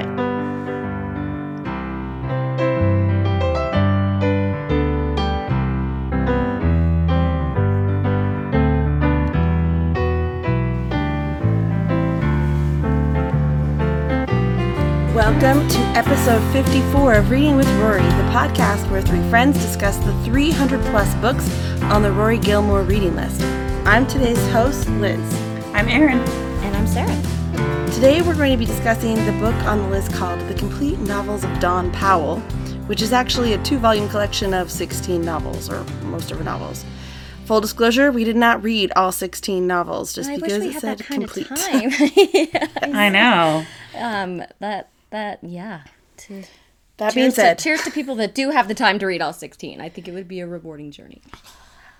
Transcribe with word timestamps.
it. 0.00 0.30
Welcome 15.14 15.68
to 15.68 15.78
episode 15.96 16.40
54 16.52 17.14
of 17.14 17.30
Reading 17.30 17.56
with 17.56 17.68
Rory, 17.78 18.02
the 18.02 18.30
podcast 18.32 18.90
where 18.90 19.02
three 19.02 19.22
friends 19.28 19.58
discuss 19.60 19.96
the 19.98 20.12
300 20.24 20.80
plus 20.86 21.14
books 21.16 21.50
on 21.84 22.02
the 22.02 22.10
Rory 22.10 22.38
Gilmore 22.38 22.82
reading 22.82 23.14
list. 23.16 23.42
I'm 23.86 24.06
today's 24.06 24.44
host, 24.48 24.88
Liz. 24.88 25.20
I'm 25.74 25.88
Erin. 25.88 26.18
And 26.62 26.76
I'm 26.76 26.86
Sarah. 26.86 27.29
Today 28.00 28.22
we're 28.22 28.34
going 28.34 28.50
to 28.50 28.56
be 28.56 28.64
discussing 28.64 29.14
the 29.26 29.32
book 29.32 29.54
on 29.66 29.76
the 29.76 29.88
list 29.88 30.10
called 30.14 30.40
The 30.48 30.54
Complete 30.54 30.98
Novels 31.00 31.44
of 31.44 31.60
Dawn 31.60 31.92
Powell, 31.92 32.38
which 32.86 33.02
is 33.02 33.12
actually 33.12 33.52
a 33.52 33.62
two 33.62 33.76
volume 33.76 34.08
collection 34.08 34.54
of 34.54 34.70
16 34.70 35.20
novels, 35.20 35.68
or 35.68 35.84
most 36.04 36.30
of 36.30 36.38
her 36.38 36.44
novels. 36.44 36.82
Full 37.44 37.60
disclosure, 37.60 38.10
we 38.10 38.24
did 38.24 38.36
not 38.36 38.62
read 38.62 38.90
all 38.96 39.12
16 39.12 39.66
novels 39.66 40.14
just 40.14 40.30
I 40.30 40.36
because 40.36 40.52
wish 40.54 40.62
we 40.62 40.68
it 40.68 40.72
had 40.72 40.80
said 40.80 40.98
that 40.98 41.04
kind 41.04 41.24
complete. 41.28 41.50
of 41.50 41.58
time. 41.58 42.94
I 42.96 43.10
know. 43.10 43.66
um, 43.94 44.44
that 44.60 44.88
that 45.10 45.40
yeah. 45.42 45.82
To, 46.16 46.42
That 46.96 47.14
being 47.14 47.26
cheers, 47.26 47.34
to, 47.34 47.40
said, 47.42 47.58
cheers 47.58 47.82
to 47.82 47.90
people 47.90 48.14
that 48.14 48.34
do 48.34 48.48
have 48.48 48.66
the 48.66 48.74
time 48.74 48.98
to 49.00 49.06
read 49.06 49.20
all 49.20 49.34
16. 49.34 49.78
I 49.78 49.90
think 49.90 50.08
it 50.08 50.12
would 50.12 50.26
be 50.26 50.40
a 50.40 50.46
rewarding 50.46 50.90
journey. 50.90 51.20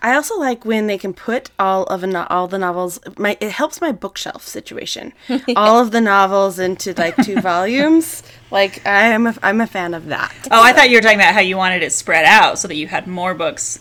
I 0.01 0.15
also 0.15 0.37
like 0.39 0.65
when 0.65 0.87
they 0.87 0.97
can 0.97 1.13
put 1.13 1.51
all 1.59 1.83
of 1.83 2.03
a 2.03 2.07
no- 2.07 2.27
all 2.29 2.47
the 2.47 2.57
novels. 2.57 2.99
My 3.17 3.37
it 3.39 3.51
helps 3.51 3.81
my 3.81 3.91
bookshelf 3.91 4.47
situation. 4.47 5.13
all 5.55 5.79
of 5.79 5.91
the 5.91 6.01
novels 6.01 6.59
into 6.59 6.93
like 6.93 7.15
two 7.17 7.39
volumes. 7.41 8.23
Like 8.49 8.85
I 8.85 9.07
am 9.07 9.27
a, 9.27 9.35
I'm 9.43 9.61
a 9.61 9.67
fan 9.67 9.93
of 9.93 10.07
that. 10.07 10.33
Oh, 10.49 10.61
I 10.61 10.73
thought 10.73 10.89
you 10.89 10.97
were 10.97 11.01
talking 11.01 11.19
about 11.19 11.33
how 11.33 11.39
you 11.39 11.55
wanted 11.57 11.83
it 11.83 11.91
spread 11.91 12.25
out 12.25 12.57
so 12.59 12.67
that 12.67 12.75
you 12.75 12.87
had 12.87 13.07
more 13.07 13.33
books. 13.33 13.79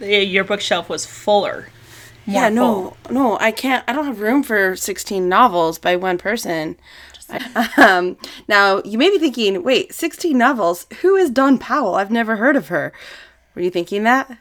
Your 0.00 0.44
bookshelf 0.44 0.88
was 0.88 1.06
fuller. 1.06 1.68
Yeah, 2.26 2.48
no, 2.48 2.96
full. 3.02 3.14
no, 3.14 3.38
I 3.38 3.50
can't. 3.50 3.84
I 3.88 3.92
don't 3.92 4.06
have 4.06 4.20
room 4.20 4.42
for 4.42 4.76
16 4.76 5.28
novels 5.28 5.78
by 5.78 5.96
one 5.96 6.16
person. 6.16 6.76
um, 7.76 8.16
now 8.48 8.82
you 8.84 8.98
may 8.98 9.10
be 9.10 9.18
thinking, 9.18 9.62
wait, 9.62 9.94
16 9.94 10.36
novels? 10.36 10.86
Who 11.00 11.16
is 11.16 11.30
Dawn 11.30 11.58
Powell? 11.58 11.94
I've 11.94 12.10
never 12.10 12.36
heard 12.36 12.56
of 12.56 12.68
her. 12.68 12.92
Were 13.54 13.62
you 13.62 13.70
thinking 13.70 14.04
that? 14.04 14.38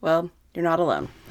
Well, 0.00 0.30
you're 0.54 0.64
not 0.64 0.80
alone. 0.80 1.08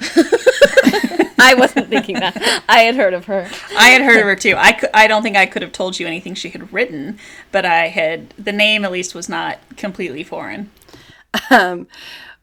I 1.38 1.54
wasn't 1.56 1.88
thinking 1.88 2.16
that. 2.16 2.62
I 2.68 2.80
had 2.80 2.96
heard 2.96 3.14
of 3.14 3.26
her. 3.26 3.48
I 3.76 3.90
had 3.90 4.02
heard 4.02 4.18
of 4.18 4.24
her 4.24 4.36
too. 4.36 4.54
I, 4.56 4.72
cou- 4.72 4.88
I 4.94 5.06
don't 5.06 5.22
think 5.22 5.36
I 5.36 5.46
could 5.46 5.62
have 5.62 5.72
told 5.72 5.98
you 6.00 6.06
anything 6.06 6.34
she 6.34 6.50
had 6.50 6.72
written, 6.72 7.18
but 7.52 7.64
I 7.64 7.88
had 7.88 8.30
the 8.30 8.52
name 8.52 8.84
at 8.84 8.92
least 8.92 9.14
was 9.14 9.28
not 9.28 9.58
completely 9.76 10.24
foreign. 10.24 10.70
Um, 11.50 11.86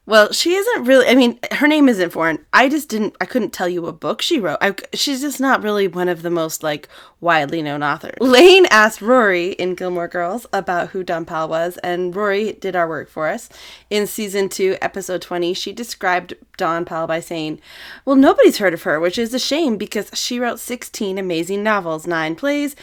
well, 0.06 0.32
she 0.32 0.54
isn't 0.54 0.84
really. 0.84 1.06
I 1.06 1.14
mean, 1.14 1.38
her 1.52 1.66
name 1.66 1.88
isn't 1.88 2.10
foreign. 2.10 2.44
I 2.52 2.68
just 2.68 2.90
didn't. 2.90 3.16
I 3.20 3.24
couldn't 3.24 3.52
tell 3.52 3.68
you 3.68 3.80
what 3.82 4.00
book 4.00 4.20
she 4.20 4.38
wrote. 4.38 4.58
I, 4.60 4.74
she's 4.92 5.22
just 5.22 5.40
not 5.40 5.62
really 5.62 5.88
one 5.88 6.08
of 6.08 6.20
the 6.20 6.30
most 6.30 6.62
like 6.62 6.88
widely 7.20 7.62
known 7.62 7.82
authors. 7.82 8.18
Lane 8.20 8.66
asked 8.70 9.00
Rory 9.00 9.52
in 9.52 9.74
Gilmore 9.74 10.08
Girls 10.08 10.46
about 10.52 10.90
who 10.90 11.02
Dawn 11.02 11.24
Powell 11.24 11.48
was, 11.48 11.78
and 11.78 12.14
Rory 12.14 12.52
did 12.52 12.76
our 12.76 12.86
work 12.86 13.08
for 13.08 13.28
us. 13.28 13.48
In 13.88 14.06
season 14.06 14.50
two, 14.50 14.76
episode 14.82 15.22
twenty, 15.22 15.54
she 15.54 15.72
described 15.72 16.34
Dawn 16.58 16.84
Powell 16.84 17.06
by 17.06 17.20
saying, 17.20 17.60
"Well, 18.04 18.16
nobody's 18.16 18.58
heard 18.58 18.74
of 18.74 18.82
her, 18.82 19.00
which 19.00 19.18
is 19.18 19.32
a 19.32 19.38
shame 19.38 19.78
because 19.78 20.10
she 20.12 20.38
wrote 20.38 20.60
sixteen 20.60 21.16
amazing 21.16 21.62
novels, 21.62 22.06
nine 22.06 22.36
plays." 22.36 22.76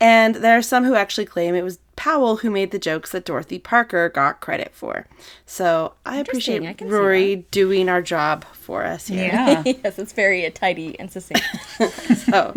And 0.00 0.36
there 0.36 0.56
are 0.56 0.62
some 0.62 0.84
who 0.84 0.94
actually 0.94 1.26
claim 1.26 1.54
it 1.54 1.62
was 1.62 1.78
Powell 1.94 2.36
who 2.38 2.50
made 2.50 2.70
the 2.70 2.78
jokes 2.78 3.10
that 3.10 3.26
Dorothy 3.26 3.58
Parker 3.58 4.08
got 4.08 4.40
credit 4.40 4.72
for. 4.72 5.06
So 5.44 5.92
I 6.06 6.16
appreciate 6.16 6.62
I 6.62 6.84
Rory 6.86 7.44
doing 7.50 7.90
our 7.90 8.00
job 8.00 8.46
for 8.54 8.84
us 8.84 9.08
here. 9.08 9.26
Yeah. 9.26 9.62
yes, 9.66 9.98
it's 9.98 10.14
very 10.14 10.46
uh, 10.46 10.50
tidy 10.54 10.98
and 10.98 11.12
succinct. 11.12 11.44
So, 12.30 12.54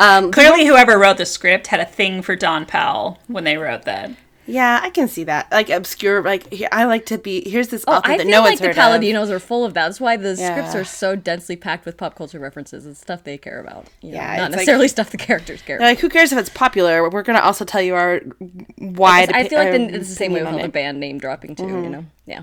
um, 0.00 0.32
Clearly, 0.32 0.66
whoever 0.66 0.98
wrote 0.98 1.16
the 1.16 1.26
script 1.26 1.68
had 1.68 1.80
a 1.80 1.86
thing 1.86 2.20
for 2.22 2.36
Dawn 2.36 2.66
Powell 2.66 3.18
when 3.28 3.44
they 3.44 3.56
wrote 3.56 3.84
that. 3.84 4.10
Yeah, 4.46 4.80
I 4.82 4.90
can 4.90 5.06
see 5.06 5.24
that. 5.24 5.50
Like 5.52 5.70
obscure, 5.70 6.20
like 6.22 6.52
I 6.72 6.84
like 6.84 7.06
to 7.06 7.18
be. 7.18 7.48
Here's 7.48 7.68
this 7.68 7.84
author 7.86 8.08
Oh, 8.10 8.12
I 8.14 8.16
that 8.16 8.22
feel 8.24 8.30
no 8.32 8.40
like 8.40 8.50
one's 8.50 8.60
the 8.60 8.66
heard 8.66 8.78
of. 8.78 9.00
Palladinos 9.00 9.30
are 9.30 9.38
full 9.38 9.64
of 9.64 9.74
that. 9.74 9.86
That's 9.86 10.00
why 10.00 10.16
the 10.16 10.36
scripts 10.36 10.74
are 10.74 10.84
so 10.84 11.14
densely 11.14 11.54
packed 11.54 11.84
with 11.86 11.96
pop 11.96 12.16
culture 12.16 12.38
references 12.40 12.84
and 12.84 12.96
stuff 12.96 13.22
they 13.24 13.38
care 13.38 13.60
about. 13.60 13.86
You 14.00 14.10
know, 14.12 14.16
Yeah, 14.18 14.26
not 14.26 14.32
it's 14.34 14.40
like- 14.42 14.50
necessarily 14.52 14.88
stuff 14.88 15.10
the 15.10 15.16
characters 15.16 15.62
care 15.62 15.78
They're 15.78 15.86
about. 15.86 15.90
Like, 15.92 16.00
who 16.00 16.08
cares 16.08 16.32
if 16.32 16.38
it's 16.38 16.50
popular? 16.50 17.08
We're 17.08 17.22
gonna 17.22 17.40
also 17.40 17.64
tell 17.64 17.82
you 17.82 17.94
our 17.94 18.20
why. 18.78 19.28
I 19.32 19.48
feel 19.48 19.58
like 19.58 19.72
the, 19.72 19.94
it's 19.94 20.08
the 20.08 20.14
same 20.16 20.32
way 20.32 20.42
with 20.42 20.52
all 20.52 20.58
the 20.60 20.68
band 20.68 20.98
name 20.98 21.18
dropping 21.18 21.54
too. 21.54 21.66
You 21.66 21.88
know, 21.90 22.04
yeah. 22.26 22.42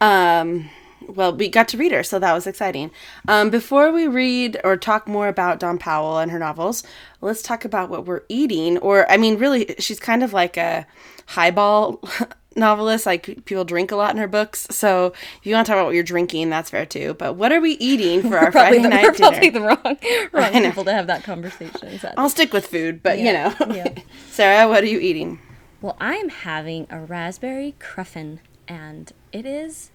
Um, 0.00 0.68
well, 1.08 1.34
we 1.34 1.48
got 1.48 1.68
to 1.68 1.76
read 1.76 1.92
her, 1.92 2.02
so 2.02 2.18
that 2.18 2.32
was 2.32 2.46
exciting. 2.46 2.90
Um, 3.28 3.50
before 3.50 3.92
we 3.92 4.06
read 4.06 4.58
or 4.64 4.76
talk 4.76 5.06
more 5.08 5.28
about 5.28 5.58
Dawn 5.60 5.78
Powell 5.78 6.18
and 6.18 6.30
her 6.30 6.38
novels, 6.38 6.82
let's 7.20 7.42
talk 7.42 7.64
about 7.64 7.90
what 7.90 8.06
we're 8.06 8.22
eating. 8.28 8.78
Or, 8.78 9.10
I 9.10 9.16
mean, 9.16 9.38
really, 9.38 9.74
she's 9.78 10.00
kind 10.00 10.22
of 10.22 10.32
like 10.32 10.56
a 10.56 10.86
highball 11.26 12.00
novelist. 12.56 13.06
Like 13.06 13.44
people 13.44 13.64
drink 13.64 13.90
a 13.90 13.96
lot 13.96 14.10
in 14.12 14.16
her 14.18 14.28
books. 14.28 14.66
So 14.70 15.06
if 15.38 15.40
you 15.46 15.54
want 15.54 15.66
to 15.66 15.70
talk 15.72 15.76
about 15.78 15.86
what 15.86 15.94
you're 15.94 16.04
drinking, 16.04 16.50
that's 16.50 16.70
fair 16.70 16.86
too. 16.86 17.14
But 17.14 17.34
what 17.34 17.52
are 17.52 17.60
we 17.60 17.72
eating 17.72 18.22
for 18.22 18.38
our 18.38 18.52
Friday 18.52 18.78
the, 18.80 18.88
night 18.88 19.02
we're 19.04 19.12
dinner? 19.12 19.30
probably 19.30 19.50
the 19.50 19.60
wrong, 19.60 19.96
wrong 20.32 20.62
people 20.62 20.84
to 20.84 20.92
have 20.92 21.06
that 21.08 21.24
conversation. 21.24 21.98
sadly. 21.98 22.14
I'll 22.16 22.30
stick 22.30 22.52
with 22.52 22.66
food, 22.66 23.02
but 23.02 23.18
Yeah, 23.18 23.54
you 23.58 23.66
know, 23.66 23.74
yeah. 23.74 23.94
Sarah, 24.30 24.68
what 24.68 24.82
are 24.84 24.88
you 24.88 24.98
eating? 25.00 25.38
Well, 25.80 25.96
I 26.00 26.14
am 26.14 26.28
having 26.30 26.86
a 26.88 27.00
raspberry 27.00 27.74
cruffin, 27.78 28.40
and 28.66 29.12
it 29.32 29.44
is, 29.44 29.90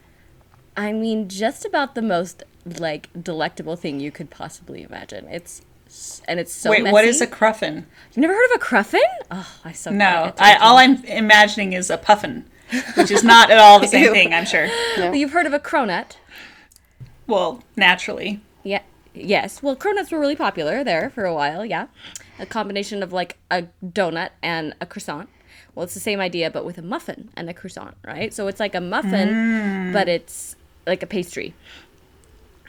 I 0.76 0.94
mean, 0.94 1.28
just 1.30 1.66
about 1.66 1.96
the 1.96 2.02
most 2.02 2.44
like 2.66 3.10
delectable 3.22 3.76
thing 3.76 4.00
you 4.00 4.12
could 4.12 4.30
possibly 4.30 4.84
imagine. 4.84 5.28
It's 5.28 5.62
and 6.28 6.40
it's 6.40 6.54
so 6.54 6.70
Wait, 6.70 6.84
messy. 6.84 6.94
what 6.94 7.06
is 7.06 7.20
a 7.20 7.28
cruffin? 7.28 7.88
You've 8.10 8.18
never 8.18 8.34
heard 8.34 8.52
of 8.52 8.56
a 8.58 8.60
cruffin? 8.60 9.02
Oh, 9.32 9.48
I 9.66 9.72
so 9.72 9.90
No, 9.92 10.34
I, 10.38 10.56
all 10.56 10.78
I'm 10.78 11.04
imagining 11.06 11.74
is 11.74 11.90
a 11.90 11.98
puffin, 11.98 12.46
which 12.96 13.10
is 13.10 13.24
not 13.24 13.50
at 13.50 13.58
all 13.58 13.80
the 13.80 13.88
same 13.88 14.14
thing, 14.14 14.34
I'm 14.34 14.46
sure. 14.46 14.68
Well, 14.98 15.16
you've 15.16 15.32
heard 15.32 15.48
of 15.48 15.54
a 15.54 15.60
cronut. 15.60 16.18
Well, 17.26 17.64
naturally. 17.76 18.40
Yeah. 18.64 18.82
Yes. 19.16 19.64
Well, 19.64 19.76
cronuts 19.76 20.12
were 20.12 20.20
really 20.20 20.36
popular 20.36 20.84
there 20.84 21.10
for 21.10 21.26
a 21.26 21.34
while. 21.34 21.66
Yeah, 21.66 21.88
a 22.38 22.46
combination 22.46 23.02
of 23.02 23.12
like 23.12 23.38
a 23.50 23.64
donut 23.84 24.30
and 24.44 24.76
a 24.80 24.86
croissant. 24.86 25.30
Well, 25.74 25.86
it's 25.86 25.94
the 25.94 26.00
same 26.00 26.20
idea, 26.20 26.52
but 26.52 26.66
with 26.66 26.78
a 26.78 26.82
muffin 26.82 27.30
and 27.36 27.50
a 27.50 27.54
croissant, 27.54 27.96
right? 28.04 28.34
So 28.34 28.48
it's 28.48 28.60
like 28.60 28.76
a 28.76 28.82
muffin, 28.82 29.30
mm. 29.30 29.94
but 29.94 30.08
it's 30.08 30.56
like 30.90 31.02
a 31.04 31.08
pastry. 31.08 31.54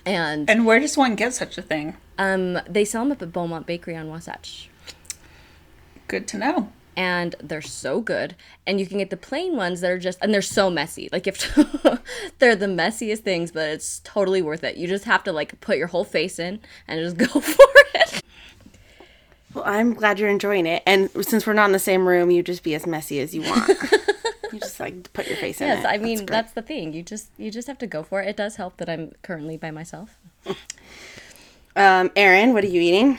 And 0.06 0.48
And 0.48 0.64
where 0.64 0.78
does 0.78 0.96
one 0.96 1.14
get 1.16 1.34
such 1.34 1.58
a 1.58 1.62
thing? 1.62 1.96
um, 2.18 2.58
they 2.68 2.84
sell 2.84 3.02
them 3.02 3.12
up 3.12 3.22
at 3.22 3.32
Beaumont 3.32 3.66
Bakery 3.66 3.96
on 3.96 4.08
Wasatch. 4.08 4.68
Good 6.08 6.26
to 6.28 6.38
know. 6.38 6.72
and 6.96 7.34
they're 7.42 7.62
so 7.62 8.00
good. 8.00 8.34
And 8.66 8.78
you 8.80 8.86
can 8.86 8.98
get 8.98 9.10
the 9.10 9.16
plain 9.16 9.56
ones 9.56 9.80
that 9.80 9.90
are 9.90 9.98
just 9.98 10.18
and 10.20 10.32
they're 10.34 10.42
so 10.42 10.68
messy. 10.70 11.08
Like 11.12 11.26
if 11.26 11.54
they're 12.38 12.56
the 12.56 12.66
messiest 12.66 13.20
things, 13.20 13.52
but 13.52 13.68
it's 13.70 14.00
totally 14.00 14.42
worth 14.42 14.64
it. 14.64 14.76
You 14.76 14.86
just 14.88 15.04
have 15.04 15.22
to 15.24 15.32
like 15.32 15.60
put 15.60 15.78
your 15.78 15.86
whole 15.86 16.04
face 16.04 16.38
in 16.38 16.60
and 16.88 17.00
just 17.00 17.16
go 17.32 17.40
for 17.40 17.64
it. 17.94 18.22
Well, 19.54 19.64
I'm 19.66 19.94
glad 19.94 20.18
you're 20.18 20.28
enjoying 20.28 20.66
it. 20.66 20.82
And 20.86 21.10
since 21.24 21.46
we're 21.46 21.54
not 21.54 21.66
in 21.66 21.72
the 21.72 21.78
same 21.78 22.06
room, 22.06 22.30
you 22.30 22.42
just 22.42 22.62
be 22.62 22.74
as 22.74 22.86
messy 22.86 23.18
as 23.20 23.34
you 23.34 23.42
want. 23.42 23.70
you 24.52 24.60
just 24.60 24.80
like 24.80 25.12
put 25.12 25.26
your 25.26 25.36
face 25.36 25.60
in 25.60 25.68
Yes, 25.68 25.84
it. 25.84 25.88
I 25.88 25.98
mean 25.98 26.18
great. 26.18 26.28
that's 26.30 26.52
the 26.52 26.62
thing. 26.62 26.92
You 26.92 27.02
just 27.02 27.30
you 27.38 27.50
just 27.50 27.68
have 27.68 27.78
to 27.78 27.86
go 27.86 28.02
for 28.02 28.20
it. 28.22 28.28
It 28.28 28.36
does 28.36 28.56
help 28.56 28.76
that 28.78 28.88
I'm 28.88 29.12
currently 29.22 29.56
by 29.56 29.70
myself. 29.70 30.16
Um, 31.76 32.10
Erin, 32.16 32.52
what 32.52 32.64
are 32.64 32.68
you 32.68 32.80
eating? 32.80 33.18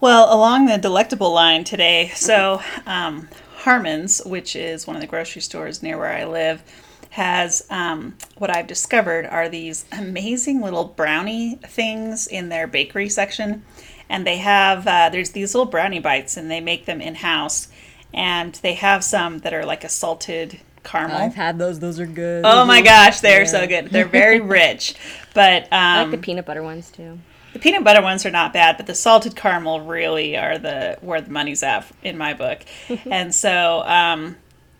Well, 0.00 0.34
along 0.34 0.66
the 0.66 0.76
delectable 0.78 1.32
line 1.32 1.64
today, 1.64 2.10
so 2.14 2.60
um, 2.86 3.28
Harmon's, 3.58 4.20
which 4.24 4.56
is 4.56 4.86
one 4.86 4.96
of 4.96 5.00
the 5.02 5.06
grocery 5.08 5.40
stores 5.40 5.82
near 5.82 5.96
where 5.96 6.12
I 6.14 6.24
live, 6.24 6.62
has 7.10 7.64
um, 7.70 8.16
what 8.36 8.50
I've 8.54 8.66
discovered 8.66 9.24
are 9.26 9.48
these 9.48 9.84
amazing 9.92 10.60
little 10.60 10.84
brownie 10.84 11.54
things 11.68 12.26
in 12.26 12.48
their 12.48 12.66
bakery 12.66 13.08
section. 13.08 13.64
And 14.10 14.26
they 14.26 14.36
have, 14.38 14.86
uh, 14.86 15.08
there's 15.10 15.30
these 15.30 15.54
little 15.54 15.70
brownie 15.70 16.00
bites, 16.00 16.36
and 16.36 16.50
they 16.50 16.60
make 16.60 16.84
them 16.84 17.00
in 17.00 17.14
house. 17.14 17.68
And 18.14 18.54
they 18.56 18.74
have 18.74 19.02
some 19.04 19.40
that 19.40 19.52
are 19.52 19.66
like 19.66 19.84
a 19.84 19.88
salted 19.88 20.60
caramel. 20.84 21.16
I've 21.16 21.34
had 21.34 21.58
those. 21.58 21.80
Those 21.80 21.98
are 21.98 22.06
good. 22.06 22.44
Oh 22.46 22.64
my 22.64 22.80
gosh, 22.80 23.20
they're 23.20 23.46
so 23.46 23.66
good. 23.66 23.88
They're 23.88 24.04
very 24.06 24.40
rich. 24.60 24.94
But 25.34 25.68
I 25.72 26.02
um, 26.02 26.10
like 26.10 26.20
the 26.20 26.24
peanut 26.24 26.46
butter 26.46 26.62
ones 26.62 26.90
too. 26.90 27.18
the 27.52 27.58
peanut 27.58 27.82
butter 27.82 28.02
ones 28.02 28.24
are 28.24 28.30
not 28.30 28.52
bad, 28.52 28.76
but 28.76 28.86
the 28.86 28.94
salted 28.94 29.34
caramel 29.34 29.80
really 29.80 30.36
are 30.36 30.58
the 30.58 30.96
where 31.00 31.20
the 31.20 31.30
money's 31.30 31.62
at 31.62 31.90
in 32.02 32.16
my 32.16 32.34
book. 32.34 32.60
and 33.06 33.34
so, 33.34 33.82
um, 33.86 34.36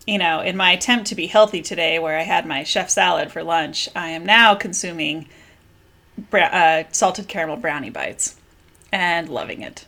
you 0.06 0.18
know, 0.18 0.40
in 0.40 0.56
my 0.56 0.72
attempt 0.72 1.06
to 1.08 1.14
be 1.14 1.26
healthy 1.26 1.62
today, 1.62 1.98
where 1.98 2.16
I 2.18 2.22
had 2.22 2.46
my 2.46 2.62
chef 2.62 2.90
salad 2.90 3.32
for 3.32 3.42
lunch, 3.42 3.88
I 3.96 4.10
am 4.10 4.24
now 4.24 4.54
consuming 4.54 5.28
bra- 6.30 6.44
uh, 6.44 6.84
salted 6.92 7.26
caramel 7.26 7.56
brownie 7.56 7.90
bites 7.90 8.36
and 8.92 9.28
loving 9.28 9.62
it. 9.62 9.86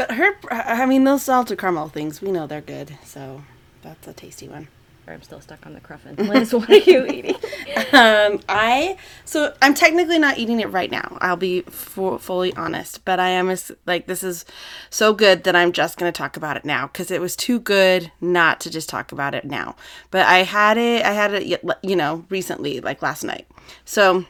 But 0.00 0.12
her, 0.12 0.32
I 0.50 0.86
mean, 0.86 1.04
those 1.04 1.24
salted 1.24 1.58
caramel 1.58 1.90
things, 1.90 2.22
we 2.22 2.32
know 2.32 2.46
they're 2.46 2.62
good. 2.62 2.96
So 3.04 3.42
that's 3.82 4.08
a 4.08 4.14
tasty 4.14 4.48
one. 4.48 4.68
I'm 5.06 5.20
still 5.20 5.42
stuck 5.42 5.66
on 5.66 5.74
the 5.74 5.80
cruffin. 5.80 6.16
Liz, 6.28 6.54
what 6.54 6.70
are 6.70 6.76
you 6.78 7.04
eating? 7.06 7.36
Um, 7.92 8.38
I 8.48 8.96
so 9.24 9.52
I'm 9.60 9.74
technically 9.74 10.18
not 10.18 10.38
eating 10.38 10.60
it 10.60 10.70
right 10.70 10.90
now. 10.90 11.18
I'll 11.20 11.36
be 11.36 11.62
fu- 11.62 12.18
fully 12.18 12.54
honest, 12.54 13.04
but 13.04 13.18
I 13.18 13.30
am 13.30 13.54
like 13.84 14.06
this 14.06 14.22
is 14.22 14.44
so 14.90 15.12
good 15.12 15.42
that 15.44 15.56
I'm 15.56 15.72
just 15.72 15.98
gonna 15.98 16.12
talk 16.12 16.36
about 16.36 16.56
it 16.56 16.64
now 16.64 16.86
because 16.86 17.10
it 17.10 17.20
was 17.20 17.34
too 17.34 17.58
good 17.58 18.12
not 18.20 18.60
to 18.60 18.70
just 18.70 18.88
talk 18.88 19.10
about 19.10 19.34
it 19.34 19.44
now. 19.44 19.74
But 20.12 20.26
I 20.26 20.44
had 20.44 20.78
it, 20.78 21.04
I 21.04 21.12
had 21.12 21.34
it, 21.34 21.60
you 21.82 21.96
know, 21.96 22.24
recently, 22.28 22.80
like 22.80 23.02
last 23.02 23.24
night. 23.24 23.46
So 23.84 24.24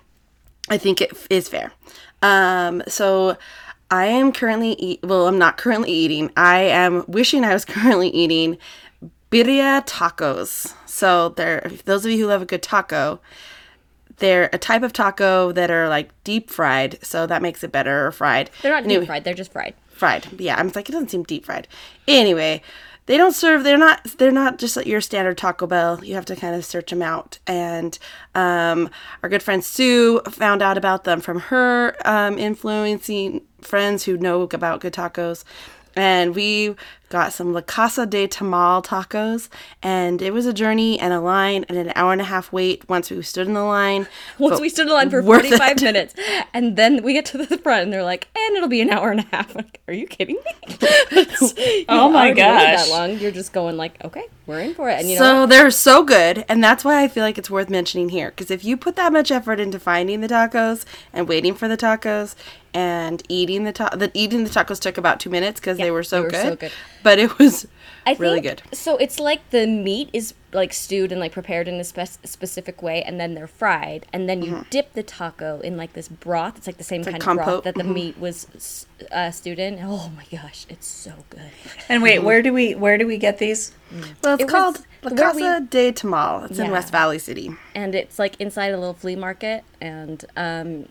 I 0.70 0.78
think 0.78 1.02
it 1.02 1.10
f- 1.12 1.26
is 1.28 1.48
fair. 1.48 1.72
Um, 2.22 2.82
so 2.88 3.36
I 3.90 4.06
am 4.06 4.32
currently 4.32 4.72
eat. 4.74 5.00
Well, 5.02 5.26
I'm 5.26 5.38
not 5.38 5.56
currently 5.56 5.90
eating. 5.90 6.30
I 6.36 6.60
am 6.60 7.04
wishing 7.08 7.44
I 7.44 7.52
was 7.52 7.64
currently 7.76 8.08
eating 8.10 8.56
birria 9.30 9.84
tacos. 9.86 10.74
So 10.86 11.30
they're 11.30 11.70
those 11.84 12.04
of 12.04 12.10
you 12.12 12.18
who 12.18 12.26
love 12.26 12.42
a 12.42 12.46
good 12.46 12.62
taco. 12.62 13.20
They're 14.18 14.50
a 14.52 14.58
type 14.58 14.82
of 14.82 14.92
taco 14.92 15.50
that 15.52 15.70
are 15.70 15.88
like 15.88 16.10
deep 16.24 16.50
fried, 16.50 16.98
so 17.02 17.26
that 17.26 17.40
makes 17.42 17.64
it 17.64 17.72
better 17.72 18.06
or 18.06 18.12
fried. 18.12 18.50
They're 18.62 18.72
not 18.72 18.84
Anyway, 18.84 19.00
deep 19.00 19.06
fried. 19.08 19.24
They're 19.24 19.34
just 19.34 19.52
fried. 19.52 19.74
fried. 19.88 20.26
Yeah, 20.38 20.56
I'm 20.58 20.70
like 20.74 20.88
it 20.88 20.92
doesn't 20.92 21.10
seem 21.10 21.22
deep 21.22 21.46
fried. 21.46 21.66
Anyway, 22.06 22.60
they 23.06 23.16
don't 23.16 23.32
serve. 23.34 23.64
They're 23.64 23.78
not. 23.78 24.04
They're 24.18 24.30
not 24.30 24.58
just 24.58 24.76
like 24.76 24.86
your 24.86 25.00
standard 25.00 25.38
Taco 25.38 25.66
Bell. 25.66 26.04
You 26.04 26.14
have 26.16 26.26
to 26.26 26.36
kind 26.36 26.54
of 26.54 26.64
search 26.66 26.90
them 26.90 27.00
out. 27.02 27.38
And 27.46 27.98
um, 28.34 28.90
our 29.22 29.28
good 29.30 29.42
friend 29.42 29.64
Sue 29.64 30.20
found 30.28 30.60
out 30.60 30.76
about 30.76 31.04
them 31.04 31.20
from 31.22 31.40
her 31.40 31.96
um, 32.04 32.36
influencing 32.38 33.40
friends 33.62 34.04
who 34.04 34.16
know 34.16 34.42
about 34.42 34.80
good 34.80 34.92
tacos. 34.94 35.44
And 35.96 36.36
we 36.36 36.76
got 37.08 37.32
some 37.32 37.52
La 37.52 37.60
Casa 37.62 38.06
de 38.06 38.28
Tamal 38.28 38.80
tacos, 38.84 39.48
and 39.82 40.22
it 40.22 40.32
was 40.32 40.46
a 40.46 40.52
journey 40.52 40.96
and 41.00 41.12
a 41.12 41.18
line 41.20 41.64
and 41.68 41.76
an 41.76 41.92
hour 41.96 42.12
and 42.12 42.20
a 42.20 42.24
half 42.24 42.52
wait 42.52 42.88
once 42.88 43.10
we 43.10 43.20
stood 43.22 43.48
in 43.48 43.54
the 43.54 43.64
line. 43.64 44.06
Once 44.38 44.52
But 44.54 44.60
we 44.60 44.68
stood 44.68 44.86
in 44.86 44.92
line 44.92 45.10
for 45.10 45.20
45 45.20 45.60
it. 45.78 45.82
minutes, 45.82 46.14
and 46.54 46.76
then 46.76 47.02
we 47.02 47.12
get 47.12 47.24
to 47.26 47.38
the 47.44 47.58
front, 47.58 47.82
and 47.82 47.92
they're 47.92 48.04
like, 48.04 48.28
and 48.38 48.56
it'll 48.56 48.68
be 48.68 48.80
an 48.80 48.90
hour 48.90 49.10
and 49.10 49.18
a 49.20 49.26
half. 49.32 49.52
Like, 49.60 49.80
are 49.88 49.92
you 49.92 50.06
kidding 50.06 50.36
me? 50.36 50.76
You've 51.10 51.84
Oh 51.88 52.08
my 52.08 52.26
already 52.28 52.34
gosh. 52.36 52.88
That 52.88 52.88
long? 52.88 53.18
You're 53.18 53.32
just 53.32 53.52
going 53.52 53.76
like, 53.76 54.02
okay, 54.04 54.26
we're 54.46 54.60
in 54.60 54.74
for 54.74 54.88
it. 54.88 55.00
And 55.00 55.10
you 55.10 55.18
so 55.18 55.40
what? 55.40 55.50
they're 55.50 55.72
so 55.72 56.04
good, 56.04 56.44
and 56.48 56.62
that's 56.62 56.84
why 56.84 57.02
I 57.02 57.08
feel 57.08 57.24
like 57.24 57.36
it's 57.36 57.50
worth 57.50 57.68
mentioning 57.68 58.10
here. 58.10 58.30
Because 58.30 58.52
if 58.52 58.64
you 58.64 58.76
put 58.76 58.94
that 58.94 59.12
much 59.12 59.32
effort 59.32 59.58
into 59.58 59.80
finding 59.80 60.20
the 60.20 60.28
tacos 60.28 60.84
and 61.12 61.26
waiting 61.28 61.54
for 61.56 61.66
the 61.66 61.76
tacos 61.76 62.36
and 62.74 63.22
eating 63.28 63.64
the 63.64 63.72
ta- 63.72 63.94
the 63.96 64.10
eating 64.14 64.44
the 64.44 64.50
tacos 64.50 64.80
took 64.80 64.96
about 64.98 65.20
two 65.20 65.30
minutes 65.30 65.60
because 65.60 65.78
they 65.78 65.90
were 65.90 66.02
so 66.02 66.18
they 66.18 66.22
were 66.24 66.30
good. 66.30 66.42
so 66.42 66.56
good. 66.56 66.72
But 67.02 67.18
it 67.18 67.38
was 67.38 67.66
I 68.06 68.14
really 68.14 68.40
think- 68.40 68.62
good. 68.70 68.76
So 68.76 68.96
it's 68.96 69.18
like 69.20 69.48
the 69.50 69.66
meat 69.66 70.08
is 70.12 70.34
like 70.52 70.72
stewed 70.72 71.12
and 71.12 71.20
like 71.20 71.32
prepared 71.32 71.68
in 71.68 71.74
a 71.74 71.84
spec- 71.84 72.24
specific 72.24 72.82
way, 72.82 73.02
and 73.02 73.20
then 73.20 73.34
they're 73.34 73.46
fried, 73.46 74.06
and 74.12 74.28
then 74.28 74.42
you 74.42 74.64
dip 74.70 74.92
the 74.94 75.02
taco 75.02 75.60
in 75.60 75.76
like 75.76 75.92
this 75.92 76.08
broth. 76.08 76.56
It's 76.58 76.66
like 76.66 76.76
the 76.78 76.84
same 76.84 77.02
Mm-hmm. 77.02 77.12
like 77.12 77.20
kind 77.22 77.38
of 77.38 77.44
broth 77.44 77.62
compote. 77.64 77.74
Mm-hmm. 77.74 77.78
that 77.78 77.86
the 77.88 77.94
meat 77.94 78.18
was 78.18 78.46
s- 78.54 78.86
uh, 79.12 79.30
stewed 79.30 79.58
in. 79.58 79.78
Oh 79.82 80.10
my 80.16 80.24
gosh, 80.30 80.66
it's 80.68 80.86
so 80.86 81.12
good. 81.30 81.50
And 81.88 82.02
wait, 82.02 82.20
where 82.20 82.42
do 82.42 82.52
we 82.52 82.74
where 82.74 82.98
do 82.98 83.06
we 83.06 83.16
get 83.18 83.38
these? 83.38 83.72
Well, 84.22 84.34
it's 84.34 84.42
It 84.42 84.46
was 84.46 84.52
called 84.52 84.86
La 85.02 85.10
where 85.10 85.34
we- 85.34 85.40
Casa 85.42 85.60
de 85.68 85.92
Tamal. 85.92 86.50
It's 86.50 86.58
in 86.58 86.70
West 86.70 86.90
Valley 86.92 87.18
City. 87.18 87.50
and 87.74 87.94
it's 87.94 88.18
like 88.18 88.40
inside 88.40 88.68
a 88.72 88.78
little 88.78 88.94
flea 88.94 89.16
market, 89.16 89.64
and 89.80 90.24
um, 90.36 90.86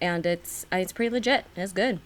and 0.00 0.24
it's 0.26 0.66
it's 0.72 0.92
pretty 0.92 1.10
legit. 1.10 1.44
It's 1.56 1.72
good. 1.72 2.00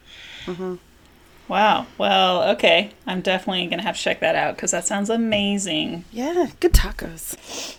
Wow. 1.49 1.87
Well, 1.97 2.43
okay. 2.51 2.91
I'm 3.07 3.21
definitely 3.23 3.67
gonna 3.67 3.83
have 3.83 3.97
to 3.97 4.03
check 4.03 4.21
that 4.21 4.35
out 4.37 4.57
because 4.57 4.71
that 4.73 4.87
sounds 4.87 5.09
amazing. 5.11 6.05
Yeah, 6.13 6.49
good 6.61 6.73
tacos. 6.73 7.77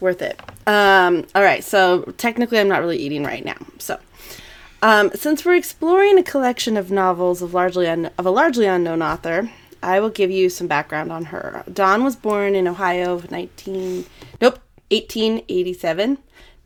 Worth 0.00 0.22
it. 0.22 0.40
Um, 0.66 1.26
all 1.34 1.42
right, 1.42 1.64
so 1.64 2.02
technically, 2.18 2.58
I'm 2.58 2.68
not 2.68 2.80
really 2.80 2.98
eating 2.98 3.24
right 3.24 3.44
now. 3.44 3.56
So, 3.78 3.98
um, 4.82 5.10
since 5.14 5.44
we're 5.44 5.54
exploring 5.56 6.18
a 6.18 6.22
collection 6.22 6.76
of 6.76 6.90
novels 6.90 7.40
of 7.40 7.54
largely 7.54 7.86
un- 7.86 8.10
of 8.18 8.26
a 8.26 8.30
largely 8.30 8.66
unknown 8.66 9.00
author, 9.02 9.50
I 9.82 10.00
will 10.00 10.10
give 10.10 10.30
you 10.30 10.50
some 10.50 10.66
background 10.66 11.12
on 11.12 11.26
her. 11.26 11.64
Dawn 11.72 12.04
was 12.04 12.14
born 12.16 12.54
in 12.54 12.68
Ohio, 12.68 13.14
of 13.14 13.30
19 13.30 14.04
nope, 14.40 14.58
1887. 14.90 16.18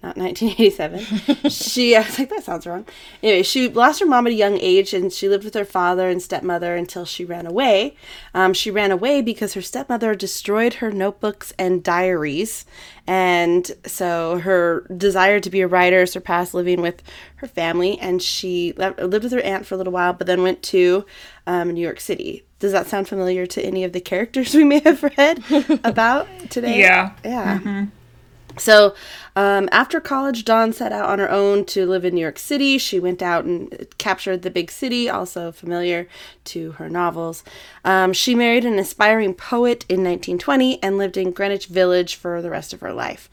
Not 0.03 0.17
1987. 0.17 1.51
she, 1.51 1.95
I 1.95 2.01
was 2.01 2.19
like, 2.19 2.31
that 2.31 2.45
sounds 2.45 2.67
wrong. 2.67 2.87
Anyway, 3.23 3.43
she 3.43 3.69
lost 3.69 4.01
her 4.01 4.07
mom 4.07 4.27
at 4.27 4.33
a 4.33 4.37
young 4.37 4.57
age 4.59 4.95
and 4.95 5.13
she 5.13 5.29
lived 5.29 5.45
with 5.45 5.53
her 5.53 5.65
father 5.65 6.09
and 6.09 6.23
stepmother 6.23 6.75
until 6.75 7.05
she 7.05 7.23
ran 7.23 7.45
away. 7.45 7.97
Um, 8.33 8.55
she 8.55 8.71
ran 8.71 8.93
away 8.93 9.21
because 9.21 9.53
her 9.53 9.61
stepmother 9.61 10.15
destroyed 10.15 10.75
her 10.75 10.91
notebooks 10.91 11.53
and 11.59 11.83
diaries. 11.83 12.65
And 13.07 13.71
so 13.85 14.39
her 14.39 14.87
desire 14.97 15.39
to 15.39 15.51
be 15.51 15.61
a 15.61 15.69
writer 15.69 16.07
surpassed 16.07 16.55
living 16.55 16.81
with 16.81 17.03
her 17.37 17.47
family. 17.47 17.99
And 17.99 18.23
she 18.23 18.73
lived 18.73 19.25
with 19.25 19.33
her 19.33 19.41
aunt 19.41 19.67
for 19.67 19.75
a 19.75 19.79
little 19.79 19.93
while, 19.93 20.15
but 20.15 20.27
then 20.27 20.43
went 20.43 20.63
to 20.65 21.05
um, 21.47 21.73
New 21.73 21.83
York 21.83 22.01
City. 22.01 22.45
Does 22.59 22.73
that 22.73 22.87
sound 22.87 23.07
familiar 23.07 23.45
to 23.45 23.63
any 23.63 23.85
of 23.85 23.93
the 23.93 24.01
characters 24.01 24.55
we 24.55 24.65
may 24.65 24.81
have 24.81 25.03
read 25.03 25.45
about 25.85 26.27
today? 26.49 26.79
Yeah. 26.81 27.13
Yeah. 27.23 27.87
So, 28.59 28.95
um, 29.37 29.69
after 29.73 30.01
college, 30.01 30.45
Dawn 30.45 30.73
set 30.73 30.93
out 30.93 31.09
on 31.09 31.19
her 31.19 31.31
own 31.31 31.65
to 31.67 31.87
live 31.87 32.05
in 32.05 32.15
New 32.15 32.21
York 32.21 32.39
City. 32.39 32.79
She 32.79 32.99
went 32.99 33.23
out 33.23 33.45
and 33.45 33.87
captured 33.99 34.43
the 34.43 34.51
big 34.51 34.71
city, 34.71 35.09
also 35.09 35.53
familiar 35.53 36.09
to 36.45 36.73
her 36.73 36.89
novels. 36.89 37.45
Um, 37.85 38.13
she 38.13 38.35
married 38.35 38.65
an 38.65 38.79
aspiring 38.79 39.35
poet 39.35 39.85
in 39.89 39.99
1920 39.99 40.83
and 40.83 40.99
lived 40.99 41.17
in 41.17 41.31
Greenwich 41.31 41.67
Village 41.67 42.17
for 42.17 42.43
the 42.43 42.51
rest 42.51 42.73
of 42.73 42.81
her 42.81 42.93
life. 42.93 43.29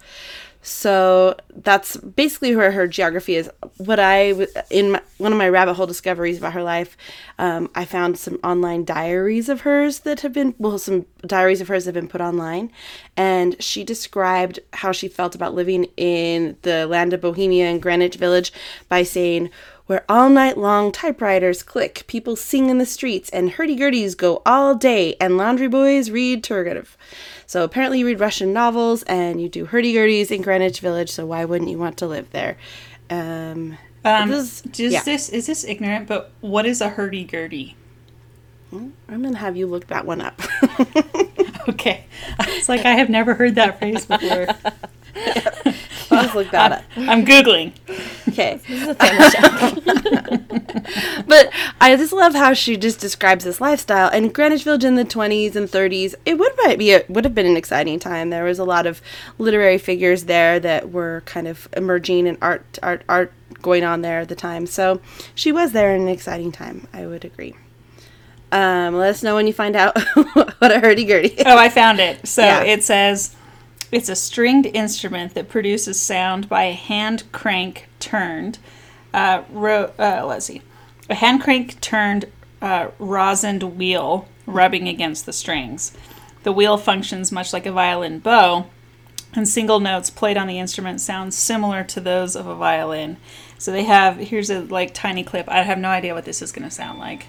So 0.68 1.38
that's 1.56 1.96
basically 1.96 2.54
where 2.54 2.72
her 2.72 2.88
geography 2.88 3.38
is. 3.38 3.50
What 3.78 4.02
I 4.02 4.34
in 4.70 4.92
my, 4.92 5.02
one 5.18 5.32
of 5.32 5.38
my 5.38 5.48
rabbit 5.48 5.76
hole 5.76 5.88
discoveries 5.88 6.38
about 6.38 6.52
her 6.52 6.62
life, 6.62 6.98
um, 7.40 7.70
I 7.74 7.86
found 7.86 8.20
some 8.20 8.38
online 8.44 8.84
diaries 8.84 9.48
of 9.48 9.62
hers 9.62 10.00
that 10.00 10.20
have 10.22 10.34
been 10.34 10.56
well, 10.58 10.78
some 10.78 11.06
diaries 11.26 11.62
of 11.62 11.70
hers 11.70 11.86
have 11.86 11.94
been 11.94 12.10
put 12.10 12.20
online, 12.20 12.70
and 13.16 13.56
she 13.64 13.86
described 13.86 14.60
how 14.74 14.92
she 14.92 15.08
felt 15.08 15.36
about 15.36 15.56
living 15.56 15.86
in 15.96 16.58
the 16.64 16.86
land 16.86 17.14
of 17.14 17.22
Bohemia 17.22 17.68
and 17.68 17.82
Greenwich 17.82 18.18
Village 18.18 18.52
by 18.90 19.04
saying. 19.04 19.50
Where 19.88 20.04
all 20.10 20.30
night 20.30 20.58
long 20.58 20.92
typewriters 20.92 21.64
click, 21.64 22.04
people 22.08 22.36
sing 22.36 22.70
in 22.70 22.78
the 22.78 22.86
streets, 22.86 23.30
and 23.30 23.52
hurdy-gurdies 23.52 24.16
go 24.18 24.42
all 24.46 24.76
day, 24.76 25.16
and 25.20 25.38
laundry 25.38 25.68
boys 25.70 26.12
read 26.12 26.44
Turgenev. 26.44 26.88
So 27.46 27.64
apparently 27.64 28.00
you 28.00 28.06
read 28.06 28.20
Russian 28.20 28.52
novels 28.52 29.04
and 29.04 29.42
you 29.42 29.48
do 29.48 29.66
hurdy-gurdies 29.66 30.30
in 30.30 30.42
Greenwich 30.42 30.82
Village, 30.82 31.10
so 31.10 31.26
why 31.26 31.46
wouldn't 31.46 31.72
you 31.72 31.78
want 31.78 31.98
to 32.00 32.08
live 32.08 32.30
there? 32.32 32.58
Um, 33.10 33.78
Um, 34.04 34.30
this- 34.30 34.62
is 34.78 34.92
yeah. 34.94 35.04
this 35.04 35.30
is 35.30 35.48
this 35.48 35.64
ignorant? 35.64 36.08
But 36.08 36.32
what 36.42 36.66
is 36.66 36.82
a 36.82 36.90
hurdy 36.90 37.24
gurdy? 37.24 37.76
I'm 38.74 38.94
gonna 39.08 39.38
have 39.38 39.56
you 39.58 39.66
look 39.68 39.88
that 39.88 40.06
one 40.06 40.22
up. 40.22 40.40
Okay, 41.70 42.06
it's 42.40 42.70
like 42.70 42.86
I 42.86 42.94
have 42.94 43.10
never 43.10 43.34
heard 43.34 43.56
that 43.56 43.78
phrase 43.78 44.06
before. 44.06 44.48
Look 46.36 46.52
that 46.52 46.72
up. 46.72 46.84
I'm 46.98 47.26
googling. 47.26 47.74
Okay. 48.30 48.60
This 48.68 48.82
is 48.84 48.88
a 48.90 48.96
family 48.96 49.30
show. 49.32 51.24
But 51.28 51.50
I 51.82 51.96
just 51.98 52.14
love 52.14 52.34
how 52.34 52.54
she 52.54 52.78
just 52.78 53.00
describes 53.00 53.44
this 53.44 53.60
lifestyle. 53.60 54.10
And 54.10 54.34
Greenwich 54.34 54.64
Village 54.64 54.84
in 54.86 54.96
the 54.96 55.04
20s 55.04 55.56
and 55.56 55.68
30s, 55.68 56.16
it 56.26 56.38
would 56.38 56.52
might 56.64 56.78
be 56.80 56.94
a, 56.94 57.04
would 57.10 57.26
have 57.26 57.36
been 57.36 57.46
an 57.46 57.58
exciting 57.58 58.00
time. 58.00 58.30
There 58.30 58.44
was 58.46 58.60
a 58.60 58.64
lot 58.64 58.86
of 58.88 59.02
literary 59.38 59.78
figures 59.78 60.26
there 60.26 60.60
that 60.62 60.92
were 60.92 61.24
kind 61.26 61.48
of 61.48 61.68
emerging 61.76 62.28
and 62.28 62.38
art 62.42 62.80
art 62.82 63.04
art 63.10 63.34
going 63.62 63.84
on 63.84 64.02
there 64.02 64.20
at 64.22 64.30
the 64.30 64.36
time. 64.36 64.66
So 64.68 65.02
she 65.36 65.52
was 65.52 65.72
there 65.74 65.94
in 65.96 66.02
an 66.04 66.08
exciting 66.08 66.52
time. 66.52 66.88
I 66.94 67.06
would 67.06 67.26
agree. 67.26 67.56
Um, 68.52 68.96
let 68.96 69.10
us 69.10 69.24
know 69.24 69.36
when 69.36 69.46
you 69.48 69.54
find 69.54 69.76
out 69.76 70.00
what 70.14 70.72
a 70.72 70.80
hurdy 70.80 71.04
gurdy. 71.04 71.36
Oh, 71.46 71.58
I 71.58 71.68
found 71.70 72.00
it. 72.00 72.26
So 72.28 72.42
Yeah. 72.44 72.64
it 72.64 72.84
says 72.84 73.36
it's 73.92 74.10
a 74.10 74.16
stringed 74.16 74.66
instrument 74.68 75.34
that 75.34 75.50
produces 75.50 76.00
sound 76.00 76.50
by 76.50 76.64
a 76.66 76.74
hand 76.74 77.24
crank 77.32 77.88
turned. 78.00 78.60
Uh, 79.14 79.44
ro- 79.50 79.94
uh, 79.98 80.26
let's 80.26 80.46
see, 80.46 80.62
a 81.10 81.16
hand 81.16 81.42
crank 81.42 81.80
turned 81.80 82.26
uh, 82.62 82.90
rosined 83.00 83.76
wheel 83.76 84.28
rubbing 84.46 84.88
against 84.88 85.26
the 85.26 85.34
strings. 85.34 85.96
The 86.44 86.52
wheel 86.52 86.78
functions 86.78 87.32
much 87.32 87.54
like 87.54 87.66
a 87.66 87.72
violin 87.72 88.20
bow, 88.20 88.68
and 89.34 89.48
single 89.48 89.80
notes 89.80 90.10
played 90.10 90.38
on 90.38 90.48
the 90.48 90.60
instrument 90.60 91.02
sound 91.02 91.34
similar 91.34 91.84
to 91.86 92.00
those 92.00 92.36
of 92.36 92.48
a 92.48 92.56
violin. 92.56 93.18
So 93.58 93.72
they 93.72 93.84
have 93.84 94.18
here's 94.18 94.50
a 94.50 94.62
like 94.62 94.94
tiny 94.94 95.24
clip. 95.24 95.50
I 95.50 95.64
have 95.64 95.78
no 95.78 95.90
idea 95.90 96.14
what 96.14 96.26
this 96.26 96.42
is 96.42 96.52
going 96.52 96.68
to 96.68 96.74
sound 96.74 97.00
like. 97.00 97.28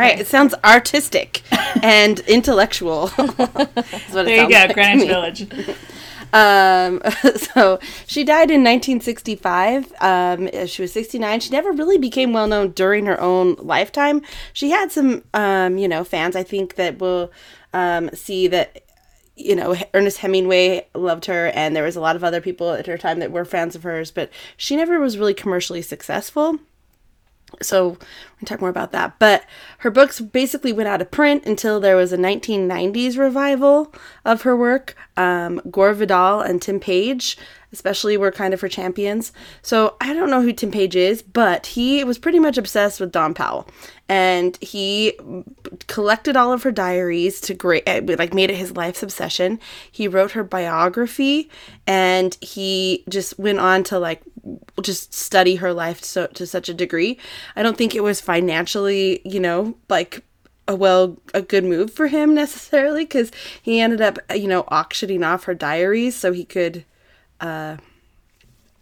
Right, 0.00 0.18
it 0.18 0.26
sounds 0.26 0.54
artistic 0.64 1.42
and 1.82 2.20
intellectual. 2.20 3.10
There 4.12 4.26
it 4.26 4.42
you 4.42 4.48
go, 4.48 4.54
like 4.54 4.74
Greenwich. 4.74 5.38
Village. 5.40 5.76
Um, 6.32 7.00
so 7.36 7.78
she 8.06 8.24
died 8.24 8.50
in 8.50 8.62
1965. 8.62 9.92
Um, 10.00 10.66
she 10.66 10.82
was 10.82 10.92
69. 10.92 11.40
She 11.40 11.50
never 11.50 11.72
really 11.72 11.98
became 11.98 12.32
well 12.32 12.46
known 12.46 12.70
during 12.72 13.06
her 13.06 13.20
own 13.20 13.54
lifetime. 13.58 14.22
She 14.52 14.70
had 14.70 14.92
some, 14.92 15.24
um, 15.34 15.78
you 15.78 15.88
know, 15.88 16.04
fans. 16.04 16.36
I 16.36 16.42
think 16.42 16.74
that 16.76 16.98
will 16.98 17.30
um, 17.72 18.10
see 18.14 18.48
that. 18.48 18.82
You 19.36 19.56
know, 19.56 19.74
Ernest 19.94 20.18
Hemingway 20.18 20.86
loved 20.94 21.24
her, 21.24 21.46
and 21.54 21.74
there 21.74 21.84
was 21.84 21.96
a 21.96 22.00
lot 22.00 22.14
of 22.14 22.22
other 22.22 22.42
people 22.42 22.72
at 22.72 22.86
her 22.86 22.98
time 22.98 23.20
that 23.20 23.32
were 23.32 23.46
fans 23.46 23.74
of 23.74 23.84
hers, 23.84 24.10
but 24.10 24.28
she 24.58 24.76
never 24.76 25.00
was 25.00 25.16
really 25.16 25.32
commercially 25.32 25.80
successful 25.80 26.58
so 27.62 27.90
we 27.90 27.96
can 28.38 28.46
talk 28.46 28.60
more 28.60 28.70
about 28.70 28.92
that. 28.92 29.18
But 29.18 29.44
her 29.78 29.90
books 29.90 30.20
basically 30.20 30.72
went 30.72 30.88
out 30.88 31.00
of 31.00 31.10
print 31.10 31.44
until 31.44 31.80
there 31.80 31.96
was 31.96 32.12
a 32.12 32.18
1990s 32.18 33.18
revival 33.18 33.92
of 34.24 34.42
her 34.42 34.56
work. 34.56 34.96
Um, 35.16 35.60
Gore 35.70 35.92
Vidal 35.92 36.40
and 36.40 36.62
Tim 36.62 36.80
Page, 36.80 37.36
especially, 37.72 38.16
were 38.16 38.32
kind 38.32 38.54
of 38.54 38.60
her 38.62 38.68
champions. 38.68 39.32
So 39.60 39.96
I 40.00 40.14
don't 40.14 40.30
know 40.30 40.40
who 40.40 40.52
Tim 40.52 40.70
Page 40.70 40.96
is, 40.96 41.20
but 41.22 41.66
he 41.66 42.02
was 42.04 42.18
pretty 42.18 42.38
much 42.38 42.56
obsessed 42.56 43.00
with 43.00 43.12
Dawn 43.12 43.34
Powell, 43.34 43.68
and 44.08 44.56
he 44.62 45.18
collected 45.86 46.36
all 46.36 46.52
of 46.52 46.62
her 46.62 46.72
diaries 46.72 47.40
to 47.42 47.54
great, 47.54 47.82
eh, 47.86 48.00
like 48.18 48.32
made 48.32 48.50
it 48.50 48.56
his 48.56 48.76
life's 48.76 49.02
obsession. 49.02 49.60
He 49.92 50.08
wrote 50.08 50.32
her 50.32 50.44
biography, 50.44 51.50
and 51.86 52.36
he 52.40 53.04
just 53.08 53.38
went 53.38 53.60
on 53.60 53.84
to 53.84 53.98
like 53.98 54.22
just 54.82 55.14
study 55.14 55.56
her 55.56 55.72
life 55.72 56.02
so 56.02 56.26
to 56.28 56.46
such 56.46 56.68
a 56.68 56.74
degree. 56.74 57.18
I 57.56 57.62
don't 57.62 57.76
think 57.76 57.94
it 57.94 58.02
was 58.02 58.20
financially, 58.20 59.20
you 59.24 59.40
know, 59.40 59.76
like 59.88 60.24
a 60.68 60.76
well 60.76 61.18
a 61.34 61.42
good 61.42 61.64
move 61.64 61.92
for 61.92 62.06
him 62.06 62.34
necessarily 62.42 63.04
because 63.04 63.30
he 63.60 63.80
ended 63.80 64.00
up 64.00 64.18
you 64.34 64.48
know 64.48 64.64
auctioning 64.68 65.22
off 65.24 65.44
her 65.44 65.54
diaries 65.54 66.16
so 66.16 66.32
he 66.32 66.44
could 66.44 66.84
uh 67.40 67.76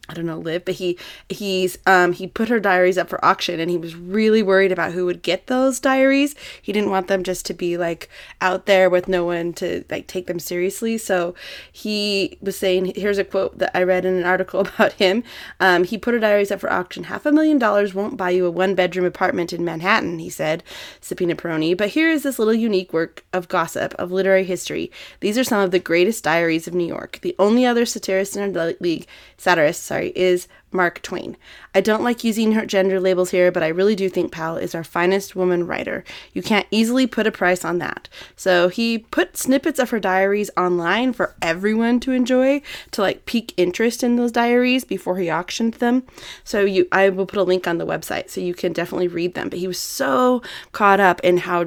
I 0.09 0.15
don't 0.15 0.27
know 0.27 0.39
live 0.39 0.65
but 0.65 0.77
he 0.77 0.99
he's 1.29 1.79
um 1.87 2.13
he 2.13 2.27
put 2.27 2.49
her 2.49 2.61
diaries 2.61 2.97
up 2.97 3.09
for 3.09 3.23
auction 3.25 3.61
and 3.61 3.71
he 3.71 3.77
was 3.77 3.95
really 3.95 4.43
worried 4.43 4.73
about 4.73 4.93
who 4.93 5.05
would 5.07 5.23
get 5.23 5.47
those 5.47 5.81
diaries. 5.81 6.35
He 6.63 6.73
didn't 6.73 6.91
want 6.91 7.09
them 7.09 7.23
just 7.23 7.45
to 7.47 7.55
be 7.55 7.77
like 7.77 8.09
out 8.41 8.67
there 8.67 8.89
with 8.89 9.09
no 9.09 9.25
one 9.25 9.53
to 9.55 9.85
like 9.91 10.07
take 10.07 10.27
them 10.27 10.39
seriously. 10.39 10.97
So 10.99 11.35
he 11.71 12.39
was 12.41 12.57
saying 12.57 12.93
here's 12.97 13.19
a 13.19 13.25
quote 13.25 13.59
that 13.59 13.77
I 13.77 13.83
read 13.83 14.05
in 14.05 14.15
an 14.15 14.25
article 14.25 14.61
about 14.75 14.95
him. 14.95 15.25
Um 15.61 15.85
he 15.85 15.99
put 15.99 16.15
her 16.15 16.21
diaries 16.21 16.51
up 16.51 16.61
for 16.61 16.73
auction. 16.73 17.05
Half 17.05 17.27
a 17.27 17.33
million 17.33 17.59
dollars 17.59 17.95
won't 17.95 18.17
buy 18.17 18.31
you 18.31 18.47
a 18.47 18.51
one 18.51 18.75
bedroom 18.75 19.07
apartment 19.07 19.53
in 19.53 19.65
Manhattan 19.65 20.19
he 20.19 20.31
said 20.31 20.63
sipping 21.01 21.31
a 21.31 21.37
Peroni. 21.37 21.77
But 21.77 21.91
here 21.91 22.11
is 22.11 22.23
this 22.23 22.39
little 22.39 22.55
unique 22.55 22.93
work 22.93 23.25
of 23.33 23.49
gossip 23.49 23.95
of 23.95 24.11
literary 24.11 24.45
history. 24.45 24.91
These 25.21 25.37
are 25.37 25.45
some 25.45 25.61
of 25.61 25.71
the 25.71 25.79
greatest 25.79 26.25
diaries 26.25 26.67
of 26.67 26.75
New 26.75 26.87
York. 26.87 27.19
The 27.23 27.37
only 27.39 27.67
other 27.67 27.85
satirist 27.85 28.37
in 28.37 28.57
our 28.57 28.75
league 28.81 29.07
satirist 29.37 29.83
sorry 29.83 29.98
is 30.07 30.49
Mark 30.71 31.01
Twain. 31.03 31.37
I 31.75 31.81
don't 31.81 32.03
like 32.03 32.25
using 32.25 32.53
her 32.53 32.67
gender 32.67 33.01
labels 33.01 33.31
here, 33.31 33.51
but 33.51 33.63
I 33.63 33.69
really 33.69 33.97
do 33.97 34.09
think 34.09 34.33
Powell 34.33 34.57
is 34.57 34.75
our 34.75 34.85
finest 34.85 35.35
woman 35.35 35.67
writer. 35.67 36.05
You 36.33 36.43
can't 36.43 36.67
easily 36.71 37.07
put 37.07 37.27
a 37.27 37.33
price 37.33 37.65
on 37.65 37.79
that. 37.79 38.09
So 38.37 38.69
he 38.69 38.99
put 38.99 39.37
snippets 39.37 39.79
of 39.79 39.91
her 39.91 40.01
diaries 40.01 40.51
online 40.57 41.13
for 41.13 41.35
everyone 41.41 42.01
to 42.01 42.13
enjoy 42.13 42.61
to 42.91 43.01
like 43.01 43.25
pique 43.25 43.55
interest 43.57 44.03
in 44.03 44.17
those 44.17 44.33
diaries 44.33 44.85
before 44.85 45.17
he 45.17 45.31
auctioned 45.31 45.75
them. 45.75 46.05
So 46.45 46.61
you 46.61 46.87
I 46.93 47.09
will 47.09 47.27
put 47.27 47.39
a 47.39 47.45
link 47.45 47.67
on 47.67 47.79
the 47.79 47.87
website 47.87 48.29
so 48.29 48.41
you 48.41 48.55
can 48.55 48.73
definitely 48.73 49.09
read 49.09 49.35
them. 49.35 49.49
But 49.49 49.59
he 49.59 49.69
was 49.69 49.79
so 49.79 50.43
caught 50.73 51.01
up 51.01 51.21
in 51.21 51.39
how 51.39 51.67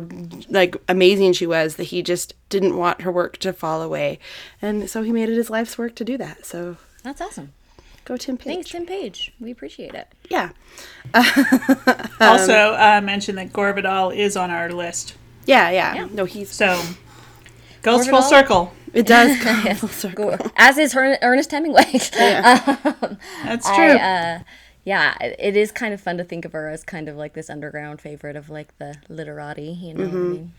like 0.50 0.76
amazing 0.88 1.34
she 1.34 1.48
was 1.48 1.76
that 1.78 1.86
he 1.86 2.04
just 2.04 2.36
didn't 2.50 2.78
want 2.78 3.02
her 3.02 3.12
work 3.12 3.38
to 3.38 3.54
fall 3.54 3.82
away. 3.82 4.20
And 4.62 4.90
so 4.90 5.02
he 5.02 5.12
made 5.12 5.30
it 5.30 5.36
his 5.36 5.50
life's 5.50 5.78
work 5.78 5.96
to 5.96 6.06
do 6.06 6.18
that. 6.18 6.46
So 6.46 6.78
That's 7.04 7.22
awesome. 7.22 7.54
Go 8.06 8.18
Tim 8.18 8.38
Page. 8.38 8.48
Thanks, 8.54 8.70
Tim 8.72 8.86
Page. 8.86 9.34
We 9.40 9.52
appreciate 9.52 9.94
it. 9.94 10.08
Yeah. 10.30 10.50
also, 12.20 12.74
uh, 12.74 13.02
mention 13.04 13.36
that 13.36 13.54
Gore 13.54 13.74
Vidal 13.74 14.12
is 14.12 14.36
on 14.38 14.50
our 14.52 14.70
list. 14.72 15.16
Yeah, 15.46 15.70
yeah. 15.70 16.08
No, 16.12 16.26
he's 16.26 16.50
So, 16.52 16.82
goes 17.82 18.06
Gore 18.08 18.22
full 18.22 18.22
Vidal? 18.22 18.30
circle. 18.30 18.74
it 18.94 19.06
does 19.08 19.38
come 19.42 19.76
full 19.76 19.90
circle. 19.90 20.38
Go- 20.38 20.52
As 20.56 20.78
is 20.78 20.94
her, 20.94 21.18
Ernest 21.22 21.52
Hemingway. 21.52 21.84
That's 22.14 23.68
true. 23.68 23.86
I, 23.98 24.36
uh, 24.36 24.40
yeah, 24.84 25.16
it 25.22 25.56
is 25.56 25.72
kind 25.72 25.94
of 25.94 26.02
fun 26.02 26.18
to 26.18 26.24
think 26.24 26.46
of 26.46 26.54
her 26.54 26.70
as 26.70 26.84
kind 26.84 27.08
of 27.08 27.16
like 27.16 27.34
this 27.34 27.50
underground 27.50 28.02
favorite 28.02 28.36
of 28.36 28.50
like 28.50 28.76
the 28.78 28.96
literati, 29.10 29.70
you 29.72 29.94
know 29.94 30.06
what 30.06 30.14
I 30.14 30.16
mean? 30.18 30.54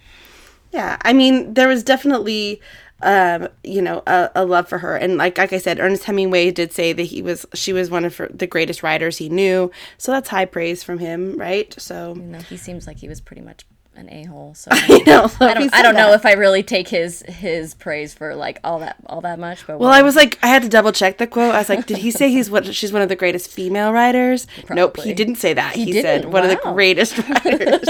Yeah, 0.72 0.96
I 1.02 1.12
mean, 1.12 1.52
there 1.54 1.68
was 1.68 1.82
definitely, 1.82 2.60
um, 3.02 3.48
you 3.64 3.82
know, 3.82 4.02
a, 4.06 4.30
a 4.36 4.44
love 4.44 4.68
for 4.68 4.78
her, 4.78 4.96
and 4.96 5.16
like 5.16 5.38
like 5.38 5.52
I 5.52 5.58
said, 5.58 5.78
Ernest 5.80 6.04
Hemingway 6.04 6.50
did 6.50 6.72
say 6.72 6.92
that 6.92 7.02
he 7.04 7.22
was 7.22 7.44
she 7.54 7.72
was 7.72 7.90
one 7.90 8.04
of 8.04 8.16
her, 8.16 8.28
the 8.32 8.46
greatest 8.46 8.82
writers 8.82 9.18
he 9.18 9.28
knew, 9.28 9.70
so 9.98 10.12
that's 10.12 10.28
high 10.28 10.44
praise 10.46 10.82
from 10.82 10.98
him, 10.98 11.36
right? 11.36 11.74
So 11.78 12.14
You 12.16 12.22
know, 12.22 12.38
he 12.38 12.56
seems 12.56 12.86
like 12.86 12.98
he 12.98 13.08
was 13.08 13.20
pretty 13.20 13.42
much 13.42 13.64
an 13.94 14.08
a-hole, 14.10 14.54
so 14.54 14.70
you 14.88 15.04
know, 15.04 15.30
I 15.38 15.48
he 15.48 15.54
don't, 15.54 15.74
I 15.74 15.82
don't 15.82 15.94
know 15.94 16.08
that- 16.12 16.20
if 16.20 16.24
I 16.24 16.32
really 16.32 16.62
take 16.62 16.88
his 16.88 17.22
his 17.28 17.74
praise 17.74 18.14
for 18.14 18.34
like 18.34 18.58
all 18.64 18.78
that 18.78 18.96
all 19.06 19.20
that 19.20 19.38
much, 19.38 19.66
but 19.66 19.78
Well, 19.78 19.90
I 19.90 20.00
was 20.00 20.16
like, 20.16 20.38
I 20.42 20.46
had 20.46 20.62
to 20.62 20.68
double 20.70 20.92
check 20.92 21.18
the 21.18 21.26
quote. 21.26 21.54
I 21.54 21.58
was 21.58 21.68
like, 21.68 21.84
did 21.86 21.98
he 21.98 22.10
say 22.10 22.30
he's 22.30 22.48
what? 22.48 22.74
She's 22.74 22.90
one 22.92 23.02
of 23.02 23.10
the 23.10 23.16
greatest 23.16 23.50
female 23.50 23.92
writers. 23.92 24.46
Nope, 24.70 24.96
he 25.00 25.12
didn't 25.12 25.34
say 25.36 25.52
that. 25.52 25.74
He, 25.74 25.92
said 26.00 26.22
didn't? 26.22 26.30
one 26.32 26.44
of 26.44 26.48
the 26.50 26.56
greatest 26.72 27.18
writers. 27.44 27.86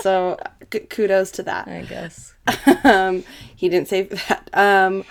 So 0.00 0.38
k- 0.70 0.80
kudos 0.80 1.30
to 1.32 1.42
that. 1.44 1.68
I 1.68 1.82
guess. 1.82 2.34
um, 2.84 3.24
he 3.54 3.68
didn't 3.68 3.88
say 3.88 4.02
that. 4.02 4.48
Um, 4.52 5.04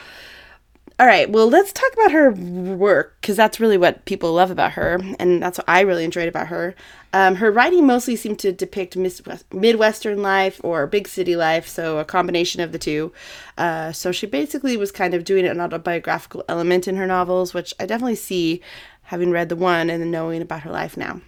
all 0.99 1.05
right, 1.05 1.29
well, 1.29 1.47
let's 1.47 1.71
talk 1.71 1.93
about 1.93 2.11
her 2.11 2.31
work 2.31 3.17
because 3.21 3.37
that's 3.37 3.59
really 3.59 3.77
what 3.77 4.05
people 4.05 4.33
love 4.33 4.49
about 4.49 4.71
her, 4.71 4.99
and 5.19 5.43
that's 5.43 5.59
what 5.59 5.69
I 5.69 5.81
really 5.81 6.03
enjoyed 6.03 6.27
about 6.27 6.47
her. 6.47 6.73
Um, 7.13 7.35
her 7.35 7.51
writing 7.51 7.85
mostly 7.85 8.15
seemed 8.15 8.39
to 8.39 8.51
depict 8.51 8.97
Midwestern 8.97 10.23
life 10.23 10.59
or 10.63 10.87
big 10.87 11.07
city 11.07 11.35
life, 11.35 11.67
so 11.67 11.99
a 11.99 12.05
combination 12.05 12.61
of 12.61 12.71
the 12.71 12.79
two. 12.79 13.13
Uh, 13.59 13.91
so 13.91 14.11
she 14.11 14.25
basically 14.25 14.75
was 14.75 14.91
kind 14.91 15.13
of 15.13 15.23
doing 15.23 15.45
an 15.45 15.61
autobiographical 15.61 16.43
element 16.49 16.87
in 16.87 16.95
her 16.95 17.05
novels, 17.05 17.53
which 17.53 17.75
I 17.79 17.85
definitely 17.85 18.15
see 18.15 18.61
having 19.03 19.29
read 19.29 19.49
the 19.49 19.55
one 19.55 19.91
and 19.91 20.01
then 20.01 20.09
knowing 20.09 20.41
about 20.41 20.61
her 20.63 20.71
life 20.71 20.97
now. 20.97 21.21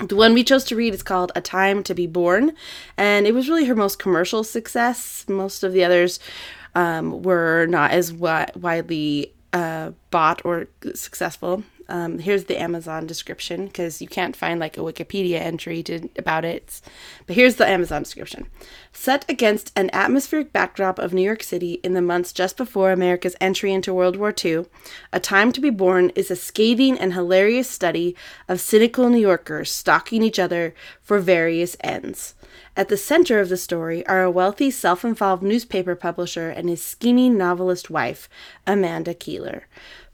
The 0.00 0.16
one 0.16 0.32
we 0.32 0.44
chose 0.44 0.64
to 0.64 0.76
read 0.76 0.94
is 0.94 1.02
called 1.02 1.30
A 1.36 1.42
Time 1.42 1.82
to 1.82 1.94
Be 1.94 2.06
Born, 2.06 2.52
and 2.96 3.26
it 3.26 3.34
was 3.34 3.48
really 3.50 3.66
her 3.66 3.74
most 3.74 3.98
commercial 3.98 4.42
success. 4.42 5.26
Most 5.28 5.62
of 5.62 5.72
the 5.72 5.84
others 5.84 6.18
um, 6.74 7.22
were 7.22 7.66
not 7.66 7.90
as 7.90 8.10
wi- 8.10 8.50
widely 8.56 9.34
uh, 9.52 9.90
bought 10.10 10.40
or 10.44 10.68
successful. 10.94 11.64
Um, 11.90 12.20
here's 12.20 12.44
the 12.44 12.60
Amazon 12.60 13.04
description 13.04 13.66
because 13.66 14.00
you 14.00 14.06
can't 14.06 14.36
find 14.36 14.60
like 14.60 14.78
a 14.78 14.80
Wikipedia 14.80 15.40
entry 15.40 15.82
to, 15.82 16.08
about 16.16 16.44
it. 16.44 16.80
But 17.26 17.34
here's 17.34 17.56
the 17.56 17.66
Amazon 17.66 18.04
description. 18.04 18.46
Set 18.92 19.28
against 19.28 19.72
an 19.74 19.90
atmospheric 19.92 20.52
backdrop 20.52 21.00
of 21.00 21.12
New 21.12 21.22
York 21.22 21.42
City 21.42 21.80
in 21.82 21.94
the 21.94 22.00
months 22.00 22.32
just 22.32 22.56
before 22.56 22.92
America's 22.92 23.34
entry 23.40 23.72
into 23.72 23.92
World 23.92 24.14
War 24.14 24.32
II, 24.32 24.66
A 25.12 25.18
Time 25.18 25.50
to 25.50 25.60
Be 25.60 25.70
Born 25.70 26.10
is 26.10 26.30
a 26.30 26.36
scathing 26.36 26.96
and 26.96 27.12
hilarious 27.12 27.68
study 27.68 28.14
of 28.48 28.60
cynical 28.60 29.08
New 29.10 29.18
Yorkers 29.18 29.72
stalking 29.72 30.22
each 30.22 30.38
other 30.38 30.74
for 31.02 31.18
various 31.18 31.76
ends. 31.80 32.34
At 32.76 32.88
the 32.88 32.96
center 32.96 33.40
of 33.40 33.48
the 33.48 33.56
story 33.56 34.06
are 34.06 34.22
a 34.22 34.30
wealthy, 34.30 34.70
self 34.70 35.04
involved 35.04 35.42
newspaper 35.42 35.94
publisher 35.96 36.50
and 36.50 36.68
his 36.68 36.82
scheming 36.82 37.36
novelist 37.36 37.90
wife, 37.90 38.28
Amanda 38.66 39.12
Keeler. 39.12 39.66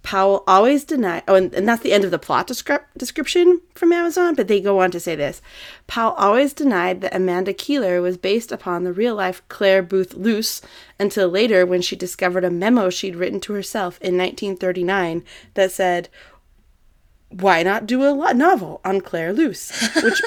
Powell 0.07 0.45
always 0.47 0.85
denied, 0.85 1.25
oh, 1.27 1.35
and, 1.35 1.53
and 1.53 1.69
that's 1.69 1.83
the 1.83 1.93
end 1.93 2.05
of 2.05 2.13
the 2.13 2.19
plot 2.21 2.47
descrip- 2.47 2.85
description 2.97 3.61
from 3.75 3.93
Amazon, 3.93 4.37
but 4.37 4.47
they 4.47 4.61
go 4.61 4.81
on 4.81 4.93
to 4.93 5.01
say 5.01 5.17
this. 5.17 5.43
Powell 5.89 6.13
always 6.13 6.53
denied 6.53 7.01
that 7.01 7.13
Amanda 7.13 7.53
Keeler 7.53 8.01
was 8.01 8.17
based 8.17 8.53
upon 8.53 8.85
the 8.85 8.93
real 8.93 9.17
life 9.17 9.43
Clare 9.49 9.83
Boothe 9.83 10.15
Luce 10.15 10.63
until 10.97 11.29
later 11.29 11.67
when 11.67 11.83
she 11.83 11.97
discovered 11.97 12.45
a 12.45 12.53
memo 12.53 12.89
she'd 12.89 13.17
written 13.17 13.41
to 13.41 13.53
herself 13.53 13.99
in 14.01 14.17
1939 14.17 15.25
that 15.55 15.73
said, 15.73 16.09
Why 17.31 17.65
not 17.65 17.85
do 17.85 18.05
a 18.05 18.33
novel 18.33 18.81
on 18.85 19.01
Clare 19.01 19.33
Luce? 19.33 19.73
Which 20.05 20.23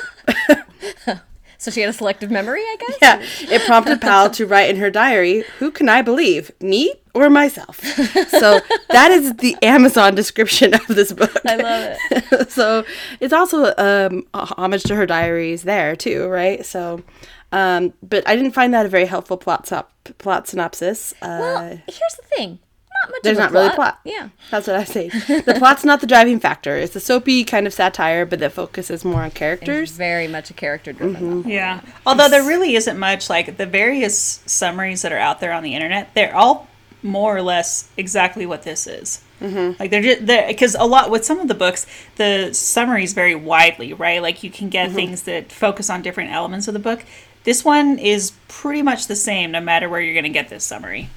So 1.58 1.72
she 1.72 1.82
had 1.82 1.90
a 1.90 1.94
selective 1.94 2.32
memory, 2.32 2.62
I 2.62 2.78
guess. 2.80 2.98
Yeah, 3.02 3.54
it 3.54 3.66
prompted 3.66 4.00
Powell 4.02 4.30
to 4.32 4.46
write 4.46 4.70
in 4.70 4.78
her 4.78 4.90
diary, 4.90 5.44
Who 5.60 5.72
can 5.72 5.88
I 5.88 6.02
believe, 6.02 6.52
me 6.60 6.96
or 7.14 7.30
myself? 7.30 7.80
So 8.30 8.60
that 8.92 9.12
is 9.12 9.34
the 9.36 9.56
Amazon 9.62 10.16
description 10.16 10.74
of 10.74 10.88
this 10.88 11.12
book. 11.12 11.32
I 11.46 11.56
love 11.58 11.98
it. 12.12 12.52
so 12.52 12.86
it's 13.20 13.34
also 13.34 13.74
um, 13.78 14.26
a 14.34 14.46
homage 14.58 14.84
to 14.84 14.96
her 14.96 15.06
diaries 15.06 15.64
there, 15.64 15.96
too, 15.96 16.28
right? 16.28 16.66
So, 16.66 17.04
um, 17.52 17.94
but 18.02 18.26
I 18.28 18.36
didn't 18.36 18.52
find 18.54 18.74
that 18.74 18.86
a 18.86 18.90
very 18.90 19.06
helpful 19.06 19.36
plot, 19.38 19.68
sop- 19.68 19.92
plot 20.20 20.48
synopsis. 20.48 21.14
Uh, 21.22 21.38
Well, 21.40 21.68
here's 21.88 22.16
the 22.16 22.24
thing. 22.36 22.60
not 23.04 23.12
much 23.12 23.22
There's 23.24 23.38
of 23.38 23.44
a 23.44 23.46
not 23.48 23.52
really 23.52 23.66
plot. 23.76 23.76
plot. 23.76 24.00
Yeah. 24.06 24.30
That's 24.52 24.68
what 24.68 24.76
I 24.78 24.84
say. 24.86 25.10
the 25.28 25.56
plot's 25.58 25.84
not 25.84 26.00
the 26.02 26.08
driving 26.08 26.40
factor. 26.40 26.76
It's 26.78 26.96
a 26.96 27.00
soapy 27.02 27.44
kind 27.44 27.68
of 27.68 27.74
satire, 27.74 28.26
but 28.26 28.40
that 28.40 28.54
focuses 28.54 29.04
more 29.04 29.24
on 29.24 29.32
characters. 29.32 29.90
It's 29.90 29.98
characters. 29.98 29.98
very 29.98 30.28
much 30.28 30.50
a 30.50 30.54
character 30.54 30.94
driven 30.94 31.44
Mm-hmm. 31.44 31.50
Yeah. 31.50 31.82
Although 32.06 32.30
there 32.30 32.44
really 32.44 32.76
isn't 32.76 32.98
much 32.98 33.30
like 33.30 33.58
the 33.58 33.66
various 33.66 34.42
summaries 34.46 35.02
that 35.02 35.12
are 35.12 35.18
out 35.18 35.40
there 35.42 35.52
on 35.52 35.64
the 35.64 35.76
internet, 35.76 36.14
they're 36.14 36.36
all 36.36 36.68
more 37.02 37.36
or 37.36 37.42
less 37.42 37.90
exactly 37.98 38.46
what 38.46 38.64
this 38.64 38.88
is. 38.88 39.22
Mm-hmm. 39.42 39.80
Like 39.80 39.90
they're 39.90 40.02
just 40.02 40.26
because 40.26 40.76
a 40.76 40.84
lot 40.86 41.10
with 41.10 41.24
some 41.24 41.40
of 41.40 41.48
the 41.48 41.54
books, 41.54 41.86
the 42.18 42.54
summaries 42.54 43.14
vary 43.14 43.36
widely, 43.36 43.94
right? 43.94 44.22
Like 44.22 44.44
you 44.44 44.50
can 44.52 44.70
get 44.70 44.92
things 44.92 45.24
that 45.24 45.52
focus 45.52 45.90
on 45.90 46.02
different 46.02 46.32
elements 46.32 46.68
of 46.68 46.74
the 46.74 46.80
book. 46.80 47.06
This 47.46 47.64
one 47.64 47.98
is 47.98 48.34
pretty 48.50 48.82
much 48.82 49.08
the 49.08 49.16
same 49.16 49.52
no 49.52 49.62
matter 49.62 49.88
where 49.88 50.02
you're 50.02 50.14
going 50.14 50.24
to 50.26 50.30
get 50.30 50.50
this 50.50 50.66
summary. 50.66 51.10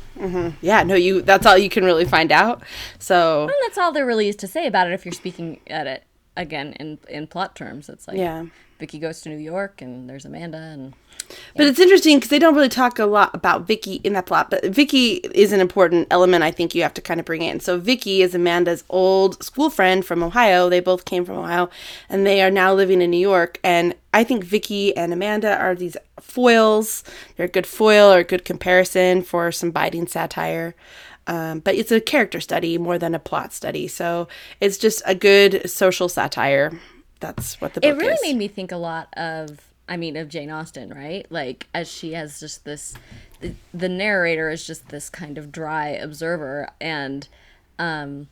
Yeah, 0.61 0.85
no, 0.85 0.95
you. 0.95 1.23
That's 1.23 1.47
all 1.47 1.59
you 1.59 1.69
can 1.69 1.85
really 1.85 2.05
find 2.05 2.31
out. 2.31 2.63
So 3.01 3.43
And 3.43 3.55
that's 3.65 3.77
all 3.77 3.91
there 3.93 4.07
really 4.07 4.29
is 4.29 4.37
to 4.37 4.47
say 4.47 4.67
about 4.69 4.87
it 4.87 4.93
if 4.93 5.05
you're 5.05 5.13
speaking 5.13 5.59
at 5.67 5.87
it 5.89 6.05
again 6.37 6.75
in 6.75 6.99
in 7.09 7.27
plot 7.27 7.57
terms. 7.57 7.89
It's 7.89 8.07
like 8.07 8.19
Yeah. 8.19 8.47
Vicky 8.79 8.99
goes 8.99 9.21
to 9.23 9.29
New 9.29 9.39
York 9.39 9.83
and 9.83 10.09
there's 10.09 10.25
Amanda 10.25 10.59
and 10.59 10.95
But 11.57 11.67
it's 11.67 11.79
interesting 11.79 12.17
because 12.17 12.31
they 12.31 12.39
don't 12.39 12.55
really 12.55 12.69
talk 12.69 12.99
a 12.99 13.07
lot 13.07 13.35
about 13.35 13.67
Vicky 13.67 13.97
in 13.97 14.13
that 14.15 14.27
plot. 14.27 14.51
But 14.51 14.65
Vicky 14.67 15.15
is 15.35 15.53
an 15.53 15.61
important 15.61 16.09
element 16.11 16.43
I 16.43 16.51
think 16.51 16.75
you 16.75 16.83
have 16.83 16.95
to 16.95 17.01
kind 17.01 17.21
of 17.21 17.27
bring 17.27 17.43
in. 17.43 17.61
So 17.61 17.79
Vicky 17.79 18.23
is 18.23 18.35
Amanda's 18.35 18.85
old 18.89 19.43
school 19.43 19.71
friend 19.71 20.05
from 20.05 20.23
Ohio. 20.23 20.69
They 20.69 20.81
both 20.81 21.05
came 21.05 21.25
from 21.25 21.37
Ohio, 21.37 21.71
and 22.09 22.27
they 22.27 22.43
are 22.43 22.51
now 22.51 22.75
living 22.75 23.03
in 23.03 23.11
New 23.11 23.19
York. 23.19 23.59
And 23.63 23.95
I 24.15 24.25
think 24.25 24.45
Vicky 24.45 24.97
and 24.97 25.13
Amanda 25.13 25.57
are 25.57 25.75
these 25.75 25.97
foils. 26.21 27.05
They're 27.37 27.47
a 27.47 27.51
good 27.51 27.67
foil 27.67 28.13
or 28.13 28.19
a 28.19 28.25
good 28.25 28.45
comparison 28.45 29.23
for 29.23 29.53
some 29.53 29.71
biting 29.71 30.07
satire. 30.07 30.75
Um, 31.27 31.61
but 31.61 31.77
it's 31.77 31.93
a 31.93 32.01
character 32.01 32.41
study 32.41 32.79
more 32.79 32.99
than 32.99 33.15
a 33.15 33.19
plot 33.19 33.53
study. 33.53 33.89
So 33.89 34.29
it's 34.61 34.77
just 34.77 35.03
a 35.07 35.15
good 35.15 35.71
social 35.71 36.09
satire. 36.09 36.73
That's 37.21 37.61
what 37.61 37.75
the 37.75 37.81
book 37.81 37.89
it 37.89 37.97
really 37.97 38.15
is. 38.15 38.23
made 38.23 38.37
me 38.37 38.49
think 38.49 38.73
a 38.73 38.77
lot 38.77 39.09
of 39.17 39.72
i 39.89 39.97
mean 39.97 40.17
of 40.17 40.29
jane 40.29 40.51
austen 40.51 40.91
right? 40.91 41.27
Like 41.31 41.67
as 41.75 41.91
she 41.91 42.13
has 42.13 42.41
just 42.41 42.65
this 42.65 42.95
the, 43.73 43.89
narrator 43.89 44.51
is 44.51 44.67
just 44.67 44.89
this 44.89 45.11
kind 45.11 45.39
of 45.39 45.51
dry 45.51 45.89
observer 45.89 46.69
and 46.81 47.29
um 47.79 48.29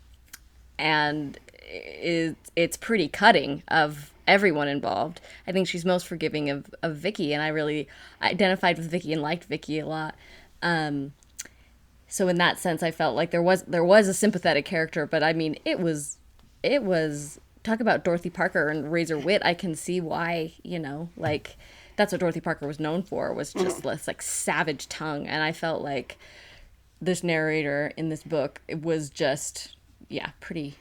and 0.79 1.39
it, 1.63 2.37
it's 2.57 2.77
pretty 2.77 3.09
cutting 3.09 3.63
of 3.69 4.13
everyone 4.27 4.69
involved. 4.69 5.21
I 5.47 5.53
think 5.53 5.69
she's 5.69 5.85
most 5.85 6.07
forgiving 6.07 6.51
of, 6.51 6.73
of 6.83 6.97
vicky 6.97 7.33
and 7.33 7.43
i 7.43 7.49
really 7.49 7.89
identified 8.23 8.77
with 8.77 8.91
vicky 8.91 9.13
and 9.13 9.23
liked 9.23 9.45
vicky 9.45 9.79
a 9.79 9.87
lot. 9.87 10.15
Um 10.63 11.13
so 12.09 12.27
in 12.29 12.37
that 12.37 12.59
sense 12.59 12.83
i 12.83 12.91
felt 12.91 13.15
like 13.17 13.31
there 13.31 13.43
was 13.43 13.63
there 13.63 13.85
was 13.85 14.09
a 14.09 14.15
sympathetic 14.15 14.65
character 14.65 15.07
but 15.07 15.23
i 15.23 15.33
mean 15.33 15.57
it 15.65 15.79
was 15.79 16.19
it 16.63 16.83
was 16.83 17.41
talk 17.63 17.81
about 17.81 18.05
dorothy 18.05 18.31
parker 18.31 18.69
and 18.69 18.91
razor 18.91 19.19
wit 19.19 19.43
i 19.45 19.55
can 19.55 19.75
see 19.75 20.01
why 20.01 20.53
you 20.63 20.79
know 20.79 21.09
like 21.17 21.57
that's 21.97 22.13
what 22.13 22.21
dorothy 22.21 22.41
parker 22.41 22.67
was 22.67 22.81
known 22.81 23.03
for 23.03 23.33
was 23.33 23.53
just 23.53 23.81
mm. 23.81 23.83
this 23.83 24.07
like 24.07 24.23
savage 24.23 24.89
tongue. 24.89 25.27
And 25.27 25.43
i 25.43 25.53
felt 25.53 25.83
like 25.83 26.19
this 27.01 27.23
narrator 27.23 27.93
in 27.97 28.09
this 28.09 28.23
book 28.23 28.61
it 28.69 28.83
was 28.83 29.11
just 29.11 29.77
yeah 30.09 30.31
pretty 30.41 30.77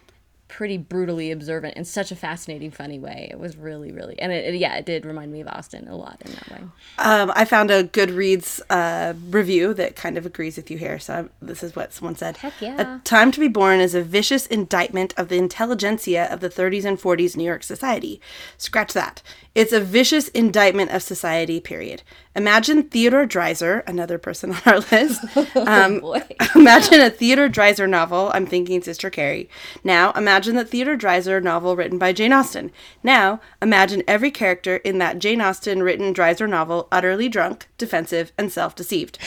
pretty 0.50 0.78
brutally 0.78 1.32
observant 1.32 1.78
in 1.78 1.86
such 1.86 2.12
a 2.12 2.16
fascinating 2.16 2.72
funny 2.72 3.00
way 3.00 3.30
it 3.32 3.40
was 3.40 3.56
really 3.56 3.92
really 3.92 4.20
and 4.20 4.32
it, 4.34 4.54
it- 4.54 4.58
yeah 4.60 4.76
it 4.76 4.86
did 4.86 5.06
remind 5.06 5.32
me 5.32 5.40
of 5.40 5.48
austen 5.48 5.88
a 5.88 5.96
lot 5.96 6.22
in 6.26 6.32
that 6.34 6.50
way 6.52 6.58
Um, 6.98 7.32
I 7.36 7.46
found 7.46 7.72
a 7.72 7.84
Goodreads 7.86 8.60
uh, 8.70 9.14
review 9.30 9.74
that 9.76 9.96
kind 9.96 10.18
of 10.18 10.26
agrees 10.26 10.58
with 10.58 10.70
you 10.70 10.78
here. 10.78 11.00
So 11.00 11.14
I'm- 11.14 11.30
this 11.42 11.64
is 11.64 11.76
what 11.76 11.94
someone 11.94 12.16
said. 12.18 12.38
Heck 12.38 12.60
yeah. 12.62 12.98
A 12.98 13.00
Time 13.06 13.32
to 13.32 13.40
Be 13.40 13.48
Born 13.48 13.80
is 13.80 13.96
a 13.96 14.02
vicious 14.02 14.46
indictment 14.48 15.14
of 15.16 15.30
the 15.30 15.38
intelligentsia 15.38 16.28
of 16.30 16.42
the 16.42 16.50
30s 16.50 16.84
and 16.84 17.00
40s 17.00 17.38
New 17.38 17.46
York 17.46 17.64
society. 17.64 18.20
Scratch 18.58 18.92
that. 18.94 19.22
It's 19.56 19.72
a 19.72 19.80
vicious 19.80 20.28
indictment 20.30 20.92
of 20.92 21.02
society, 21.04 21.60
period. 21.62 22.02
Imagine 22.36 22.84
Theodore 22.84 23.26
Dreiser, 23.26 23.84
another 23.88 24.18
person 24.18 24.52
on 24.54 24.62
our 24.66 24.80
list. 24.80 25.24
Um, 25.56 26.00
boy. 26.00 26.22
imagine 26.56 27.02
a 27.02 27.10
Theodore 27.10 27.50
Dreiser 27.50 27.88
novel. 27.88 28.32
I'm 28.34 28.46
thinking 28.46 28.82
Sister 28.82 29.10
Carrie. 29.10 29.50
Now, 29.84 30.12
imagine 30.14 30.56
the 30.56 30.66
Theodore 30.66 30.96
Dreiser 30.96 31.42
novel 31.42 31.76
written 31.76 31.98
by 31.98 32.14
Jane 32.14 32.34
Austen. 32.34 32.72
Now, 33.04 33.42
imagine 33.62 34.04
every 34.08 34.32
character 34.32 34.78
in 34.78 34.98
that 35.00 35.20
Jane 35.20 35.42
Austen 35.42 35.84
written 35.84 36.14
Dreiser 36.14 36.48
novel 36.48 36.88
utterly 36.92 37.30
drunk, 37.30 37.68
defensive, 37.78 38.32
and 38.38 38.52
self-deceived. 38.52 39.18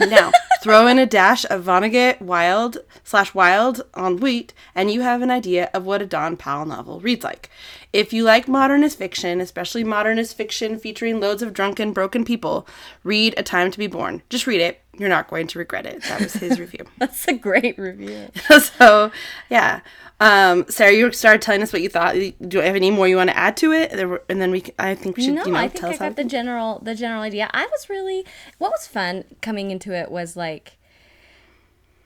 now, 0.00 0.32
throw 0.62 0.86
in 0.86 0.98
a 0.98 1.06
dash 1.06 1.44
of 1.50 1.64
Vonnegut 1.64 2.20
Wild 2.20 2.78
slash 3.04 3.34
Wild 3.34 3.82
on 3.94 4.18
Wheat, 4.18 4.54
and 4.74 4.90
you 4.90 5.02
have 5.02 5.22
an 5.22 5.30
idea 5.30 5.70
of 5.74 5.84
what 5.84 6.02
a 6.02 6.06
Dawn 6.06 6.36
Powell 6.36 6.66
novel 6.66 7.00
reads 7.00 7.24
like. 7.24 7.50
If 7.92 8.12
you 8.12 8.24
like 8.24 8.48
modernist 8.48 8.96
fiction, 8.96 9.40
especially 9.40 9.84
modernist 9.84 10.36
fiction 10.36 10.78
featuring 10.78 11.20
loads 11.20 11.42
of 11.42 11.52
drunken, 11.52 11.92
broken 11.92 12.24
people, 12.24 12.66
read 13.04 13.34
A 13.36 13.42
Time 13.42 13.70
to 13.70 13.78
Be 13.78 13.86
Born. 13.86 14.22
Just 14.30 14.46
read 14.46 14.60
it. 14.62 14.80
You're 14.96 15.10
not 15.10 15.28
going 15.28 15.46
to 15.48 15.58
regret 15.58 15.84
it. 15.86 16.02
That 16.04 16.20
was 16.20 16.32
his 16.34 16.58
review. 16.60 16.86
that's 16.98 17.26
a 17.28 17.34
great 17.34 17.78
review 17.78 18.28
so, 18.78 19.10
yeah. 19.50 19.80
Um, 20.20 20.64
Sarah, 20.68 20.92
you 20.92 21.12
started 21.12 21.42
telling 21.42 21.62
us 21.62 21.72
what 21.72 21.82
you 21.82 21.88
thought. 21.88 22.14
Do 22.14 22.32
you 22.50 22.60
have 22.60 22.76
any 22.76 22.90
more 22.90 23.08
you 23.08 23.16
want 23.16 23.30
to 23.30 23.36
add 23.36 23.56
to 23.58 23.72
it? 23.72 23.92
And 24.28 24.40
then 24.40 24.50
we, 24.52 24.64
I 24.78 24.94
think 24.94 25.16
we 25.16 25.24
should, 25.24 25.34
no, 25.34 25.44
you 25.44 25.52
know, 25.52 25.58
I 25.58 25.68
think 25.68 25.80
tell 25.80 25.90
I 25.90 25.92
us 25.94 25.98
how. 25.98 26.08
got 26.08 26.16
the 26.16 26.24
general 26.24 26.78
the 26.80 26.94
general 26.94 27.22
idea. 27.22 27.50
I 27.52 27.66
was 27.66 27.88
really 27.90 28.24
what 28.58 28.70
was 28.70 28.86
fun 28.86 29.24
coming 29.40 29.70
into 29.70 29.92
it 29.92 30.10
was 30.10 30.36
like 30.36 30.76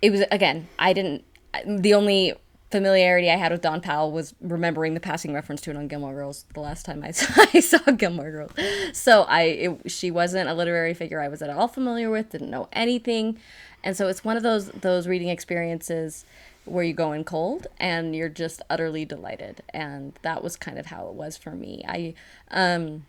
it 0.01 0.11
was 0.11 0.23
again. 0.31 0.69
I 0.79 0.93
didn't. 0.95 1.25
The 1.67 1.93
only 1.95 2.35
familiarity 2.71 3.31
I 3.31 3.37
had 3.37 3.53
with 3.53 3.61
Dawn 3.63 3.81
Powell 3.81 4.11
was 4.11 4.35
remembering 4.41 4.95
the 4.95 5.01
passing 5.01 5.33
reference 5.33 5.61
to 5.63 5.71
it 5.71 5.77
on 5.77 5.89
Gilmore 5.89 6.15
Girls 6.15 6.45
the 6.55 6.61
last 6.61 6.85
time 6.85 7.03
I 7.03 7.11
saw, 7.13 7.45
I 7.55 7.61
saw 7.61 7.79
Gilmore 7.93 8.31
Girls. 8.31 8.53
So 8.93 9.23
I 9.23 9.43
it, 9.43 9.91
she 9.91 10.11
wasn't 10.11 10.49
a 10.49 10.55
literary 10.55 10.95
figure 10.95 11.21
I 11.21 11.29
was 11.29 11.43
at 11.43 11.51
all 11.51 11.69
familiar 11.69 12.11
with. 12.11 12.31
Didn't 12.31 12.51
know 12.51 12.69
anything, 12.73 13.39
and 13.85 13.97
so 13.97 14.09
it's 14.09 14.25
one 14.25 14.37
of 14.37 14.43
those 14.43 14.69
those 14.71 15.07
reading 15.07 15.29
experiences 15.29 16.25
where 16.65 16.83
you 16.83 16.93
go 16.93 17.13
in 17.13 17.23
cold 17.23 17.69
and 17.79 18.17
you're 18.17 18.29
just 18.29 18.61
utterly 18.69 19.05
delighted 19.05 19.63
and 19.73 20.19
that 20.23 20.43
was 20.43 20.57
kind 20.57 20.81
of 20.81 20.87
how 20.87 21.07
it 21.07 21.15
was 21.15 21.37
for 21.37 21.53
me 21.53 21.81
i 21.87 22.13
um 22.51 23.05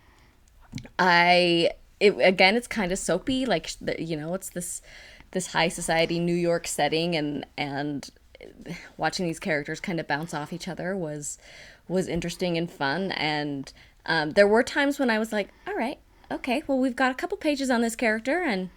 I 0.99 1.71
it 1.99 2.15
again 2.19 2.55
it's 2.55 2.67
kind 2.67 2.91
of 2.91 2.99
soapy 2.99 3.45
like 3.45 3.71
you 3.97 4.17
know 4.17 4.33
it's 4.33 4.49
this 4.49 4.81
this 5.31 5.47
high 5.47 5.67
society 5.67 6.19
New 6.19 6.35
York 6.35 6.67
setting 6.67 7.15
and 7.15 7.45
and 7.57 8.09
watching 8.97 9.25
these 9.25 9.39
characters 9.39 9.79
kind 9.79 9.99
of 9.99 10.07
bounce 10.07 10.33
off 10.33 10.53
each 10.53 10.67
other 10.67 10.95
was 10.95 11.37
was 11.87 12.07
interesting 12.07 12.57
and 12.57 12.69
fun. 12.69 13.11
And 13.11 13.71
um, 14.05 14.31
there 14.31 14.47
were 14.47 14.63
times 14.63 14.99
when 14.99 15.09
I 15.09 15.19
was 15.19 15.31
like 15.31 15.49
all 15.67 15.75
right 15.75 15.99
okay 16.29 16.61
well 16.67 16.77
we've 16.77 16.95
got 16.95 17.09
a 17.09 17.15
couple 17.15 17.37
pages 17.37 17.69
on 17.69 17.81
this 17.81 17.95
character 17.95 18.43
and 18.43 18.69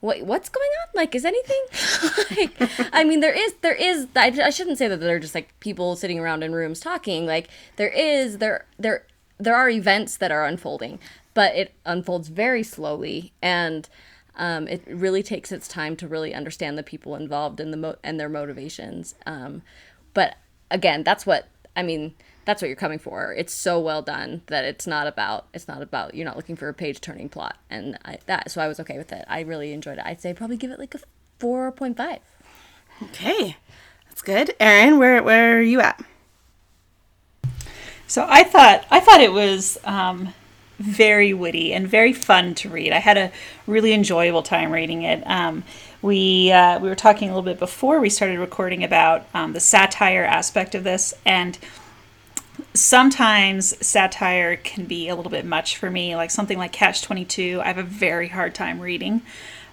what 0.00 0.22
what's 0.22 0.48
going 0.48 0.68
on? 0.82 0.88
Like 0.94 1.14
is 1.14 1.24
anything 1.24 1.60
like 2.36 2.70
i 2.92 3.02
mean 3.02 3.20
there 3.20 3.32
is 3.32 3.54
there 3.62 3.74
is 3.74 4.06
I, 4.14 4.26
I 4.44 4.50
shouldn't 4.50 4.78
say 4.78 4.88
that 4.88 4.98
they're 5.00 5.18
just 5.18 5.34
like 5.34 5.58
people 5.60 5.96
sitting 5.96 6.18
around 6.18 6.42
in 6.42 6.52
rooms 6.52 6.80
talking. 6.80 7.26
Like 7.26 7.48
there 7.76 7.88
is 7.88 8.38
there 8.38 8.66
there 8.78 9.04
there 9.38 9.56
are 9.56 9.68
events 9.68 10.16
that 10.16 10.30
are 10.30 10.44
unfolding 10.44 10.98
but 11.38 11.54
it 11.54 11.72
unfolds 11.86 12.26
very 12.30 12.64
slowly. 12.64 13.32
And 13.40 13.88
um, 14.38 14.66
it 14.68 14.82
really 14.86 15.22
takes 15.22 15.52
its 15.52 15.68
time 15.68 15.96
to 15.96 16.08
really 16.08 16.32
understand 16.34 16.78
the 16.78 16.82
people 16.82 17.14
involved 17.16 17.60
in 17.60 17.70
the 17.70 17.76
mo- 17.76 17.96
and 18.02 18.18
their 18.18 18.28
motivations. 18.28 19.14
Um, 19.26 19.62
but 20.14 20.36
again 20.70 21.02
that's 21.02 21.24
what 21.24 21.48
i 21.76 21.82
mean 21.82 22.14
that's 22.48 22.62
what 22.62 22.68
you're 22.68 22.76
coming 22.76 22.98
for. 22.98 23.34
It's 23.34 23.52
so 23.52 23.78
well 23.78 24.00
done 24.00 24.40
that 24.46 24.64
it's 24.64 24.86
not 24.86 25.06
about 25.06 25.48
it's 25.52 25.68
not 25.68 25.82
about 25.82 26.14
you're 26.14 26.24
not 26.24 26.34
looking 26.34 26.56
for 26.56 26.70
a 26.70 26.72
page 26.72 26.98
turning 26.98 27.28
plot. 27.28 27.58
And 27.68 27.98
I, 28.06 28.20
that 28.24 28.50
so 28.50 28.62
i 28.62 28.66
was 28.66 28.80
okay 28.80 28.96
with 28.96 29.12
it. 29.12 29.26
I 29.28 29.40
really 29.40 29.74
enjoyed 29.74 29.98
it. 29.98 30.04
I'd 30.06 30.22
say 30.22 30.32
probably 30.32 30.56
give 30.56 30.70
it 30.70 30.78
like 30.78 30.94
a 30.94 31.00
4.5 31.40 32.20
Okay, 33.02 33.58
that's 34.08 34.22
good. 34.22 34.54
Erin, 34.58 34.98
where 34.98 35.22
where 35.22 35.58
are 35.58 35.60
you 35.60 35.82
at? 35.82 36.02
So 38.06 38.24
I 38.26 38.44
thought 38.44 38.86
I 38.90 39.00
thought 39.00 39.20
it 39.20 39.32
was 39.32 39.76
um, 39.84 40.32
very 40.78 41.34
witty 41.34 41.72
and 41.72 41.88
very 41.88 42.12
fun 42.12 42.54
to 42.54 42.68
read. 42.68 42.92
I 42.92 42.98
had 42.98 43.18
a 43.18 43.32
really 43.66 43.92
enjoyable 43.92 44.42
time 44.42 44.70
reading 44.70 45.02
it. 45.02 45.22
Um, 45.26 45.64
we 46.02 46.52
uh, 46.52 46.78
we 46.78 46.88
were 46.88 46.94
talking 46.94 47.28
a 47.28 47.32
little 47.32 47.42
bit 47.42 47.58
before 47.58 48.00
we 48.00 48.10
started 48.10 48.38
recording 48.38 48.84
about 48.84 49.26
um, 49.34 49.52
the 49.52 49.60
satire 49.60 50.24
aspect 50.24 50.74
of 50.74 50.84
this, 50.84 51.14
and 51.24 51.58
sometimes 52.74 53.74
satire 53.84 54.56
can 54.56 54.84
be 54.84 55.08
a 55.08 55.16
little 55.16 55.30
bit 55.30 55.44
much 55.44 55.76
for 55.76 55.90
me. 55.90 56.14
Like 56.14 56.30
something 56.30 56.58
like 56.58 56.72
Catch 56.72 57.02
Twenty 57.02 57.24
Two, 57.24 57.60
I 57.62 57.66
have 57.66 57.78
a 57.78 57.82
very 57.82 58.28
hard 58.28 58.54
time 58.54 58.80
reading. 58.80 59.22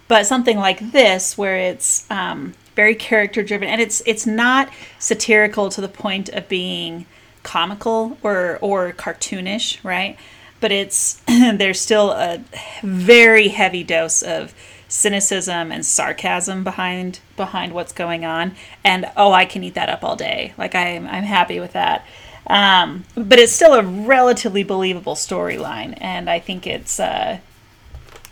But 0.08 0.28
something 0.28 0.58
like 0.58 0.91
this, 0.91 1.36
where 1.36 1.58
it's 1.58 2.10
um, 2.12 2.54
very 2.76 2.94
character 2.96 3.41
driven 3.41 3.68
and 3.68 3.82
it's 3.82 4.02
it's 4.06 4.26
not 4.28 4.70
satirical 5.00 5.70
to 5.70 5.82
the 5.82 5.88
point 5.88 6.30
of 6.30 6.48
being 6.48 7.06
comical 7.44 8.18
or 8.22 8.58
or 8.62 8.91
cartoonish, 8.94 9.84
right? 9.84 10.18
But 10.65 10.71
it's 10.71 11.21
there's 11.28 11.80
still 11.80 12.10
a 12.10 12.43
very 12.82 13.49
heavy 13.49 13.84
dose 13.84 14.23
of 14.23 14.51
cynicism 14.88 15.71
and 15.71 15.86
sarcasm 15.86 16.63
behind 16.63 17.19
behind 17.38 17.71
what's 17.71 17.93
going 17.93 18.25
on. 18.25 18.56
And 18.84 19.06
oh, 19.15 19.32
I 19.32 19.45
can 19.45 19.63
eat 19.63 19.75
that 19.75 19.89
up 19.89 20.04
all 20.04 20.15
day. 20.15 20.56
Like 20.58 20.73
I'm 20.73 21.06
I'm 21.06 21.25
happy 21.25 21.60
with 21.60 21.73
that. 21.73 22.04
Um, 22.47 23.04
but 23.13 23.38
it's 23.38 23.51
still 23.51 23.75
a 23.75 23.84
relatively 23.84 24.63
believable 24.63 25.13
storyline, 25.13 25.99
and 26.01 26.32
I 26.32 26.39
think 26.39 26.65
it's 26.65 26.99
uh, 26.99 27.38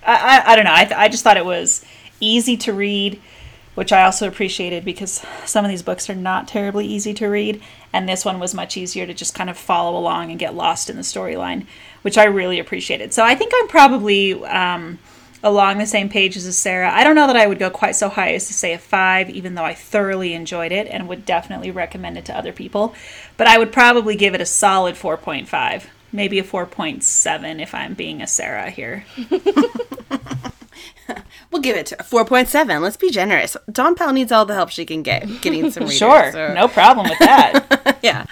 I, 0.04 0.16
I, 0.16 0.54
I 0.54 0.56
don't 0.56 0.66
know. 0.66 0.74
I, 0.74 0.86
th- 0.86 0.98
I 0.98 1.10
just 1.10 1.24
thought 1.24 1.38
it 1.38 1.46
was 1.46 1.86
easy 2.20 2.58
to 2.58 2.74
read, 2.74 3.22
which 3.76 3.94
I 3.94 4.06
also 4.06 4.28
appreciated 4.28 4.84
because 4.84 5.24
some 5.46 5.66
of 5.66 5.70
these 5.70 5.84
books 5.84 6.10
are 6.10 6.16
not 6.16 6.48
terribly 6.48 6.88
easy 6.88 7.14
to 7.14 7.28
read, 7.28 7.62
and 7.94 8.10
this 8.10 8.26
one 8.26 8.40
was 8.40 8.56
much 8.56 8.76
easier 8.76 9.06
to 9.06 9.14
just 9.14 9.36
kind 9.36 9.52
of 9.52 9.58
follow 9.58 9.96
along 9.96 10.32
and 10.32 10.40
get 10.40 10.56
lost 10.56 10.90
in 10.90 10.96
the 10.96 11.04
storyline, 11.04 11.68
which 12.04 12.18
I 12.18 12.26
really 12.26 12.60
appreciated. 12.60 13.14
So 13.14 13.24
I 13.24 13.36
think 13.36 13.52
I'm 13.56 13.68
probably 13.68 14.34
um, 14.46 15.00
along 15.44 15.78
the 15.80 15.86
same 15.86 16.08
page 16.08 16.38
as 16.38 16.58
Sarah. 16.58 16.92
I 16.92 17.04
don't 17.04 17.16
know 17.16 17.28
that 17.28 17.36
I 17.36 17.48
would 17.48 17.60
go 17.60 17.70
quite 17.70 17.96
so 17.96 18.08
high 18.10 18.34
as 18.34 18.48
to 18.48 18.54
say 18.54 18.74
a 18.74 18.78
five, 18.78 19.30
even 19.30 19.56
though 19.56 19.66
I 19.66 19.74
thoroughly 19.74 20.34
enjoyed 20.34 20.72
it 20.72 20.88
and 20.88 21.10
would 21.10 21.26
definitely 21.26 21.72
recommend 21.72 22.18
it 22.18 22.26
to 22.26 22.38
other 22.38 22.54
people. 22.54 22.94
But 23.36 23.48
I 23.48 23.58
would 23.58 23.74
probably 23.74 24.16
give 24.16 24.34
it 24.36 24.42
a 24.42 24.46
solid 24.46 24.96
4.5, 24.96 25.86
maybe 26.12 26.40
a 26.40 26.44
4.7 26.44 27.62
if 27.62 27.74
I'm 27.74 27.94
being 27.94 28.22
a 28.22 28.28
Sarah 28.28 28.70
here. 28.70 29.06
We'll 31.52 31.62
give 31.62 31.76
it 31.78 31.86
to 31.88 31.98
4.7. 31.98 32.82
Let's 32.82 32.98
be 32.98 33.12
generous. 33.12 33.56
Dawn 33.72 33.94
Powell 33.94 34.12
needs 34.14 34.32
all 34.32 34.44
the 34.44 34.56
help 34.56 34.70
she 34.70 34.86
can 34.86 35.04
get 35.04 35.28
getting 35.42 35.70
some 35.70 35.84
readers. 35.84 35.98
Sure, 36.00 36.32
so- 36.32 36.54
no 36.56 36.68
problem 36.68 37.08
with 37.08 37.20
that. 37.20 38.00
yeah. 38.04 38.26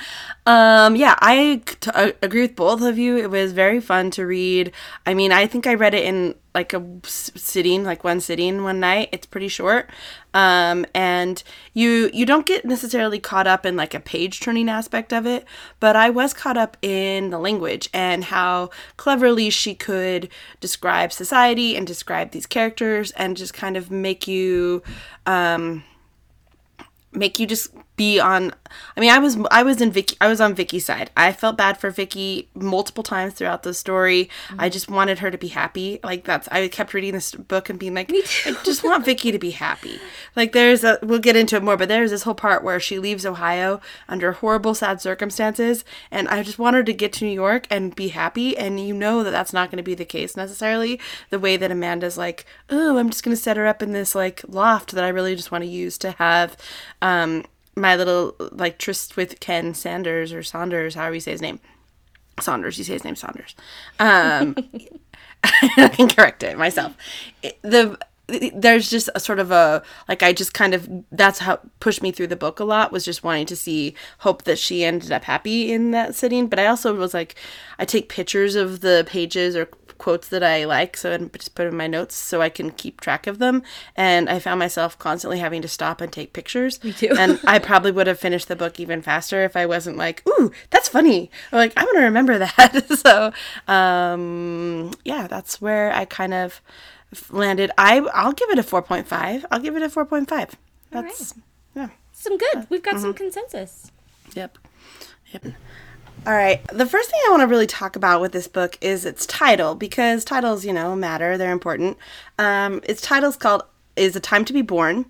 Um, 0.47 0.95
yeah, 0.95 1.15
I 1.19 1.61
t- 1.65 1.91
uh, 1.93 2.11
agree 2.23 2.41
with 2.41 2.55
both 2.55 2.81
of 2.81 2.97
you. 2.97 3.15
It 3.15 3.29
was 3.29 3.51
very 3.53 3.79
fun 3.79 4.09
to 4.11 4.25
read. 4.25 4.71
I 5.05 5.13
mean, 5.13 5.31
I 5.31 5.45
think 5.45 5.67
I 5.67 5.75
read 5.75 5.93
it 5.93 6.03
in 6.03 6.33
like 6.55 6.73
a 6.73 6.83
sitting, 7.03 7.83
like 7.83 8.03
one 8.03 8.19
sitting 8.19 8.63
one 8.63 8.79
night. 8.79 9.09
It's 9.11 9.27
pretty 9.27 9.47
short. 9.47 9.91
Um, 10.33 10.85
and 10.95 11.43
you 11.75 12.09
you 12.11 12.25
don't 12.25 12.47
get 12.47 12.65
necessarily 12.65 13.19
caught 13.19 13.45
up 13.45 13.67
in 13.67 13.75
like 13.75 13.93
a 13.93 13.99
page 13.99 14.39
turning 14.39 14.67
aspect 14.67 15.13
of 15.13 15.27
it, 15.27 15.45
but 15.79 15.95
I 15.95 16.09
was 16.09 16.33
caught 16.33 16.57
up 16.57 16.75
in 16.81 17.29
the 17.29 17.39
language 17.39 17.87
and 17.93 18.23
how 18.25 18.71
cleverly 18.97 19.51
she 19.51 19.75
could 19.75 20.27
describe 20.59 21.13
society 21.13 21.75
and 21.77 21.85
describe 21.85 22.31
these 22.31 22.47
characters 22.47 23.11
and 23.11 23.37
just 23.37 23.53
kind 23.53 23.77
of 23.77 23.91
make 23.91 24.27
you 24.27 24.81
um 25.27 25.83
make 27.13 27.39
you 27.39 27.45
just 27.45 27.69
be 28.01 28.19
on 28.19 28.51
I 28.97 28.99
mean 28.99 29.11
I 29.11 29.19
was 29.19 29.37
I 29.51 29.61
was 29.61 29.79
in 29.79 29.91
Vicky 29.91 30.17
I 30.19 30.27
was 30.27 30.41
on 30.41 30.55
Vicky's 30.55 30.85
side. 30.85 31.11
I 31.15 31.31
felt 31.31 31.55
bad 31.55 31.77
for 31.77 31.91
Vicky 31.91 32.49
multiple 32.55 33.03
times 33.03 33.35
throughout 33.35 33.61
the 33.61 33.75
story. 33.75 34.27
I 34.57 34.69
just 34.69 34.89
wanted 34.89 35.19
her 35.19 35.29
to 35.29 35.37
be 35.37 35.49
happy. 35.49 35.99
Like 36.03 36.23
that's 36.23 36.47
I 36.47 36.67
kept 36.67 36.95
reading 36.95 37.13
this 37.13 37.35
book 37.35 37.69
and 37.69 37.77
being 37.77 37.93
like 37.93 38.09
I 38.11 38.55
just 38.63 38.83
want 38.83 39.05
Vicky 39.05 39.31
to 39.31 39.37
be 39.37 39.51
happy. 39.51 39.99
Like 40.35 40.51
there's 40.51 40.83
a 40.83 40.97
we'll 41.03 41.19
get 41.19 41.35
into 41.35 41.55
it 41.57 41.61
more, 41.61 41.77
but 41.77 41.89
there's 41.89 42.09
this 42.09 42.23
whole 42.23 42.33
part 42.33 42.63
where 42.63 42.79
she 42.79 42.97
leaves 42.97 43.23
Ohio 43.23 43.81
under 44.09 44.31
horrible 44.31 44.73
sad 44.73 44.99
circumstances 44.99 45.85
and 46.09 46.27
I 46.27 46.41
just 46.41 46.57
want 46.57 46.75
her 46.75 46.83
to 46.83 46.93
get 46.93 47.13
to 47.13 47.25
New 47.25 47.35
York 47.35 47.67
and 47.69 47.95
be 47.95 48.07
happy 48.07 48.57
and 48.57 48.79
you 48.79 48.95
know 48.95 49.21
that 49.21 49.29
that's 49.29 49.53
not 49.53 49.69
going 49.69 49.77
to 49.77 49.83
be 49.83 49.93
the 49.93 50.05
case 50.05 50.35
necessarily. 50.35 50.99
The 51.29 51.37
way 51.37 51.55
that 51.55 51.69
Amanda's 51.69 52.17
like, 52.17 52.47
"Oh, 52.71 52.97
I'm 52.97 53.11
just 53.11 53.23
going 53.23 53.37
to 53.37 53.43
set 53.43 53.57
her 53.57 53.67
up 53.67 53.83
in 53.83 53.91
this 53.91 54.15
like 54.15 54.41
loft 54.47 54.93
that 54.93 55.03
I 55.03 55.09
really 55.09 55.35
just 55.35 55.51
want 55.51 55.63
to 55.63 55.69
use 55.69 55.99
to 55.99 56.11
have 56.13 56.57
um 57.03 57.43
my 57.81 57.95
little 57.95 58.35
like 58.51 58.77
tryst 58.77 59.17
with 59.17 59.39
Ken 59.39 59.73
Sanders 59.73 60.31
or 60.31 60.43
Saunders, 60.43 60.95
however 60.95 61.15
you 61.15 61.21
say 61.21 61.31
his 61.31 61.41
name. 61.41 61.59
Saunders, 62.39 62.77
you 62.77 62.83
say 62.83 62.93
his 62.93 63.03
name 63.03 63.15
Saunders. 63.15 63.55
Um, 63.99 64.55
I 65.43 65.89
can 65.89 66.07
correct 66.07 66.43
it 66.43 66.57
myself. 66.57 66.95
The 67.61 67.97
there's 68.53 68.89
just 68.89 69.09
a 69.13 69.19
sort 69.19 69.39
of 69.39 69.51
a 69.51 69.83
like 70.07 70.23
I 70.23 70.33
just 70.33 70.53
kind 70.53 70.73
of 70.73 70.89
that's 71.11 71.39
how 71.39 71.59
pushed 71.79 72.01
me 72.01 72.11
through 72.11 72.27
the 72.27 72.35
book 72.35 72.59
a 72.59 72.63
lot 72.63 72.91
was 72.91 73.03
just 73.03 73.23
wanting 73.23 73.45
to 73.47 73.55
see 73.55 73.93
hope 74.19 74.43
that 74.43 74.57
she 74.57 74.83
ended 74.85 75.11
up 75.11 75.25
happy 75.25 75.71
in 75.71 75.91
that 75.91 76.15
sitting. 76.15 76.47
But 76.47 76.59
I 76.59 76.67
also 76.67 76.95
was 76.95 77.13
like 77.13 77.35
I 77.79 77.85
take 77.85 78.09
pictures 78.09 78.55
of 78.55 78.81
the 78.81 79.03
pages 79.07 79.55
or 79.55 79.67
quotes 80.01 80.29
that 80.29 80.41
I 80.41 80.65
like, 80.65 80.97
so 80.97 81.13
I 81.13 81.17
just 81.37 81.53
put 81.53 81.67
in 81.67 81.77
my 81.77 81.85
notes 81.85 82.15
so 82.15 82.41
I 82.41 82.49
can 82.49 82.71
keep 82.71 82.99
track 82.99 83.27
of 83.27 83.37
them. 83.37 83.61
And 83.95 84.31
I 84.31 84.39
found 84.39 84.57
myself 84.57 84.97
constantly 84.97 85.37
having 85.37 85.61
to 85.61 85.67
stop 85.67 86.01
and 86.01 86.11
take 86.11 86.33
pictures. 86.33 86.83
Me 86.83 86.91
too. 86.91 87.13
and 87.19 87.39
I 87.45 87.59
probably 87.59 87.91
would 87.91 88.07
have 88.07 88.19
finished 88.19 88.47
the 88.47 88.55
book 88.55 88.79
even 88.79 89.03
faster 89.03 89.43
if 89.43 89.55
I 89.55 89.67
wasn't 89.67 89.97
like, 89.97 90.27
"Ooh, 90.27 90.51
that's 90.71 90.89
funny," 90.89 91.29
like, 91.51 91.71
"I'm 91.77 91.85
gonna 91.85 92.01
remember 92.01 92.39
that." 92.39 92.87
so, 92.97 93.31
um, 93.71 94.91
yeah, 95.05 95.27
that's 95.27 95.61
where 95.61 95.93
I 95.93 96.05
kind 96.05 96.33
of 96.33 96.61
landed. 97.29 97.69
I 97.77 97.99
I'll 98.11 98.33
give 98.33 98.49
it 98.49 98.57
a 98.57 98.63
four 98.63 98.81
point 98.81 99.07
five. 99.07 99.45
I'll 99.51 99.59
give 99.59 99.75
it 99.75 99.83
a 99.83 99.89
four 99.89 100.05
point 100.05 100.27
five. 100.27 100.55
That's 100.89 101.35
yeah. 101.75 101.89
Some 102.11 102.39
good. 102.39 102.65
We've 102.71 102.81
got 102.81 102.99
some 102.99 103.13
consensus. 103.13 103.91
Yep. 104.33 104.57
Yep. 105.31 105.45
All 106.23 106.33
right. 106.33 106.61
The 106.67 106.85
first 106.85 107.09
thing 107.09 107.19
I 107.25 107.31
want 107.31 107.41
to 107.41 107.47
really 107.47 107.65
talk 107.65 107.95
about 107.95 108.21
with 108.21 108.31
this 108.31 108.47
book 108.47 108.77
is 108.79 109.05
its 109.05 109.25
title 109.25 109.73
because 109.73 110.23
titles, 110.23 110.63
you 110.63 110.71
know, 110.71 110.95
matter. 110.95 111.35
They're 111.35 111.51
important. 111.51 111.97
Um, 112.37 112.79
its 112.83 113.01
title's 113.01 113.37
called 113.37 113.63
"Is 113.95 114.15
a 114.15 114.19
Time 114.19 114.45
to 114.45 114.53
Be 114.53 114.61
Born." 114.61 115.05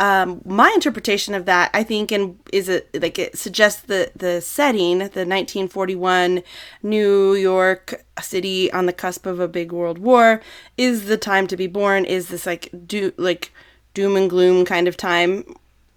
Um, 0.00 0.42
my 0.44 0.70
interpretation 0.74 1.34
of 1.34 1.44
that, 1.46 1.70
I 1.74 1.84
think, 1.84 2.10
and 2.10 2.40
is 2.52 2.68
it 2.68 2.88
like 3.00 3.20
it 3.20 3.38
suggests 3.38 3.82
the 3.82 4.10
the 4.16 4.40
setting, 4.40 4.98
the 4.98 5.24
1941 5.24 6.42
New 6.82 7.34
York 7.34 8.04
City 8.20 8.72
on 8.72 8.86
the 8.86 8.92
cusp 8.92 9.26
of 9.26 9.38
a 9.38 9.46
big 9.46 9.70
world 9.70 9.98
war, 9.98 10.40
is 10.76 11.04
the 11.04 11.16
time 11.16 11.46
to 11.46 11.56
be 11.56 11.68
born. 11.68 12.04
Is 12.04 12.28
this 12.28 12.46
like 12.46 12.68
do 12.84 13.12
like 13.16 13.52
doom 13.94 14.16
and 14.16 14.28
gloom 14.28 14.64
kind 14.64 14.88
of 14.88 14.96
time 14.96 15.44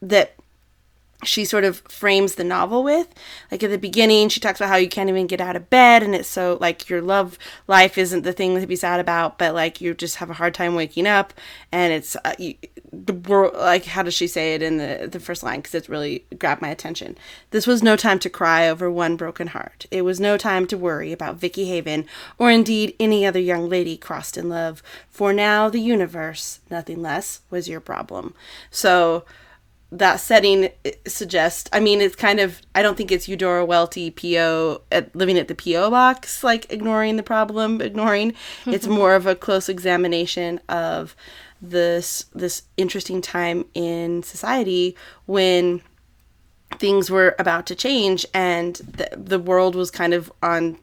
that 0.04 0.36
she 1.24 1.46
sort 1.46 1.64
of 1.64 1.80
frames 1.80 2.36
the 2.36 2.44
novel 2.44 2.84
with. 2.84 3.14
Like 3.52 3.64
at 3.64 3.70
the 3.70 3.78
beginning, 3.78 4.30
she 4.30 4.40
talks 4.40 4.60
about 4.60 4.70
how 4.70 4.76
you 4.76 4.90
can't 4.90 5.10
even 5.10 5.28
get 5.28 5.42
out 5.42 5.56
of 5.56 5.70
bed, 5.70 6.04
and 6.04 6.16
it's 6.16 6.28
so 6.28 6.58
like 6.60 6.90
your 6.90 7.02
love 7.02 7.38
life 7.68 7.98
isn't 7.98 8.24
the 8.24 8.34
thing 8.34 8.60
to 8.60 8.68
be 8.68 8.76
sad 8.76 9.00
about, 9.00 9.38
but 9.38 9.54
like 9.54 9.82
you 9.82 9.94
just 9.94 10.18
have 10.18 10.30
a 10.30 10.36
hard 10.36 10.54
time 10.54 10.76
waking 10.76 11.08
up, 11.08 11.34
and 11.72 11.94
it's 11.94 12.16
uh, 12.26 12.34
you, 12.40 12.56
the 12.92 13.14
world. 13.14 13.54
Like 13.56 13.86
how 13.86 14.04
does 14.04 14.14
she 14.14 14.28
say 14.28 14.56
it 14.56 14.62
in 14.62 14.78
the 14.78 15.08
the 15.12 15.20
first 15.20 15.44
line? 15.44 15.60
Because 15.60 15.76
it's 15.76 15.90
really 15.90 16.26
grabbed 16.40 16.62
my 16.62 16.70
attention. 16.70 17.18
This 17.52 17.68
was 17.68 17.84
no 17.84 17.96
time 17.96 18.20
to 18.20 18.30
cry 18.30 18.68
over 18.68 18.90
one 18.90 19.16
broken 19.16 19.48
heart. 19.48 19.86
It 19.92 20.04
was 20.04 20.20
no 20.20 20.38
time 20.38 20.66
to 20.68 20.78
worry 20.78 21.12
about 21.12 21.38
Vicky 21.38 21.66
Haven 21.66 22.06
or 22.38 22.50
indeed 22.50 22.96
any 23.00 23.26
other 23.26 23.40
young 23.40 23.70
lady 23.70 23.98
crossed 23.98 24.38
in 24.38 24.50
love. 24.50 24.82
For 25.10 25.34
now, 25.34 25.70
the 25.70 25.80
universe, 25.80 26.60
nothing 26.70 27.02
less, 27.02 27.42
was 27.50 27.70
your 27.70 27.80
problem. 27.80 28.34
So 28.70 29.26
that 29.91 30.21
setting 30.21 30.69
suggests 31.06 31.69
i 31.73 31.80
mean 31.80 31.99
it's 31.99 32.15
kind 32.15 32.39
of 32.39 32.62
i 32.75 32.82
don't 32.82 32.95
think 32.95 33.12
it's 33.12 33.27
eudora 33.27 33.65
welty 33.65 34.10
po 34.10 34.82
at, 34.91 35.13
living 35.15 35.38
at 35.38 35.47
the 35.47 35.56
po 35.56 35.89
box 35.89 36.43
like 36.43 36.71
ignoring 36.71 37.17
the 37.17 37.23
problem 37.23 37.82
ignoring. 37.82 38.34
It's 38.65 38.88
more 38.88 39.15
of 39.15 39.27
a 39.27 39.36
close 39.36 39.69
examination 39.69 40.60
of 40.69 41.15
this 41.62 42.25
this 42.34 42.63
interesting 42.77 43.21
time 43.21 43.65
in 43.73 44.23
society 44.23 44.95
when 45.25 45.82
things 46.80 47.12
were 47.12 47.36
about 47.38 47.65
to 47.67 47.75
change 47.75 48.25
and 48.34 48.75
the, 48.75 49.10
the 49.15 49.39
world 49.39 49.75
was 49.75 49.91
kind 49.91 50.13
of 50.13 50.32
on 50.41 50.77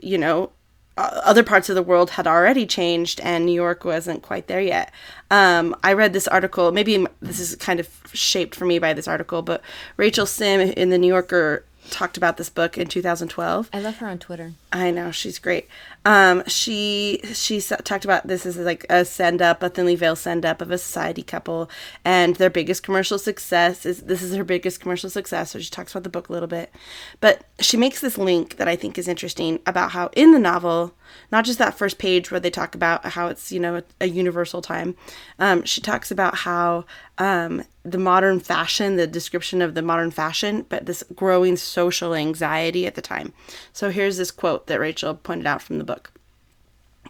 you 0.00 0.18
know 0.18 0.44
uh, 0.44 0.48
other 0.96 1.42
parts 1.42 1.68
of 1.68 1.74
the 1.74 1.82
world 1.82 2.10
had 2.10 2.26
already 2.26 2.66
changed 2.66 3.20
and 3.20 3.44
New 3.44 3.52
York 3.52 3.84
wasn't 3.84 4.22
quite 4.22 4.46
there 4.46 4.60
yet. 4.60 4.92
Um, 5.30 5.76
I 5.82 5.92
read 5.92 6.12
this 6.12 6.28
article, 6.28 6.72
maybe 6.72 7.06
this 7.20 7.38
is 7.38 7.54
kind 7.56 7.80
of 7.80 7.88
shaped 8.12 8.54
for 8.54 8.64
me 8.64 8.78
by 8.78 8.94
this 8.94 9.08
article, 9.08 9.42
but 9.42 9.60
Rachel 9.96 10.26
Syme 10.26 10.60
in 10.60 10.90
the 10.90 10.98
New 10.98 11.08
Yorker 11.08 11.64
talked 11.90 12.16
about 12.16 12.36
this 12.36 12.48
book 12.48 12.78
in 12.78 12.88
2012. 12.88 13.70
I 13.72 13.80
love 13.80 13.96
her 13.98 14.06
on 14.06 14.18
Twitter. 14.18 14.52
I 14.76 14.90
know 14.90 15.10
she's 15.10 15.38
great. 15.38 15.68
Um, 16.04 16.44
she 16.46 17.20
she 17.32 17.60
talked 17.60 18.04
about 18.04 18.28
this 18.28 18.46
as 18.46 18.56
like 18.56 18.86
a 18.88 19.04
send 19.04 19.42
up, 19.42 19.62
a 19.62 19.68
thinly 19.68 19.96
veiled 19.96 20.18
send 20.18 20.46
up 20.46 20.60
of 20.60 20.70
a 20.70 20.78
society 20.78 21.22
couple, 21.22 21.68
and 22.04 22.36
their 22.36 22.50
biggest 22.50 22.82
commercial 22.82 23.18
success 23.18 23.84
is 23.84 24.02
this 24.02 24.22
is 24.22 24.36
her 24.36 24.44
biggest 24.44 24.80
commercial 24.80 25.10
success. 25.10 25.50
So 25.50 25.58
she 25.58 25.70
talks 25.70 25.92
about 25.92 26.04
the 26.04 26.08
book 26.08 26.28
a 26.28 26.32
little 26.32 26.46
bit, 26.46 26.72
but 27.20 27.44
she 27.58 27.76
makes 27.76 28.00
this 28.00 28.18
link 28.18 28.56
that 28.56 28.68
I 28.68 28.76
think 28.76 28.98
is 28.98 29.08
interesting 29.08 29.58
about 29.66 29.92
how 29.92 30.10
in 30.12 30.32
the 30.32 30.38
novel, 30.38 30.94
not 31.32 31.44
just 31.44 31.58
that 31.58 31.76
first 31.76 31.98
page 31.98 32.30
where 32.30 32.40
they 32.40 32.50
talk 32.50 32.74
about 32.74 33.04
how 33.04 33.26
it's 33.26 33.50
you 33.50 33.58
know 33.58 33.76
a, 33.76 33.82
a 34.02 34.06
universal 34.06 34.62
time, 34.62 34.94
um, 35.38 35.64
she 35.64 35.80
talks 35.80 36.10
about 36.10 36.36
how 36.36 36.84
um, 37.18 37.64
the 37.82 37.98
modern 37.98 38.40
fashion, 38.40 38.96
the 38.96 39.06
description 39.06 39.62
of 39.62 39.74
the 39.74 39.82
modern 39.82 40.10
fashion, 40.10 40.66
but 40.68 40.86
this 40.86 41.02
growing 41.14 41.56
social 41.56 42.14
anxiety 42.14 42.86
at 42.86 42.94
the 42.94 43.02
time. 43.02 43.32
So 43.72 43.90
here's 43.90 44.16
this 44.16 44.30
quote 44.30 44.65
that 44.66 44.80
Rachel 44.80 45.14
pointed 45.14 45.46
out 45.46 45.62
from 45.62 45.78
the 45.78 45.84
book. 45.84 46.12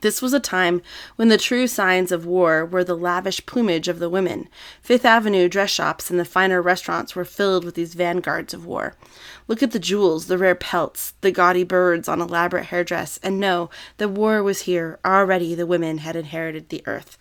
This 0.03 0.21
was 0.21 0.35
a 0.35 0.41
time 0.41 0.83
when 1.17 1.29
the 1.29 1.39
true 1.39 1.67
signs 1.67 2.13
of 2.13 2.27
war 2.27 2.67
were 2.67 2.85
the 2.85 2.97
lavish 2.97 3.45
plumage 3.47 3.89
of 3.89 3.99
the 3.99 4.11
women. 4.11 4.49
Fifth 4.83 5.05
Avenue 5.05 5.49
dress 5.49 5.71
shops 5.71 6.11
and 6.11 6.19
the 6.19 6.25
finer 6.25 6.61
restaurants 6.61 7.17
were 7.17 7.25
filled 7.25 7.65
with 7.65 7.75
these 7.75 7.95
vanguards 7.95 8.53
of 8.53 8.67
war. 8.67 8.95
Look 9.49 9.63
at 9.63 9.71
the 9.71 9.79
jewels, 9.79 10.27
the 10.27 10.39
rare 10.39 10.55
pelts, 10.55 11.15
the 11.23 11.31
gaudy 11.31 11.65
birds 11.65 12.09
on 12.09 12.21
elaborate 12.21 12.67
hairdress, 12.67 13.19
and 13.23 13.41
know 13.41 13.71
the 13.97 14.09
war 14.09 14.43
was 14.43 14.63
here. 14.63 14.99
Already 15.05 15.55
the 15.55 15.67
women 15.67 15.99
had 15.99 16.17
inherited 16.17 16.69
the 16.69 16.83
earth. 16.87 17.17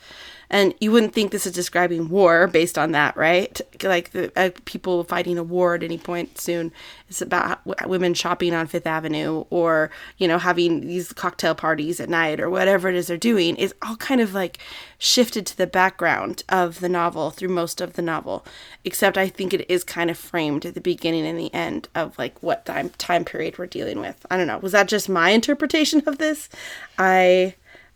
And 0.50 0.74
you 0.80 0.92
wouldn't 0.92 1.14
think 1.14 1.32
this 1.32 1.46
is 1.46 1.54
describing 1.54 2.10
war 2.10 2.48
based 2.48 2.78
on 2.78 2.92
that, 2.92 3.16
right? 3.18 3.60
Like 3.84 4.12
the, 4.12 4.32
uh, 4.36 4.52
people 4.66 5.04
fighting 5.04 5.38
a 5.38 5.44
war 5.44 5.76
at 5.76 5.84
any 5.84 5.98
point 5.98 6.40
soon. 6.40 6.72
It's 7.10 7.22
about 7.22 7.60
women 7.88 8.14
shopping 8.14 8.54
on 8.54 8.68
Fifth 8.68 8.88
Avenue 8.88 9.46
or, 9.50 9.92
you 10.18 10.28
know, 10.28 10.38
having 10.38 10.82
these 10.82 11.14
cocktail 11.14 11.56
parties 11.56 12.00
at 12.00 12.10
night 12.10 12.40
or 12.40 12.50
whatever 12.50 12.90
it 12.90 12.96
is 12.96 13.08
they're 13.08 13.18
doing 13.18 13.56
is 13.56 13.74
all 13.82 13.96
kind 13.98 14.22
of 14.22 14.34
like 14.34 14.60
shifted 14.98 15.46
to 15.46 15.58
the 15.58 15.68
background 15.68 16.44
of 16.50 16.80
the 16.80 16.90
novel 16.90 17.32
through 17.32 17.50
most 17.50 17.82
of 17.82 17.94
the 17.94 18.02
novel. 18.02 18.46
Except 18.84 19.18
I 19.18 19.28
think 19.28 19.54
it 19.54 19.70
is 19.70 19.84
kind 19.84 20.10
of 20.10 20.18
framed 20.18 20.66
at 20.66 20.74
the 20.74 20.82
beginning 20.82 21.26
and 21.26 21.40
the 21.40 21.54
end 21.54 21.88
of 21.96 22.18
like 22.18 22.42
what 22.42 22.66
time 22.66 22.90
time 22.98 23.26
period 23.26 23.58
we're 23.58 23.66
dealing 23.68 24.00
with. 24.00 24.26
I 24.30 24.38
don't 24.38 24.48
know. 24.48 24.60
Was 24.60 24.72
that 24.72 24.88
just 24.88 25.10
my 25.10 25.30
interpretation 25.30 26.04
of 26.06 26.18
this? 26.18 26.50
I 26.98 27.56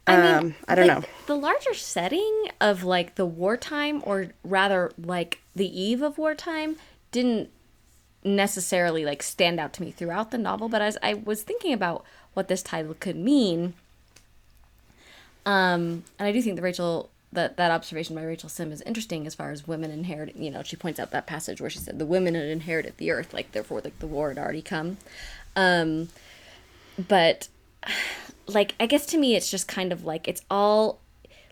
I, 0.10 0.42
mean, 0.42 0.56
I 0.68 0.76
don't 0.76 0.88
like, 0.88 1.02
know. 1.02 1.08
The 1.28 1.36
larger 1.36 1.74
setting 1.74 2.48
of 2.60 2.84
like 2.84 3.16
the 3.16 3.26
wartime, 3.26 4.02
or 4.06 4.30
rather 4.44 4.92
like 5.02 5.42
the 5.56 5.68
eve 5.68 6.02
of 6.02 6.18
wartime, 6.18 6.78
didn't 7.12 7.50
necessarily 8.24 9.06
like 9.06 9.24
stand 9.24 9.60
out 9.60 9.74
to 9.74 9.82
me 9.82 9.92
throughout 9.92 10.32
the 10.32 10.38
novel. 10.38 10.70
But 10.70 10.82
as 10.82 10.98
I 11.02 11.14
was 11.14 11.44
thinking 11.44 11.74
about 11.74 12.04
what 12.34 12.48
this 12.48 12.62
title 12.62 12.96
could 13.00 13.16
mean, 13.16 13.74
um, 15.46 16.04
and 16.18 16.28
I 16.28 16.32
do 16.32 16.42
think 16.42 16.56
that 16.56 16.62
Rachel 16.62 17.10
that 17.32 17.58
that 17.58 17.72
observation 17.72 18.16
by 18.16 18.24
Rachel 18.24 18.50
Syme 18.50 18.72
is 18.72 18.82
interesting 18.82 19.28
as 19.28 19.36
far 19.36 19.52
as 19.52 19.68
women 19.68 19.92
inheriting. 19.92 20.42
You 20.42 20.52
know, 20.52 20.64
she 20.64 20.76
points 20.76 21.00
out 21.00 21.12
that 21.12 21.28
passage 21.28 21.62
where 21.62 21.70
she 21.70 21.80
said 21.80 22.00
the 22.00 22.06
women 22.06 22.36
had 22.36 22.46
inherited 22.46 22.98
the 22.98 23.12
earth, 23.12 23.34
like 23.34 23.52
therefore 23.52 23.82
like 23.82 24.00
the 24.00 24.08
war 24.08 24.30
had 24.30 24.38
already 24.38 24.62
come. 24.62 24.98
Um, 25.56 26.10
but 27.08 27.48
like 28.48 28.76
I 28.80 28.86
guess 28.86 29.06
to 29.08 29.18
me 29.18 29.36
it's 29.36 29.52
just 29.52 29.68
kind 29.68 29.92
of 29.92 30.04
like 30.06 30.28
it's 30.28 30.42
all 30.50 31.00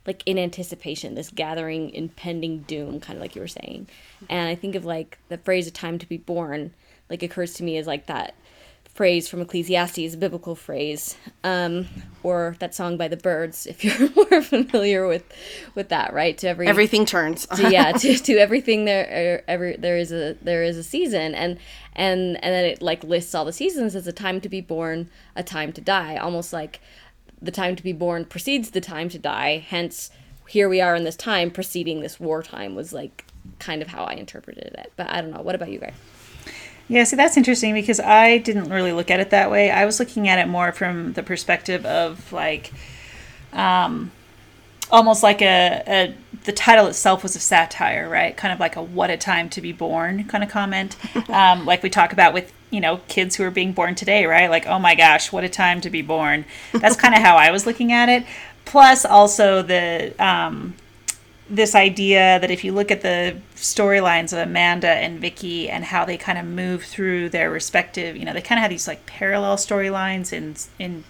like 0.05 0.23
in 0.25 0.37
anticipation, 0.39 1.15
this 1.15 1.29
gathering 1.29 1.89
impending 1.89 2.59
doom, 2.59 2.99
kind 3.01 3.17
of 3.17 3.21
like 3.21 3.35
you 3.35 3.41
were 3.41 3.47
saying. 3.47 3.87
And 4.29 4.47
I 4.47 4.55
think 4.55 4.75
of 4.75 4.85
like 4.85 5.17
the 5.27 5.37
phrase 5.37 5.67
"a 5.67 5.71
time 5.71 5.99
to 5.99 6.07
be 6.07 6.17
born," 6.17 6.73
like 7.09 7.23
occurs 7.23 7.53
to 7.55 7.63
me 7.63 7.77
as 7.77 7.87
like 7.87 8.07
that 8.07 8.35
phrase 8.97 9.29
from 9.29 9.41
Ecclesiastes, 9.41 10.15
a 10.15 10.17
biblical 10.17 10.55
phrase, 10.55 11.15
um, 11.43 11.87
or 12.23 12.55
that 12.57 12.73
song 12.73 12.97
by 12.97 13.07
the 13.07 13.15
Byrds, 13.15 13.67
if 13.67 13.83
you're 13.85 14.09
more 14.15 14.41
familiar 14.41 15.07
with 15.07 15.23
with 15.75 15.89
that, 15.89 16.13
right? 16.13 16.35
To 16.39 16.49
every 16.49 16.67
everything 16.67 17.05
turns. 17.05 17.45
to, 17.45 17.71
yeah, 17.71 17.91
to, 18.01 18.17
to 18.17 18.37
everything 18.37 18.85
there, 18.85 19.05
er, 19.05 19.43
every 19.47 19.75
there 19.77 19.97
is 19.97 20.11
a 20.11 20.35
there 20.41 20.63
is 20.63 20.77
a 20.77 20.83
season, 20.83 21.35
and 21.35 21.59
and 21.93 22.43
and 22.43 22.53
then 22.55 22.65
it 22.65 22.81
like 22.81 23.03
lists 23.03 23.35
all 23.35 23.45
the 23.45 23.53
seasons 23.53 23.95
as 23.95 24.07
a 24.07 24.11
time 24.11 24.41
to 24.41 24.49
be 24.49 24.61
born, 24.61 25.09
a 25.35 25.43
time 25.43 25.71
to 25.73 25.81
die, 25.81 26.17
almost 26.17 26.51
like 26.51 26.81
the 27.39 27.51
time 27.51 27.75
to 27.75 27.83
be 27.83 27.93
born 27.93 28.25
precedes 28.25 28.71
the 28.71 28.81
time 28.81 29.09
to 29.09 29.19
die. 29.19 29.63
Hence, 29.69 30.09
here 30.47 30.67
we 30.67 30.81
are 30.81 30.95
in 30.95 31.03
this 31.03 31.15
time 31.15 31.51
preceding 31.51 32.01
this 32.01 32.19
wartime 32.19 32.73
was 32.73 32.93
like 32.93 33.25
kind 33.59 33.83
of 33.83 33.89
how 33.89 34.05
I 34.05 34.13
interpreted 34.13 34.73
it. 34.73 34.91
But 34.95 35.07
I 35.11 35.21
don't 35.21 35.29
know. 35.29 35.43
What 35.43 35.53
about 35.53 35.69
you 35.69 35.79
guys? 35.79 35.93
Yeah, 36.89 37.03
see, 37.03 37.17
that's 37.17 37.35
interesting 37.35 37.73
because 37.73 37.99
I 37.99 38.37
didn't 38.37 38.69
really 38.69 38.93
look 38.93 39.11
at 39.11 39.19
it 39.19 39.31
that 39.31 39.51
way. 39.51 39.69
I 39.71 39.85
was 39.85 39.99
looking 39.99 40.29
at 40.29 40.39
it 40.39 40.47
more 40.47 40.71
from 40.71 41.13
the 41.13 41.23
perspective 41.23 41.85
of 41.85 42.31
like, 42.31 42.71
um, 43.51 44.11
almost 44.89 45.21
like 45.21 45.41
a, 45.41 45.83
a 45.85 46.15
the 46.45 46.53
title 46.53 46.87
itself 46.87 47.23
was 47.23 47.35
a 47.35 47.39
satire, 47.39 48.07
right? 48.07 48.35
Kind 48.35 48.53
of 48.53 48.59
like 48.59 48.77
a 48.77 48.81
"what 48.81 49.09
a 49.09 49.17
time 49.17 49.49
to 49.49 49.61
be 49.61 49.73
born" 49.73 50.23
kind 50.25 50.43
of 50.43 50.49
comment, 50.49 50.95
um, 51.29 51.65
like 51.65 51.83
we 51.83 51.89
talk 51.89 52.13
about 52.13 52.33
with 52.33 52.53
you 52.69 52.79
know 52.79 53.01
kids 53.09 53.35
who 53.35 53.43
are 53.43 53.51
being 53.51 53.73
born 53.73 53.95
today, 53.95 54.25
right? 54.25 54.49
Like, 54.49 54.65
oh 54.65 54.79
my 54.79 54.95
gosh, 54.95 55.31
what 55.31 55.43
a 55.43 55.49
time 55.49 55.81
to 55.81 55.89
be 55.89 56.01
born. 56.01 56.45
That's 56.71 56.95
kind 56.95 57.13
of 57.13 57.21
how 57.23 57.35
I 57.35 57.51
was 57.51 57.65
looking 57.65 57.91
at 57.91 58.07
it. 58.07 58.25
Plus, 58.63 59.03
also 59.05 59.61
the 59.61 60.13
um, 60.23 60.75
this 61.49 61.75
idea 61.75 62.39
that 62.39 62.51
if 62.51 62.63
you 62.63 62.73
look 62.73 62.91
at 62.91 63.01
the 63.01 63.37
storylines 63.55 64.33
of 64.33 64.39
Amanda 64.39 64.89
and 64.89 65.19
Vicky 65.19 65.69
and 65.69 65.85
how 65.85 66.03
they 66.03 66.17
kind 66.17 66.37
of 66.37 66.45
move 66.45 66.83
through 66.83 67.29
their 67.29 67.49
respective, 67.49 68.17
you 68.17 68.25
know, 68.25 68.33
they 68.33 68.41
kind 68.41 68.59
of 68.59 68.63
have 68.63 68.71
these 68.71 68.87
like 68.87 69.05
parallel 69.05 69.57
storylines 69.57 70.33
in 70.33 70.55
in 70.77 71.03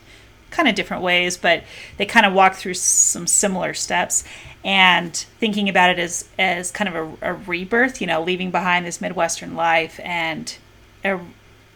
kind 0.50 0.70
of 0.70 0.76
different 0.76 1.04
ways, 1.04 1.38
but 1.38 1.64
they 1.98 2.06
kind 2.06 2.26
of 2.26 2.34
walk 2.34 2.56
through 2.56 2.76
some 2.76 3.28
similar 3.28 3.74
steps. 3.74 4.24
And 4.64 5.16
thinking 5.40 5.70
about 5.70 5.92
it 5.92 6.00
as 6.00 6.28
as 6.38 6.72
kind 6.72 6.94
of 6.94 7.18
a, 7.22 7.32
a 7.32 7.34
rebirth, 7.34 8.02
you 8.02 8.08
know, 8.08 8.22
leaving 8.22 8.52
behind 8.52 8.86
this 8.86 9.02
midwestern 9.02 9.56
life 9.56 10.00
and 10.04 10.56
a, 11.04 11.20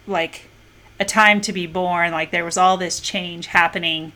like 0.06 0.50
a 1.00 1.06
time 1.06 1.42
to 1.42 1.54
be 1.54 1.68
born. 1.68 2.12
Like 2.12 2.32
there 2.32 2.46
was 2.46 2.58
all 2.58 2.78
this 2.78 3.00
change 3.00 3.48
happening 3.48 4.12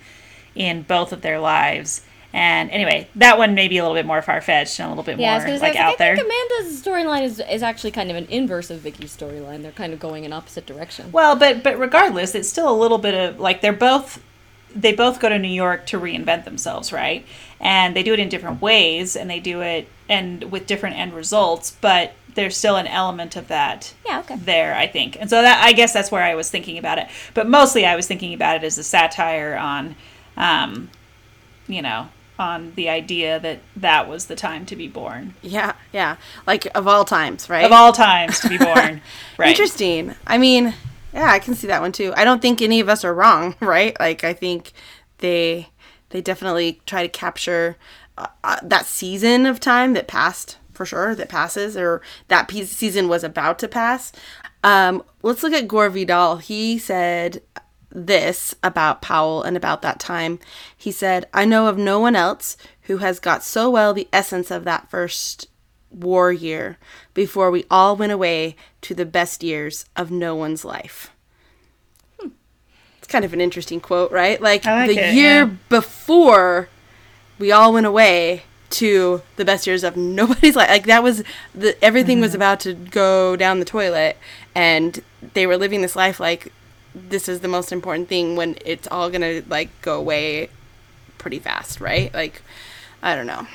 in 0.56 0.84
both 0.84 1.12
of 1.12 1.22
their 1.22 1.40
lives 1.40 2.02
and 2.36 2.70
anyway, 2.72 3.08
that 3.16 3.38
one 3.38 3.56
may 3.56 3.70
be 3.70 3.78
a 3.78 3.82
little 3.82 3.96
bit 3.96 4.06
more 4.06 4.22
far 4.22 4.42
fetched 4.42 4.78
and 4.82 4.88
a 4.88 4.90
little 4.90 5.06
bit 5.06 5.18
yeah, 5.18 5.38
more 5.38 5.58
like, 5.58 5.78
out 5.78 5.94
I 5.94 5.96
there. 5.96 6.18
think 6.18 6.28
Amanda's 6.28 6.82
storyline 6.82 7.24
is, 7.24 7.40
is 7.40 7.64
actually 7.64 7.92
kind 7.92 8.12
of 8.12 8.18
an 8.18 8.26
inverse 8.26 8.70
of 8.70 8.82
Vicky's 8.82 9.16
storyline. 9.16 9.62
They're 9.62 9.72
kind 9.72 9.94
of 9.94 10.02
going 10.02 10.26
in 10.26 10.34
opposite 10.34 10.66
direction. 10.66 11.14
Well, 11.14 11.38
but 11.38 11.64
but 11.64 11.80
regardless, 11.80 12.36
it's 12.36 12.50
still 12.50 12.70
a 12.70 12.76
little 12.76 12.98
bit 12.98 13.14
of 13.14 13.40
like 13.40 13.62
they're 13.62 13.72
both 13.72 14.22
they 14.76 14.92
both 14.92 15.22
go 15.22 15.30
to 15.30 15.40
New 15.40 15.48
York 15.48 15.86
to 15.86 15.98
reinvent 15.98 16.44
themselves, 16.44 16.92
right? 16.92 17.26
And 17.62 17.96
they 17.96 18.04
do 18.04 18.12
it 18.12 18.20
in 18.20 18.28
different 18.28 18.62
ways, 18.62 19.16
and 19.16 19.30
they 19.30 19.40
do 19.40 19.62
it 19.62 19.88
and 20.10 20.52
with 20.52 20.68
different 20.68 20.98
end 20.98 21.14
results, 21.14 21.78
but 21.80 22.16
there's 22.34 22.58
still 22.58 22.76
an 22.76 22.86
element 22.86 23.38
of 23.38 23.48
that 23.48 23.94
yeah, 24.06 24.20
okay. 24.20 24.36
there, 24.36 24.76
I 24.76 24.88
think. 24.88 25.18
And 25.18 25.30
so 25.30 25.42
that 25.42 25.64
I 25.64 25.72
guess 25.72 25.94
that's 25.94 26.12
where 26.12 26.24
I 26.24 26.36
was 26.36 26.52
thinking 26.52 26.78
about 26.78 26.98
it. 26.98 27.08
But 27.34 27.48
mostly 27.48 27.86
I 27.86 27.96
was 27.96 28.08
thinking 28.08 28.34
about 28.34 28.58
it 28.58 28.66
as 28.66 28.78
a 28.78 28.84
satire 28.84 29.56
on 29.56 29.96
um, 30.36 30.90
you 31.68 31.82
know, 31.82 32.10
on 32.38 32.74
the 32.76 32.90
idea 32.90 33.40
that 33.40 33.60
that 33.76 34.08
was 34.10 34.26
the 34.26 34.36
time 34.36 34.66
to 34.68 34.76
be 34.76 34.88
born. 34.88 35.34
Yeah, 35.42 35.74
yeah. 35.94 36.18
Like 36.46 36.68
of 36.76 36.88
all 36.88 37.06
times, 37.06 37.50
right? 37.50 37.66
Of 37.66 37.72
all 37.72 37.94
times 37.94 38.40
to 38.42 38.50
be 38.50 38.58
born. 38.60 39.02
right. 39.38 39.50
Interesting. 39.50 40.16
I 40.28 40.38
mean, 40.38 40.74
yeah, 41.14 41.32
I 41.32 41.40
can 41.40 41.56
see 41.56 41.68
that 41.68 41.82
one 41.82 41.92
too. 41.92 42.14
I 42.16 42.24
don't 42.26 42.42
think 42.42 42.62
any 42.62 42.80
of 42.80 42.90
us 42.90 43.04
are 43.04 43.14
wrong, 43.14 43.56
right? 43.60 43.98
Like 44.00 44.24
I 44.24 44.34
think 44.34 44.72
they 45.20 45.70
they 46.10 46.22
definitely 46.22 46.82
try 46.86 47.02
to 47.04 47.10
capture 47.10 47.78
uh, 48.18 48.28
uh, 48.44 48.60
that 48.64 48.86
season 48.86 49.46
of 49.46 49.60
time 49.60 49.94
that 49.94 50.08
passed 50.08 50.58
for 50.72 50.86
sure 50.86 51.16
that 51.16 51.30
passes 51.30 51.78
or 51.78 52.02
that 52.28 52.48
piece 52.48 52.70
season 52.70 53.08
was 53.08 53.24
about 53.24 53.60
to 53.60 53.68
pass. 53.68 54.12
Um, 54.64 55.04
let's 55.22 55.44
look 55.44 55.54
at 55.54 55.68
Gore 55.68 55.90
Vidal. 55.90 56.38
He 56.38 56.78
said 56.78 57.42
this 57.96 58.54
about 58.62 59.02
Powell 59.02 59.42
and 59.42 59.56
about 59.56 59.82
that 59.82 60.00
time. 60.00 60.40
He 60.76 60.92
said, 60.92 61.28
I 61.34 61.46
know 61.46 61.68
of 61.68 61.78
no 61.78 62.00
one 62.00 62.16
else 62.16 62.58
who 62.84 62.98
has 62.98 63.20
got 63.20 63.44
so 63.44 63.70
well 63.70 63.94
the 63.94 64.10
essence 64.12 64.52
of 64.52 64.66
that 64.66 64.90
first 64.90 65.48
war 65.90 66.32
year 66.32 66.78
before 67.14 67.50
we 67.50 67.66
all 67.72 67.96
went 67.96 68.12
away 68.12 68.56
to 68.82 68.94
the 68.94 69.06
best 69.06 69.44
years 69.44 69.86
of 69.96 70.12
no 70.12 70.36
one's 70.36 70.66
life. 70.66 71.12
Hmm. 72.20 72.30
It's 72.98 73.08
kind 73.08 73.24
of 73.24 73.34
an 73.34 73.42
interesting 73.42 73.80
quote, 73.80 74.12
right? 74.12 74.42
Like, 74.42 74.66
like 74.66 74.90
the 74.90 75.10
it, 75.10 75.16
year 75.16 75.46
yeah. 75.46 75.52
before 75.70 76.68
we 77.40 77.52
all 77.52 77.72
went 77.72 77.86
away 77.86 78.44
to 78.72 79.22
the 79.38 79.46
best 79.46 79.68
years 79.68 79.84
of 79.84 79.96
nobody's 79.98 80.56
life. 80.56 80.70
Like 80.70 80.86
that 80.88 81.02
was 81.02 81.24
the 81.54 81.82
everything 81.84 82.18
mm-hmm. 82.18 82.24
was 82.24 82.36
about 82.36 82.60
to 82.62 82.74
go 82.74 83.36
down 83.38 83.60
the 83.60 83.66
toilet 83.66 84.18
and 84.54 85.02
they 85.34 85.48
were 85.48 85.58
living 85.58 85.82
this 85.82 85.96
life 85.96 86.20
like 86.20 86.52
this 86.96 87.30
is 87.30 87.42
the 87.42 87.48
most 87.48 87.72
important 87.72 88.08
thing 88.08 88.36
when 88.36 88.58
it's 88.66 88.88
all 88.88 89.10
gonna 89.10 89.44
like 89.48 89.70
go 89.82 89.98
away 89.98 90.50
pretty 91.18 91.40
fast, 91.40 91.82
right? 91.82 92.14
Like, 92.14 92.42
I 93.04 93.16
don't 93.16 93.28
know. 93.28 93.48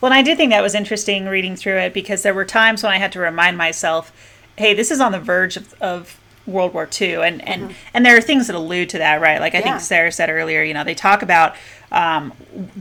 Well, 0.00 0.12
and 0.12 0.18
I 0.18 0.22
did 0.22 0.36
think 0.36 0.50
that 0.50 0.62
was 0.62 0.74
interesting 0.74 1.26
reading 1.26 1.56
through 1.56 1.78
it 1.78 1.94
because 1.94 2.22
there 2.22 2.34
were 2.34 2.44
times 2.44 2.82
when 2.82 2.92
I 2.92 2.98
had 2.98 3.12
to 3.12 3.20
remind 3.20 3.56
myself, 3.56 4.12
hey, 4.56 4.74
this 4.74 4.90
is 4.90 5.00
on 5.00 5.12
the 5.12 5.20
verge 5.20 5.56
of, 5.56 5.74
of 5.80 6.20
World 6.46 6.74
War 6.74 6.88
II, 7.00 7.14
and 7.16 7.46
and 7.48 7.62
mm-hmm. 7.62 7.72
and 7.94 8.04
there 8.04 8.16
are 8.16 8.20
things 8.20 8.48
that 8.48 8.56
allude 8.56 8.90
to 8.90 8.98
that, 8.98 9.20
right? 9.20 9.40
Like 9.40 9.54
I 9.54 9.58
yeah. 9.58 9.64
think 9.64 9.80
Sarah 9.80 10.12
said 10.12 10.28
earlier, 10.28 10.62
you 10.62 10.74
know, 10.74 10.84
they 10.84 10.94
talk 10.94 11.22
about 11.22 11.56
um, 11.90 12.32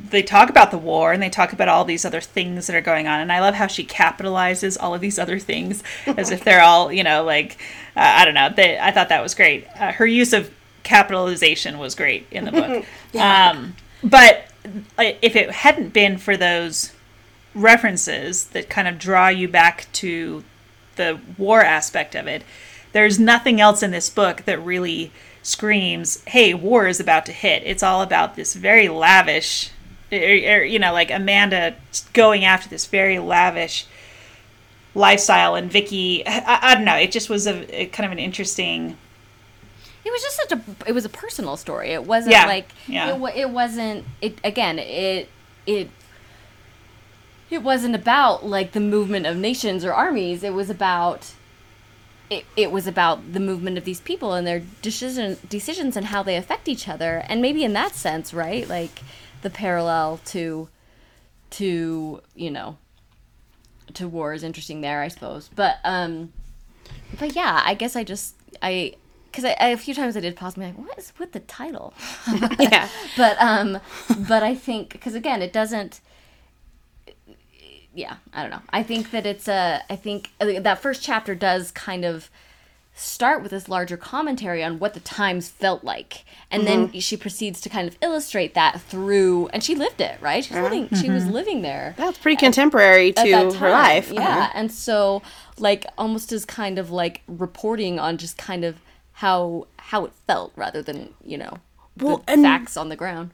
they 0.10 0.21
talk 0.21 0.49
about 0.49 0.71
the 0.71 0.78
war 0.78 1.13
and 1.13 1.21
they 1.23 1.30
talk 1.30 1.54
about 1.54 1.69
all 1.69 1.86
these 1.86 2.04
other 2.04 2.19
things 2.19 2.67
that 2.67 2.76
are 2.76 2.82
going 2.82 3.08
on, 3.08 3.21
and 3.21 3.32
I 3.32 3.39
love 3.39 3.56
how 3.56 3.67
she 3.67 3.86
capitalizes 3.86 4.78
all 4.80 4.93
of 4.93 5.02
these 5.02 5.17
other 5.17 5.39
things 5.39 5.84
as 6.06 6.30
if 6.30 6.43
they're 6.43 6.62
all, 6.62 6.91
you 6.91 7.04
know, 7.04 7.23
like 7.23 7.58
uh, 7.95 8.02
I 8.02 8.26
don't 8.26 8.34
know. 8.34 8.49
They, 8.49 8.78
I 8.78 8.91
thought 8.91 9.10
that 9.10 9.21
was 9.21 9.34
great. 9.34 9.67
Uh, 9.80 9.93
her 9.93 10.06
use 10.06 10.34
of 10.34 10.52
capitalization 10.84 11.78
was 11.80 11.95
great 11.95 12.28
in 12.32 12.45
the 12.45 12.52
book. 12.52 12.86
yeah. 13.13 13.52
um, 13.52 13.76
but 14.04 14.47
uh, 14.97 15.13
if 15.21 15.36
it 15.36 15.52
hadn't 15.52 15.93
been 15.93 16.17
for 16.17 16.36
those 16.36 16.91
references 17.56 18.45
that 18.47 18.69
kind 18.69 18.88
of 18.88 18.97
draw 18.97 19.28
you 19.28 19.47
back 19.47 19.88
to 19.93 20.43
the 20.95 21.19
war 21.38 21.62
aspect 21.62 22.15
of 22.15 22.28
it 22.28 22.43
there's 22.93 23.19
nothing 23.19 23.60
else 23.60 23.84
in 23.84 23.91
this 23.91 24.10
book 24.10 24.43
that 24.45 24.63
really 24.63 25.12
screams, 25.41 26.23
"Hey, 26.27 26.53
war 26.53 26.88
is 26.88 26.99
about 26.99 27.25
to 27.25 27.32
hit." 27.32 27.63
It's 27.65 27.84
all 27.84 28.01
about 28.01 28.36
this 28.36 28.53
very 28.53 28.88
lavish, 28.88 29.71
er, 30.12 30.15
er, 30.15 30.63
you 30.63 30.79
know, 30.79 30.93
like 30.93 31.12
Amanda 31.12 31.75
going 32.13 32.45
after 32.45 32.69
this 32.69 32.86
very 32.86 33.19
lavish 33.19 33.86
lifestyle, 34.95 35.56
and 35.56 35.71
Vicky. 35.71 36.25
I, 36.25 36.71
I 36.71 36.75
don't 36.75 36.86
know. 36.86 36.95
It 36.95 37.12
just 37.12 37.29
was 37.29 37.47
a, 37.47 37.82
a, 37.82 37.86
kind 37.88 38.06
of 38.06 38.12
an 38.12 38.19
interesting. 38.19 38.97
It 40.06 40.12
was 40.12 40.21
just 40.21 40.36
such 40.38 40.51
a. 40.51 40.62
It 40.88 40.93
was 40.93 41.06
a 41.06 41.10
personal 41.10 41.58
story. 41.58 41.89
It 41.89 42.06
wasn't 42.06 42.34
yeah, 42.34 42.45
like. 42.45 42.69
Yeah. 42.88 43.15
It, 43.15 43.38
it 43.38 43.49
wasn't. 43.49 44.06
It 44.21 44.39
again. 44.43 44.79
It 44.79 45.29
it 45.65 45.89
it 47.49 47.63
wasn't 47.63 47.95
about 47.95 48.45
like 48.45 48.71
the 48.71 48.79
movement 48.79 49.25
of 49.25 49.38
nations 49.38 49.86
or 49.86 49.93
armies. 49.93 50.43
It 50.43 50.53
was 50.53 50.69
about 50.69 51.34
it, 52.34 52.46
it 52.56 52.72
was 52.72 52.88
about 52.88 53.34
the 53.34 53.39
movement 53.39 53.78
of 53.78 53.86
these 53.86 54.00
people 54.00 54.34
and 54.34 54.46
their 54.46 54.62
decision 54.82 55.38
decisions 55.50 55.96
and 55.96 56.08
how 56.08 56.24
they 56.24 56.36
affect 56.36 56.67
each 56.67 56.88
other. 56.88 57.24
And 57.28 57.41
maybe 57.41 57.63
in 57.63 57.74
that 57.74 57.96
sense, 57.96 58.34
right? 58.34 58.67
Like 58.67 59.02
the 59.41 59.50
parallel 59.50 60.19
to 60.26 60.69
to, 61.52 62.22
you 62.36 62.52
know, 62.52 62.78
to 63.93 64.08
war 64.08 64.34
is 64.34 64.43
interesting 64.43 64.82
there, 64.82 65.02
I 65.02 65.08
suppose. 65.08 65.50
But 65.56 65.78
um 65.84 66.34
but 67.19 67.36
yeah, 67.36 67.62
I 67.63 67.74
guess 67.74 67.96
I 67.96 68.04
just 68.04 68.36
I 68.62 68.96
because 69.34 69.46
I, 69.46 69.56
I, 69.60 69.67
a 69.69 69.78
few 69.78 69.96
times 69.96 70.15
I 70.15 70.19
did 70.19 70.36
pause 70.36 70.56
and 70.56 70.62
be 70.62 70.67
like, 70.67 70.88
"What 70.88 70.98
is 70.98 71.12
with 71.17 71.32
the 71.32 71.39
title?" 71.39 71.93
Yeah. 72.60 72.88
but 73.17 73.36
um, 73.41 73.80
but 74.28 74.43
I 74.43 74.54
think 74.54 74.91
because 74.91 75.15
again, 75.15 75.41
it 75.41 75.52
doesn't. 75.52 76.02
Yeah, 77.93 78.15
I 78.34 78.41
don't 78.41 78.51
know. 78.51 78.62
I 78.71 78.84
think 78.84 79.12
that 79.12 79.25
it's 79.25 79.47
a. 79.47 79.84
I 79.89 79.95
think 79.95 80.32
uh, 80.41 80.60
that 80.62 80.79
first 80.82 81.03
chapter 81.03 81.36
does 81.36 81.71
kind 81.71 82.03
of 82.06 82.29
start 82.95 83.41
with 83.41 83.49
this 83.49 83.67
larger 83.67 83.97
commentary 83.97 84.63
on 84.63 84.77
what 84.77 84.93
the 84.93 84.99
times 84.99 85.49
felt 85.49 85.84
like, 85.84 86.25
and 86.51 86.65
then 86.67 86.91
she 86.99 87.17
proceeds 87.17 87.60
to 87.62 87.69
kind 87.69 87.88
of 87.88 87.97
illustrate 88.01 88.53
that 88.53 88.79
through, 88.82 89.47
and 89.47 89.63
she 89.63 89.73
lived 89.75 89.99
it, 90.01 90.17
right? 90.21 90.43
She's 90.45 90.56
living. 90.58 90.89
She 91.01 91.10
was 91.10 91.25
living 91.27 91.62
there 91.63 91.95
That's 91.97 92.17
pretty 92.19 92.38
contemporary 92.38 93.12
to 93.13 93.21
at 93.21 93.29
that 93.51 93.53
her 93.60 93.69
life. 93.71 94.12
Yeah, 94.12 94.21
Uh-huh. 94.21 94.49
and 94.56 94.71
so 94.71 95.21
like 95.58 95.86
almost 95.97 96.32
as 96.32 96.45
kind 96.45 96.77
of 96.79 96.91
like 96.91 97.21
reporting 97.27 97.99
on 97.99 98.17
just 98.17 98.38
kind 98.38 98.63
of 98.63 98.77
how 99.13 99.67
how 99.77 100.06
it 100.06 100.12
felt 100.27 100.51
rather 100.56 100.82
than 100.82 101.13
you 101.23 101.38
know 101.38 101.58
Well, 101.99 102.17
the 102.25 102.34
and- 102.34 102.43
facts 102.43 102.75
on 102.77 102.89
the 102.89 102.95
ground. 102.95 103.32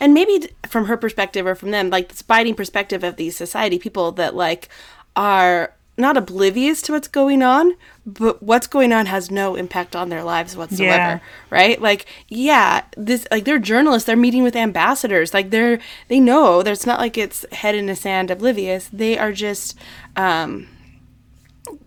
And 0.00 0.12
maybe 0.14 0.48
from 0.68 0.86
her 0.86 0.96
perspective 0.96 1.46
or 1.46 1.54
from 1.54 1.70
them 1.70 1.90
like 1.90 2.08
this 2.08 2.22
biting 2.22 2.54
perspective 2.54 3.02
of 3.04 3.16
these 3.16 3.36
society 3.36 3.78
people 3.78 4.12
that 4.12 4.34
like 4.34 4.68
are 5.14 5.72
not 5.98 6.16
oblivious 6.16 6.82
to 6.82 6.92
what's 6.92 7.08
going 7.08 7.42
on 7.42 7.74
but 8.04 8.42
what's 8.42 8.66
going 8.66 8.92
on 8.92 9.06
has 9.06 9.30
no 9.30 9.54
impact 9.56 9.96
on 9.96 10.10
their 10.10 10.22
lives 10.22 10.54
whatsoever 10.54 10.82
Yeah. 10.96 11.18
right? 11.48 11.80
Like 11.80 12.04
yeah 12.28 12.82
this 12.96 13.26
like 13.30 13.44
they're 13.44 13.58
journalists. 13.58 14.06
They're 14.06 14.14
meeting 14.16 14.42
with 14.42 14.54
ambassadors. 14.54 15.32
Like 15.32 15.50
they're 15.50 15.78
they 16.08 16.20
know 16.20 16.62
that 16.62 16.70
it's 16.70 16.86
not 16.86 17.00
like 17.00 17.16
it's 17.16 17.46
head 17.52 17.74
in 17.74 17.86
the 17.86 17.96
sand 17.96 18.30
oblivious. 18.30 18.88
They 18.92 19.16
are 19.18 19.32
just 19.32 19.76
um 20.16 20.68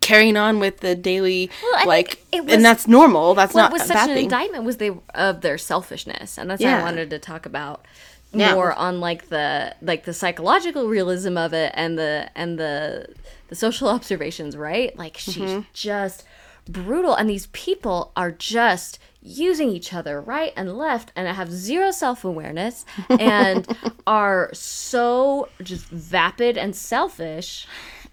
carrying 0.10 0.38
on 0.38 0.60
with 0.60 0.76
the 0.80 0.95
daily 0.95 1.50
Well, 1.63 1.88
like 1.88 2.24
it 2.32 2.43
was- 2.45 2.54
and 2.54 2.63
that's 2.65 2.88
normal 2.88 3.34
that's 3.36 3.56
not 3.56 3.72
What 3.72 3.80
was 3.80 3.88
such 3.88 3.95
bad 3.98 4.10
an 4.10 4.15
thing 4.15 4.24
indictment 4.26 4.63
was 4.63 4.78
they 4.78 4.91
of 5.15 5.41
their 5.41 5.58
selfishness, 5.58 6.38
and 6.38 6.50
that's 6.50 6.62
what 6.63 6.74
I 6.74 6.82
wanted 6.84 7.10
to 7.12 7.19
talk 7.19 7.45
about 7.45 7.86
Yeah. 8.32 8.54
more 8.54 8.74
on 8.74 9.00
like 9.00 9.30
the 9.30 9.76
like 9.82 10.04
the 10.06 10.13
psychological 10.13 10.88
realism 10.88 11.36
of 11.38 11.52
it 11.54 11.72
and 11.76 11.98
the 11.98 12.30
and 12.36 12.60
the 12.60 13.08
the 13.50 13.56
social 13.56 13.88
observations, 13.98 14.56
right? 14.56 14.95
Like 14.98 15.17
she's 15.17 15.38
Mm-hmm. 15.38 15.62
just 15.74 16.24
brutal, 16.67 17.15
and 17.15 17.28
these 17.30 17.48
people 17.48 18.12
are 18.15 18.32
just 18.32 19.00
using 19.22 19.69
each 19.69 19.91
other 19.93 20.22
right 20.22 20.54
and 20.56 20.78
left 20.78 21.12
and 21.15 21.28
have 21.28 21.52
zero 21.52 21.91
self-awareness 21.91 22.86
and 23.10 23.67
are 24.08 24.50
so 24.54 25.50
just 25.62 25.86
vapid 25.88 26.58
and 26.58 26.74
selfish 26.76 27.67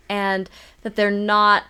and 0.09 0.51
that 0.83 0.97
they're 0.97 1.11
not 1.37 1.63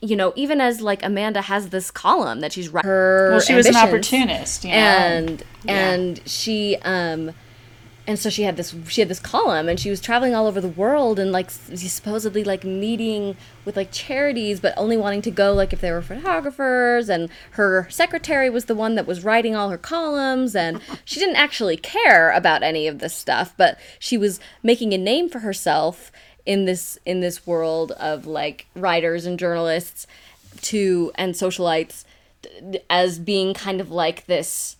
you 0.00 0.16
know 0.16 0.32
even 0.36 0.60
as 0.60 0.80
like 0.80 1.02
amanda 1.02 1.40
has 1.40 1.70
this 1.70 1.90
column 1.90 2.40
that 2.40 2.52
she's 2.52 2.68
writing 2.68 2.90
her 2.90 3.30
Well, 3.32 3.40
she 3.40 3.54
was 3.54 3.66
an 3.66 3.76
opportunist, 3.76 4.64
you 4.64 4.70
know. 4.70 4.76
and 4.76 5.42
and 5.66 6.20
she 6.26 6.76
um 6.82 7.32
and 8.04 8.18
so 8.18 8.28
she 8.28 8.42
had 8.42 8.56
this 8.56 8.74
she 8.88 9.00
had 9.00 9.08
this 9.08 9.20
column 9.20 9.68
and 9.68 9.78
she 9.78 9.88
was 9.88 10.00
traveling 10.00 10.34
all 10.34 10.48
over 10.48 10.60
the 10.60 10.68
world 10.68 11.20
and 11.20 11.30
like 11.30 11.50
supposedly 11.50 12.42
like 12.42 12.64
meeting 12.64 13.36
with 13.64 13.76
like 13.76 13.92
charities 13.92 14.58
but 14.58 14.74
only 14.76 14.96
wanting 14.96 15.22
to 15.22 15.30
go 15.30 15.52
like 15.54 15.72
if 15.72 15.80
they 15.80 15.92
were 15.92 16.02
photographers. 16.02 17.08
And 17.08 17.30
her 17.52 17.86
secretary 17.90 18.50
was 18.50 18.64
the 18.64 18.74
one 18.74 18.96
that 18.96 19.06
was 19.06 19.22
writing 19.22 19.54
all 19.54 19.70
her 19.70 19.78
columns 19.78 20.56
and 20.56 20.80
she 21.04 21.20
didn't 21.20 21.36
actually 21.36 21.76
care 21.76 22.32
about 22.32 22.64
any 22.64 22.88
of 22.88 22.98
this 22.98 23.14
stuff 23.14 23.54
but 23.56 23.78
she 24.00 24.18
was 24.18 24.40
making 24.64 24.92
a 24.92 24.98
name 24.98 25.28
for 25.28 25.38
herself 25.38 26.10
in 26.44 26.64
this 26.64 26.98
in 27.04 27.20
this 27.20 27.46
world 27.46 27.92
of 27.92 28.26
like 28.26 28.66
writers 28.74 29.26
and 29.26 29.38
journalists 29.38 30.06
to 30.60 31.12
and 31.14 31.34
socialites 31.34 32.04
as 32.90 33.18
being 33.18 33.54
kind 33.54 33.80
of 33.80 33.90
like 33.90 34.26
this 34.26 34.76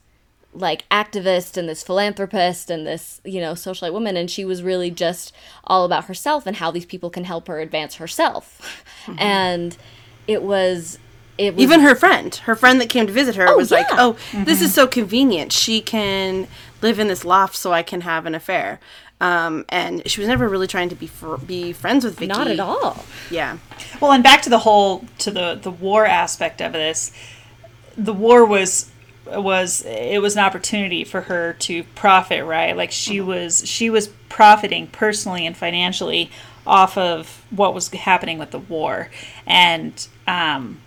like 0.55 0.87
activist 0.91 1.57
and 1.57 1.67
this 1.67 1.83
philanthropist 1.83 2.69
and 2.69 2.87
this 2.87 3.21
you 3.25 3.41
know 3.41 3.53
socialite 3.53 3.93
woman. 3.93 4.17
And 4.17 4.31
she 4.31 4.45
was 4.45 4.63
really 4.63 4.91
just 4.91 5.35
all 5.65 5.85
about 5.85 6.07
herself 6.07 6.47
and 6.47 6.57
how 6.57 6.71
these 6.71 6.87
people 6.87 7.11
can 7.11 7.25
help 7.25 7.49
her 7.49 7.61
advance 7.61 7.97
herself. 7.97 8.85
Mm-hmm. 9.07 9.19
And 9.19 9.77
it 10.27 10.43
was 10.43 10.99
it 11.39 11.55
was 11.55 11.63
even 11.63 11.81
her 11.81 11.95
friend 11.95 12.35
her 12.35 12.55
friend 12.55 12.81
that 12.81 12.89
came 12.89 13.07
to 13.07 13.13
visit 13.13 13.37
her 13.37 13.49
oh, 13.49 13.57
was 13.57 13.71
like 13.71 13.87
yeah. 13.91 13.97
oh 13.99 14.17
this 14.45 14.61
is 14.61 14.69
mm-hmm. 14.69 14.75
so 14.75 14.87
convenient. 14.87 15.53
She 15.53 15.81
can 15.81 16.49
live 16.83 16.99
in 16.99 17.09
this 17.09 17.25
loft 17.25 17.57
so 17.57 17.73
i 17.73 17.83
can 17.83 18.03
have 18.03 18.27
an 18.27 18.35
affair 18.35 18.81
um, 19.23 19.65
and 19.69 20.03
she 20.11 20.21
was 20.21 20.27
never 20.27 20.49
really 20.49 20.67
trying 20.67 20.89
to 20.89 20.97
be 20.97 21.07
fr- 21.07 21.37
be 21.37 21.73
friends 21.73 22.05
with 22.05 22.19
Vicky. 22.19 22.27
not 22.27 22.49
at 22.49 22.59
all 22.59 23.05
Yeah, 23.31 23.59
Well, 24.01 24.11
and 24.11 24.23
back 24.23 24.43
to 24.43 24.51
the 24.51 24.59
whole 24.59 25.05
to 25.19 25.31
the 25.31 25.59
the 25.63 25.71
war 25.71 26.05
aspect 26.05 26.61
of 26.61 26.73
this, 26.73 27.13
the 27.97 28.13
war 28.13 28.45
was 28.45 28.91
was 29.27 29.83
it 29.87 30.21
was 30.21 30.37
an 30.37 30.43
opportunity 30.43 31.05
for 31.05 31.23
her 31.23 31.53
to 31.61 31.85
profit, 31.95 32.45
right? 32.45 32.77
Like 32.77 32.91
she 32.91 33.21
was 33.21 33.67
she 33.67 33.89
was 33.89 34.09
profiting 34.29 34.89
personally 34.89 35.47
and 35.47 35.57
financially 35.57 36.29
off 36.67 36.99
of 36.99 37.45
what 37.51 37.75
was 37.75 37.89
happening 37.91 38.39
with 38.39 38.51
the 38.51 38.59
war, 38.59 39.09
and 39.47 40.09
um, 40.27 40.81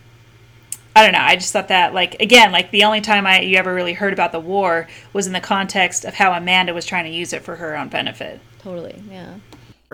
I 0.96 1.04
don't 1.04 1.12
know. 1.12 1.20
I 1.20 1.36
just 1.36 1.52
thought 1.52 1.68
that, 1.68 1.94
like, 1.94 2.22
again, 2.22 2.52
like 2.52 2.72
the 2.72 2.86
only 2.86 3.02
time 3.02 3.28
I 3.28 3.42
you 3.42 3.58
ever 3.58 3.74
really 3.74 3.94
heard 3.94 4.14
about 4.14 4.32
the 4.32 4.40
war 4.40 4.88
was 5.14 5.28
in 5.28 5.34
the 5.34 5.42
context 5.42 6.06
of 6.06 6.14
how 6.14 6.32
Amanda 6.32 6.74
was 6.74 6.86
trying 6.86 7.06
to 7.06 7.12
use 7.12 7.34
it 7.34 7.44
for 7.44 7.58
her 7.58 7.78
own 7.78 7.90
benefit. 7.90 8.40
totally 8.60 9.04
yeah 9.10 9.36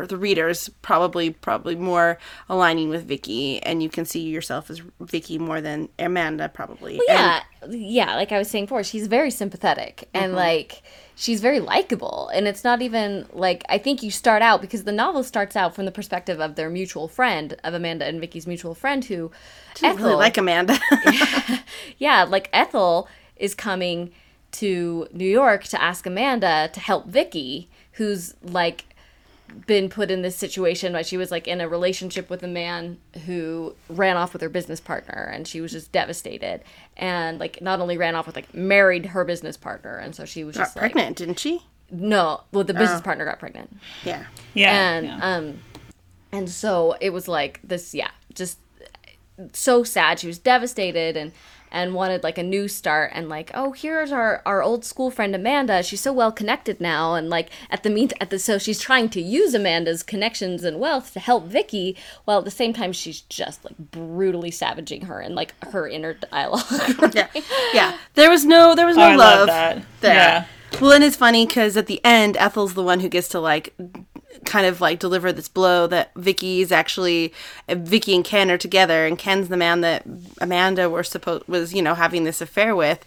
or 0.02 0.08
the 0.08 0.18
readers 0.18 0.70
probably 0.82 1.32
probably 1.32 1.76
more 1.76 2.18
aligning 2.50 2.90
with 2.90 3.06
Vicky, 3.06 3.62
and 3.64 3.84
you 3.84 3.90
can 3.90 4.06
see 4.06 4.22
yourself 4.22 4.70
as 4.70 4.82
Vicky 5.00 5.38
more 5.38 5.62
than 5.62 5.90
Amanda 6.00 6.50
probably. 6.50 6.98
Well, 6.98 7.06
yeah, 7.08 7.42
yeah. 7.70 8.16
Like 8.16 8.32
I 8.32 8.38
was 8.38 8.50
saying 8.50 8.66
before, 8.66 8.84
she's 8.84 9.08
very 9.08 9.32
sympathetic 9.32 10.10
and 10.14 10.28
mm-hmm. 10.28 10.36
like 10.36 10.82
she's 11.22 11.40
very 11.40 11.60
likable. 11.60 12.32
And 12.34 12.48
it's 12.48 12.64
not 12.64 12.82
even 12.82 13.28
like 13.32 13.64
I 13.70 13.78
think 13.78 14.02
you 14.02 14.10
start 14.10 14.42
out 14.42 14.60
because 14.60 14.86
the 14.86 14.92
novel 14.92 15.24
starts 15.24 15.56
out 15.56 15.76
from 15.76 15.86
the 15.86 15.92
perspective 15.92 16.42
of 16.42 16.56
their 16.56 16.70
mutual 16.70 17.08
friend, 17.08 17.56
of 17.64 17.76
Amanda 17.76 18.06
and 18.06 18.20
Vicky's 18.20 18.48
mutual 18.48 18.74
friend, 18.74 19.06
who 19.06 19.32
And 19.84 20.00
I 20.00 20.02
really 20.02 20.16
like 20.16 20.38
Amanda. 20.38 20.80
yeah, 22.00 22.24
like 22.24 22.50
Ethel 22.52 23.08
is 23.36 23.54
coming 23.54 24.12
to 24.54 25.08
New 25.14 25.30
York 25.30 25.64
to 25.66 25.82
ask 25.82 26.06
Amanda 26.08 26.72
to 26.74 26.80
help 26.80 27.06
Vicky, 27.06 27.70
who's 27.94 28.34
like 28.42 28.86
been 29.68 29.90
put 29.90 30.10
in 30.12 30.22
this 30.22 30.36
situation 30.36 30.94
where 30.94 31.04
she 31.04 31.18
was 31.18 31.32
like 31.32 31.48
in 31.48 31.62
a 31.62 31.68
relationship 31.68 32.30
with 32.30 32.42
a 32.44 32.48
man 32.48 32.98
who 33.26 33.76
ran 33.90 34.18
off 34.18 34.34
with 34.34 34.42
her 34.42 34.50
business 34.50 34.80
partner 34.80 35.30
and 35.34 35.48
she 35.48 35.62
was 35.62 35.72
just 35.72 35.92
devastated 35.92 36.62
and 36.98 37.40
like 37.40 37.62
not 37.62 37.80
only 37.80 37.98
ran 37.98 38.16
off 38.16 38.26
with 38.28 38.36
like 38.36 38.54
married 38.54 39.08
her 39.08 39.24
business 39.26 39.58
partner 39.58 39.98
and 39.98 40.16
so 40.16 40.26
she 40.26 40.44
was 40.44 40.56
Got 40.56 40.64
just 40.64 40.76
like 40.76 40.92
pregnant, 40.94 41.18
didn't 41.18 41.40
she? 41.40 41.62
no 41.90 42.42
well 42.52 42.64
the 42.64 42.74
business 42.74 43.02
partner 43.02 43.26
got 43.26 43.40
pregnant 43.40 43.76
Yeah. 44.06 44.26
Yeah, 44.54 44.72
and 44.96 45.06
yeah. 45.08 45.20
um 45.36 45.60
and 46.32 46.50
so 46.50 46.96
it 47.02 47.10
was 47.12 47.28
like 47.28 47.60
this 47.64 47.94
yeah 47.94 48.12
just 48.34 48.58
so 49.54 49.84
sad 49.84 50.20
she 50.20 50.28
was 50.28 50.38
devastated 50.40 51.18
and 51.18 51.32
and 51.72 51.94
wanted 51.94 52.24
like 52.24 52.38
a 52.38 52.44
new 52.44 52.68
start 52.68 53.12
and 53.14 53.30
like 53.30 53.50
oh 53.54 53.72
here's 53.72 54.12
our 54.12 54.42
our 54.46 54.62
old 54.62 54.84
school 54.84 55.10
friend 55.10 55.34
amanda 55.36 55.82
she's 55.82 56.02
so 56.02 56.12
well 56.14 56.32
connected 56.32 56.80
now 56.82 57.14
and 57.16 57.30
like 57.30 57.50
at 57.70 57.84
the 57.84 57.90
mean 57.90 58.10
at 58.20 58.30
the 58.30 58.38
so 58.40 58.58
she's 58.58 58.80
trying 58.80 59.08
to 59.10 59.22
use 59.22 59.54
amanda's 59.54 60.04
connections 60.04 60.64
and 60.64 60.80
wealth 60.80 61.14
to 61.14 61.20
help 61.20 61.46
vicky 61.46 61.96
while 62.26 62.40
at 62.40 62.46
the 62.46 62.52
same 62.52 62.74
time 62.74 62.92
she's 62.92 63.22
just 63.22 63.64
like 63.66 63.78
brutally 63.78 64.52
savaging 64.52 65.04
her 65.06 65.20
and 65.20 65.36
like 65.36 65.54
her 65.66 65.88
inner 65.88 66.14
dialogue 66.14 66.62
Yeah. 67.14 67.28
Yeah. 67.74 67.98
There 68.16 68.30
was 68.30 68.46
no 68.46 68.76
there 68.76 68.86
was 68.86 68.98
no 68.98 69.04
Oh, 69.04 69.08
I 69.08 69.16
love 69.16 69.38
love 69.40 69.48
that. 69.48 69.82
there. 70.02 70.16
Yeah. 70.16 70.46
Well, 70.80 70.94
and 70.94 71.04
it's 71.04 71.18
funny 71.18 71.46
because 71.46 71.76
at 71.76 71.88
the 71.88 72.00
end, 72.06 72.38
Ethel's 72.38 72.76
the 72.76 72.84
one 72.84 73.02
who 73.02 73.10
gets 73.10 73.28
to 73.30 73.40
like 73.42 73.74
kind 74.46 74.66
of 74.66 74.82
like 74.82 75.00
deliver 75.00 75.32
this 75.32 75.48
blow 75.48 75.88
that 75.88 76.12
Vicky 76.16 76.62
is 76.62 76.72
actually 76.72 77.34
uh, 77.70 77.76
Vicky 77.76 78.16
and 78.16 78.24
Ken 78.26 78.50
are 78.52 78.58
together, 78.58 79.06
and 79.06 79.18
Ken's 79.18 79.50
the 79.50 79.58
man 79.58 79.82
that 79.82 80.04
Amanda 80.40 80.90
were 80.90 81.04
supposed 81.04 81.48
was 81.48 81.74
you 81.74 81.82
know 81.82 81.96
having 81.96 82.24
this 82.24 82.42
affair 82.42 82.76
with. 82.76 83.06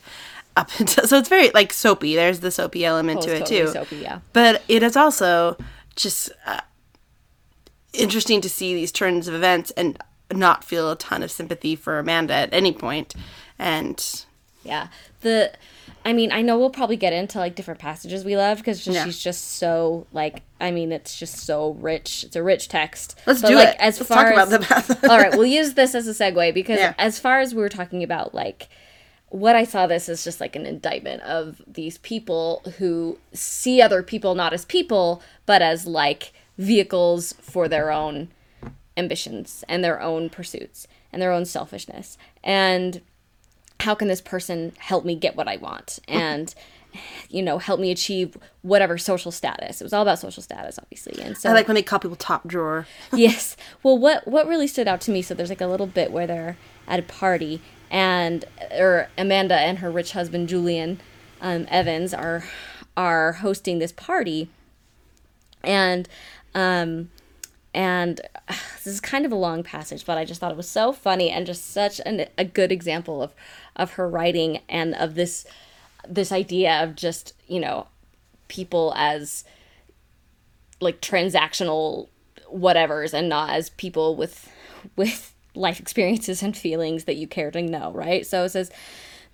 Up 0.56 0.70
until, 0.78 1.06
so 1.08 1.18
it's 1.18 1.28
very 1.28 1.50
like 1.50 1.72
soapy. 1.72 2.14
There's 2.14 2.40
the 2.40 2.50
soapy 2.50 2.84
element 2.84 3.18
Oh, 3.20 3.26
to 3.26 3.34
it 3.36 3.38
totally 3.40 3.60
too. 3.60 3.68
soapy, 3.68 3.96
yeah. 3.96 4.20
But 4.32 4.62
it 4.68 4.82
is 4.84 4.96
also 4.96 5.56
just 5.96 6.30
uh, 6.46 6.60
interesting 7.92 8.40
to 8.40 8.48
see 8.48 8.74
these 8.74 8.92
turns 8.92 9.28
of 9.28 9.34
events 9.34 9.70
and 9.72 9.98
not 10.32 10.64
feel 10.64 10.90
a 10.90 10.96
ton 10.96 11.22
of 11.22 11.30
sympathy 11.30 11.76
for 11.76 11.98
Amanda 11.98 12.34
at 12.34 12.52
any 12.52 12.72
point. 12.72 13.14
And 13.58 14.24
Yeah. 14.62 14.88
The 15.20 15.52
I 16.06 16.12
mean, 16.12 16.32
I 16.32 16.42
know 16.42 16.58
we'll 16.58 16.68
probably 16.70 16.96
get 16.96 17.12
into 17.14 17.38
like 17.38 17.54
different 17.54 17.80
passages 17.80 18.24
we 18.24 18.36
love 18.36 18.58
because 18.58 18.86
Yeah. 18.86 19.04
she's 19.04 19.18
just 19.18 19.52
so 19.56 20.06
like 20.12 20.42
I 20.60 20.70
mean, 20.70 20.92
it's 20.92 21.18
just 21.18 21.36
so 21.38 21.72
rich. 21.80 22.24
It's 22.24 22.36
a 22.36 22.42
rich 22.42 22.68
text. 22.68 23.18
Let's 23.26 23.40
But, 23.42 23.48
do 23.48 23.54
like, 23.56 23.68
it. 23.68 23.76
As 23.78 23.98
Let's 23.98 24.08
far 24.08 24.32
talk 24.32 24.48
about 24.48 24.70
as. 24.90 25.04
All 25.10 25.18
right, 25.18 25.32
we'll 25.32 25.46
use 25.46 25.74
this 25.74 25.94
as 25.94 26.06
a 26.06 26.12
segue 26.12 26.52
because 26.54 26.78
Yeah. 26.78 26.94
as 26.98 27.18
far 27.18 27.40
as 27.40 27.54
we 27.54 27.60
were 27.62 27.68
talking 27.68 28.02
about 28.02 28.34
like 28.34 28.68
what 29.30 29.56
I 29.56 29.64
saw 29.64 29.86
this 29.86 30.08
as 30.08 30.22
just 30.22 30.40
like 30.40 30.54
an 30.54 30.64
indictment 30.66 31.22
of 31.22 31.60
these 31.66 31.98
people 31.98 32.62
who 32.78 33.18
see 33.32 33.80
other 33.82 34.02
people 34.02 34.34
not 34.34 34.52
as 34.52 34.64
people, 34.64 35.22
but 35.46 35.60
as 35.62 35.86
like 35.86 36.32
vehicles 36.58 37.32
for 37.40 37.66
their 37.66 37.90
own 37.90 38.28
ambitions 38.96 39.64
and 39.68 39.82
their 39.82 40.00
own 40.00 40.30
pursuits 40.30 40.86
and 41.12 41.20
their 41.20 41.32
own 41.32 41.44
selfishness. 41.44 42.16
And 42.44 43.00
how 43.80 43.94
can 43.94 44.08
this 44.08 44.20
person 44.20 44.72
help 44.78 45.04
me 45.04 45.14
get 45.14 45.36
what 45.36 45.48
I 45.48 45.56
want? 45.56 45.98
And 46.08 46.54
you 47.28 47.42
know, 47.42 47.58
help 47.58 47.80
me 47.80 47.90
achieve 47.90 48.36
whatever 48.62 48.96
social 48.98 49.32
status. 49.32 49.80
It 49.80 49.84
was 49.84 49.92
all 49.92 50.02
about 50.02 50.18
social 50.18 50.42
status, 50.42 50.78
obviously. 50.78 51.20
And 51.22 51.36
so 51.36 51.50
I 51.50 51.52
like 51.52 51.68
when 51.68 51.74
they 51.74 51.82
call 51.82 51.98
people 51.98 52.16
top 52.16 52.46
drawer. 52.46 52.86
yes. 53.12 53.56
Well, 53.82 53.98
what 53.98 54.26
what 54.28 54.46
really 54.46 54.66
stood 54.66 54.88
out 54.88 55.00
to 55.02 55.10
me? 55.10 55.22
So 55.22 55.34
there's 55.34 55.48
like 55.48 55.60
a 55.60 55.66
little 55.66 55.86
bit 55.86 56.12
where 56.12 56.26
they're 56.26 56.56
at 56.86 57.00
a 57.00 57.02
party, 57.02 57.60
and 57.90 58.44
or 58.72 59.08
Amanda 59.18 59.56
and 59.56 59.78
her 59.78 59.90
rich 59.90 60.12
husband 60.12 60.48
Julian 60.48 61.00
um, 61.40 61.66
Evans 61.68 62.14
are 62.14 62.44
are 62.96 63.32
hosting 63.34 63.78
this 63.78 63.92
party, 63.92 64.48
and 65.62 66.08
um, 66.54 67.10
and 67.74 68.20
uh, 68.48 68.54
this 68.84 68.86
is 68.86 69.00
kind 69.00 69.26
of 69.26 69.32
a 69.32 69.36
long 69.36 69.62
passage, 69.62 70.06
but 70.06 70.16
I 70.16 70.24
just 70.24 70.40
thought 70.40 70.52
it 70.52 70.56
was 70.56 70.68
so 70.68 70.92
funny 70.92 71.30
and 71.30 71.44
just 71.44 71.70
such 71.72 72.00
an, 72.06 72.26
a 72.38 72.44
good 72.44 72.70
example 72.70 73.20
of 73.20 73.34
of 73.76 73.92
her 73.92 74.08
writing 74.08 74.60
and 74.68 74.94
of 74.94 75.14
this 75.14 75.46
this 76.06 76.30
idea 76.30 76.82
of 76.82 76.94
just 76.94 77.32
you 77.48 77.58
know 77.58 77.86
people 78.48 78.92
as 78.96 79.44
like 80.80 81.00
transactional 81.00 82.08
whatevers 82.52 83.14
and 83.14 83.28
not 83.28 83.50
as 83.50 83.70
people 83.70 84.16
with 84.16 84.48
with 84.96 85.34
life 85.54 85.80
experiences 85.80 86.42
and 86.42 86.56
feelings 86.56 87.04
that 87.04 87.16
you 87.16 87.26
care 87.26 87.50
to 87.50 87.62
know, 87.62 87.92
right? 87.92 88.26
So 88.26 88.44
it 88.44 88.50
says, 88.50 88.70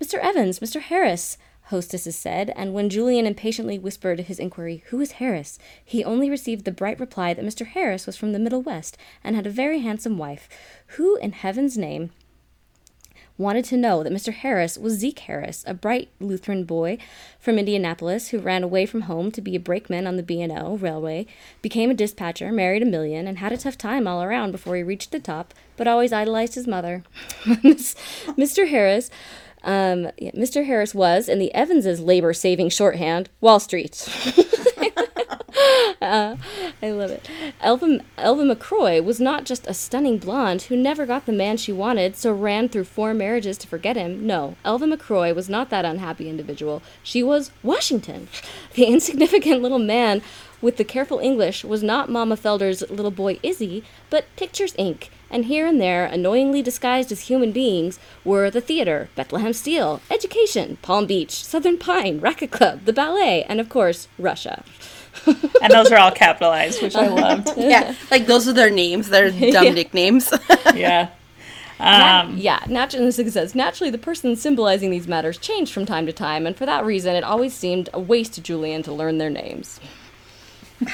Mr. 0.02 0.18
Evans, 0.18 0.60
Mr. 0.60 0.80
Harris, 0.80 1.38
hostesses 1.64 2.16
said, 2.16 2.52
and 2.56 2.74
when 2.74 2.90
Julian 2.90 3.26
impatiently 3.26 3.78
whispered 3.78 4.20
his 4.20 4.38
inquiry, 4.38 4.82
Who 4.88 5.00
is 5.00 5.12
Harris? 5.12 5.58
he 5.84 6.04
only 6.04 6.28
received 6.28 6.64
the 6.64 6.72
bright 6.72 7.00
reply 7.00 7.32
that 7.32 7.44
Mr. 7.44 7.66
Harris 7.66 8.06
was 8.06 8.16
from 8.16 8.32
the 8.32 8.38
Middle 8.38 8.62
West 8.62 8.96
and 9.22 9.36
had 9.36 9.46
a 9.46 9.50
very 9.50 9.80
handsome 9.80 10.18
wife. 10.18 10.48
Who 10.96 11.16
in 11.16 11.32
heaven's 11.32 11.78
name 11.78 12.10
wanted 13.40 13.64
to 13.64 13.76
know 13.76 14.02
that 14.02 14.12
Mr. 14.12 14.32
Harris 14.32 14.78
was 14.78 14.94
Zeke 14.94 15.18
Harris, 15.20 15.64
a 15.66 15.74
bright 15.74 16.10
Lutheran 16.20 16.64
boy 16.64 16.98
from 17.38 17.58
Indianapolis 17.58 18.28
who 18.28 18.38
ran 18.38 18.62
away 18.62 18.86
from 18.86 19.02
home 19.02 19.32
to 19.32 19.40
be 19.40 19.56
a 19.56 19.60
brakeman 19.60 20.06
on 20.06 20.16
the 20.16 20.22
B&O 20.22 20.76
Railway, 20.76 21.26
became 21.62 21.90
a 21.90 21.94
dispatcher, 21.94 22.52
married 22.52 22.82
a 22.82 22.86
million, 22.86 23.26
and 23.26 23.38
had 23.38 23.52
a 23.52 23.56
tough 23.56 23.78
time 23.78 24.06
all 24.06 24.22
around 24.22 24.52
before 24.52 24.76
he 24.76 24.82
reached 24.82 25.10
the 25.10 25.18
top, 25.18 25.54
but 25.76 25.88
always 25.88 26.12
idolized 26.12 26.54
his 26.54 26.66
mother. 26.66 27.02
Mr. 27.44 28.68
Harris 28.68 29.10
um, 29.62 30.10
yeah, 30.16 30.30
Mr. 30.30 30.64
Harris 30.64 30.94
was, 30.94 31.28
in 31.28 31.38
the 31.38 31.50
Evanses' 31.54 32.00
labor 32.00 32.32
saving 32.32 32.70
shorthand, 32.70 33.28
Wall 33.40 33.60
Street. 33.60 34.08
Uh, 36.00 36.36
I 36.82 36.90
love 36.90 37.10
it. 37.10 37.28
Elva, 37.60 38.00
Elva 38.16 38.54
McCroy 38.54 39.02
was 39.04 39.20
not 39.20 39.44
just 39.44 39.66
a 39.66 39.74
stunning 39.74 40.18
blonde 40.18 40.62
who 40.62 40.76
never 40.76 41.06
got 41.06 41.26
the 41.26 41.32
man 41.32 41.56
she 41.56 41.72
wanted, 41.72 42.16
so 42.16 42.32
ran 42.32 42.68
through 42.68 42.84
four 42.84 43.12
marriages 43.14 43.58
to 43.58 43.68
forget 43.68 43.96
him. 43.96 44.26
No, 44.26 44.56
Elva 44.64 44.86
McCroy 44.86 45.34
was 45.34 45.48
not 45.48 45.70
that 45.70 45.84
unhappy 45.84 46.28
individual. 46.28 46.82
She 47.02 47.22
was 47.22 47.50
Washington. 47.62 48.28
The 48.74 48.84
insignificant 48.84 49.62
little 49.62 49.80
man 49.80 50.22
with 50.62 50.76
the 50.76 50.84
careful 50.84 51.18
English 51.18 51.64
was 51.64 51.82
not 51.82 52.10
Mama 52.10 52.36
Felder's 52.36 52.88
little 52.88 53.10
boy 53.10 53.38
Izzy, 53.42 53.82
but 54.10 54.26
Pictures 54.36 54.74
Inc. 54.74 55.08
And 55.30 55.46
here 55.46 55.66
and 55.66 55.80
there, 55.80 56.04
annoyingly 56.04 56.62
disguised 56.62 57.12
as 57.12 57.22
human 57.22 57.52
beings, 57.52 57.98
were 58.24 58.50
the 58.50 58.60
theater, 58.60 59.08
Bethlehem 59.14 59.52
Steel, 59.52 60.00
education, 60.10 60.78
Palm 60.82 61.06
Beach, 61.06 61.44
Southern 61.44 61.78
Pine, 61.78 62.20
Racket 62.20 62.50
Club, 62.50 62.84
the 62.84 62.92
ballet, 62.92 63.44
and 63.44 63.60
of 63.60 63.68
course, 63.68 64.08
Russia. 64.18 64.64
And 65.62 65.70
those 65.72 65.90
are 65.92 65.98
all 65.98 66.10
capitalized, 66.12 66.82
which 66.82 66.96
I 66.96 67.08
loved. 67.08 67.50
Yeah, 67.56 67.94
like 68.10 68.26
those 68.26 68.48
are 68.48 68.52
their 68.52 68.70
names. 68.70 69.08
They're 69.08 69.30
dumb 69.52 69.74
nicknames. 69.74 70.32
Yeah. 70.74 71.08
Nat- 71.78 72.20
Um, 72.24 72.36
yeah, 72.36 72.62
naturally, 72.68 73.10
this 73.10 73.32
says, 73.34 73.54
naturally, 73.54 73.90
the 73.90 73.98
person 73.98 74.36
symbolizing 74.36 74.90
these 74.90 75.08
matters 75.08 75.38
changed 75.38 75.72
from 75.72 75.86
time 75.86 76.04
to 76.06 76.12
time, 76.12 76.46
and 76.46 76.54
for 76.56 76.66
that 76.66 76.84
reason, 76.84 77.14
it 77.16 77.24
always 77.24 77.54
seemed 77.54 77.88
a 77.94 78.00
waste 78.00 78.34
to 78.34 78.42
Julian 78.42 78.82
to 78.82 78.92
learn 78.92 79.16
their 79.18 79.30
names. 79.30 79.80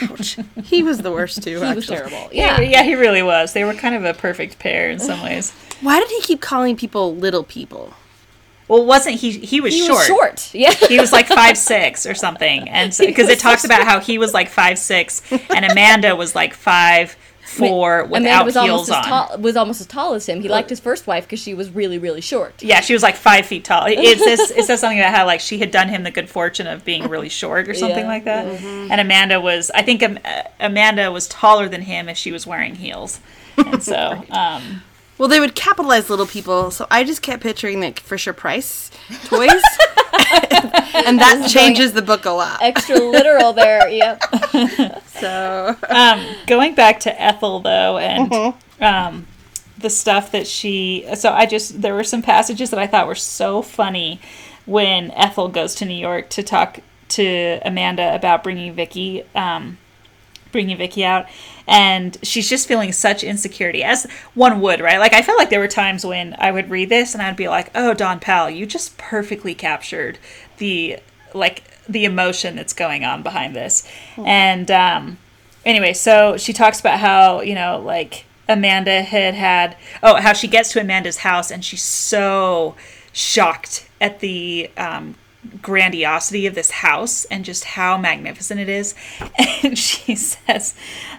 Ouch. 0.03 0.37
He 0.65 0.83
was 0.83 0.99
the 0.99 1.13
worst 1.13 1.43
too. 1.43 1.61
He 1.61 1.75
was 1.75 1.87
terrible. 1.87 2.29
yeah. 2.33 2.61
Yeah. 2.61 2.69
Yeah, 2.71 2.83
he 2.83 2.95
really 2.97 3.23
was. 3.23 3.53
They 3.53 3.65
were 3.65 3.75
kind 3.75 3.95
of 3.95 4.05
a 4.05 4.15
perfect 4.15 4.59
pair 4.59 4.91
in 4.91 4.99
some 4.99 5.23
ways. 5.23 5.53
Why 5.81 6.01
did 6.01 6.09
he 6.11 6.21
keep 6.23 6.41
calling 6.41 6.77
people 6.77 7.15
little 7.15 7.45
people? 7.45 7.95
Well, 8.69 8.85
wasn't 8.85 9.17
he? 9.17 9.31
He 9.33 9.61
was 9.61 9.73
He 9.75 9.87
short. 9.87 9.99
was 9.99 10.07
short. 10.07 10.55
Yeah. 10.55 10.73
He 10.73 10.99
was 10.99 11.13
like 11.13 11.29
five 11.29 11.57
six 11.57 12.05
or 12.07 12.15
something, 12.15 12.69
and 12.69 12.95
because 12.99 13.29
it 13.35 13.39
talks 13.39 13.65
about 13.65 13.85
how 13.85 14.01
he 14.01 14.19
was 14.19 14.35
like 14.35 14.49
five 14.49 14.79
six, 14.79 15.23
and 15.51 15.65
Amanda 15.65 16.17
was 16.17 16.35
like 16.35 16.53
five 16.55 17.17
four 17.43 18.01
Amanda 18.01 18.19
without 18.19 18.45
was 18.45 18.55
heels 18.55 18.69
almost 18.69 18.91
as 18.91 18.97
on. 18.97 19.05
tall. 19.29 19.39
Was 19.39 19.57
almost 19.57 19.81
as 19.81 19.87
tall 19.87 20.15
as 20.15 20.27
him. 20.27 20.41
He 20.41 20.49
liked 20.49 20.69
his 20.69 20.81
first 20.81 21.07
wife 21.07 21.25
because 21.25 21.39
she 21.39 21.55
was 21.55 21.71
really, 21.71 21.97
really 21.97 22.21
short. 22.21 22.61
Yeah, 22.61 22.81
she 22.81 22.93
was 22.93 23.05
like 23.05 23.15
five 23.15 23.47
feet 23.47 23.65
tall. 23.65 23.85
It 23.87 24.19
says 24.19 24.51
it 24.51 24.65
says 24.65 24.81
something 24.81 24.99
about 24.99 25.15
how 25.15 25.27
like 25.27 25.39
she 25.41 25.59
had 25.59 25.71
done 25.71 25.89
him 25.89 26.03
the 26.03 26.11
good 26.11 26.29
fortune 26.29 26.67
of 26.67 26.85
being 26.85 27.09
really 27.09 27.29
short 27.29 27.69
or 27.69 27.75
something 27.83 27.99
Yeah. 28.01 28.09
like 28.09 28.25
that. 28.25 28.47
And 28.47 29.01
Amanda 29.01 29.41
was, 29.41 29.71
I 29.73 29.83
think 29.83 30.03
Am- 30.03 30.19
uh, 30.25 30.43
Amanda 30.59 31.13
was 31.13 31.29
taller 31.29 31.69
than 31.69 31.83
him 31.83 32.09
if 32.09 32.17
she 32.17 32.33
was 32.33 32.47
wearing 32.49 32.75
heels. 32.75 33.21
And 33.57 33.81
so, 33.83 34.25
um, 34.31 34.83
Well, 35.19 35.29
they 35.29 35.41
would 35.41 35.55
capitalize 35.55 36.11
little 36.11 36.27
people, 36.27 36.71
so 36.71 36.87
I 36.91 37.03
just 37.05 37.23
kept 37.23 37.43
picturing 37.43 37.81
like 37.81 38.01
Fisher 38.01 38.35
Price 38.35 38.91
toys, 39.25 39.51
and 40.95 41.19
that 41.19 41.49
changes 41.51 41.95
the 41.95 42.03
book 42.03 42.27
a 42.27 42.31
lot. 42.31 42.63
Extra 42.63 42.99
literal 42.99 43.53
there. 43.53 43.89
Yep. 43.89 44.23
So 45.17 45.75
um, 45.89 46.27
going 46.47 46.75
back 46.75 47.01
to 47.01 47.23
Ethel 47.23 47.61
though, 47.61 47.97
and 47.97 48.55
um, 48.83 49.27
the 49.79 49.89
stuff 49.89 50.31
that 50.33 50.47
she. 50.47 51.07
So 51.15 51.33
I 51.33 51.47
just 51.47 51.81
there 51.81 51.95
were 51.95 52.05
some 52.05 52.21
passages 52.21 52.69
that 52.69 52.79
I 52.79 52.87
thought 52.87 53.07
were 53.07 53.15
so 53.15 53.63
funny 53.63 54.21
when 54.67 55.11
Ethel 55.13 55.49
goes 55.49 55.75
to 55.77 55.87
New 55.87 55.95
York 55.95 56.29
to 56.31 56.43
talk 56.43 56.81
to 57.09 57.61
Amanda 57.65 58.15
about 58.15 58.43
bringing 58.45 58.75
Vicky. 58.75 59.25
Um, 59.35 59.79
bringing 60.53 60.77
Vicky 60.77 61.05
out 61.05 61.27
and 61.67 62.17
she's 62.23 62.49
just 62.49 62.69
feeling 62.69 62.93
such 62.93 63.25
insecurity 63.25 63.83
as 63.83 64.05
one 64.35 64.61
would 64.61 64.81
right? 64.81 64.99
Like 64.99 65.13
I 65.13 65.23
felt 65.23 65.39
like 65.39 65.51
there 65.51 65.61
were 65.61 65.69
times 65.69 66.05
when 66.05 66.35
I 66.39 66.51
would 66.51 66.71
read 66.71 66.89
this 66.89 67.15
and 67.15 67.23
I'd 67.23 67.37
be 67.37 67.49
like 67.49 67.71
oh 67.75 67.95
Dawn 67.95 68.21
Powell 68.21 68.51
you 68.51 68.67
just 68.67 68.97
perfectly 68.99 69.55
captured 69.55 70.19
the 70.59 70.99
like 71.35 71.65
the 71.89 72.05
emotion 72.05 72.57
that's 72.57 72.73
going 72.73 73.05
on 73.05 73.23
behind 73.23 73.55
this. 73.55 73.89
And 74.17 74.71
um 74.71 75.19
anyway 75.65 75.93
so 75.93 76.37
she 76.37 76.53
talks 76.53 76.81
about 76.81 76.99
how 76.99 77.41
you 77.41 77.55
know 77.55 77.81
like 77.85 78.25
Amanda 78.49 79.03
had 79.03 79.35
had 79.35 79.77
oh 80.03 80.17
how 80.17 80.33
she 80.33 80.49
gets 80.49 80.73
to 80.73 80.81
Amanda's 80.81 81.19
house 81.19 81.51
and 81.51 81.65
she's 81.65 81.83
so 81.83 82.77
shocked 83.13 83.89
at 84.01 84.21
the 84.21 84.71
um 84.77 85.17
grandiosity 85.63 86.47
of 86.47 86.55
this 86.55 86.71
house 86.71 87.25
and 87.27 87.45
just 87.45 87.65
how 87.65 87.97
magnificent 87.97 88.61
it 88.61 88.69
is. 88.69 88.95
And 89.63 89.77
she 89.77 90.15
says, 90.15 90.75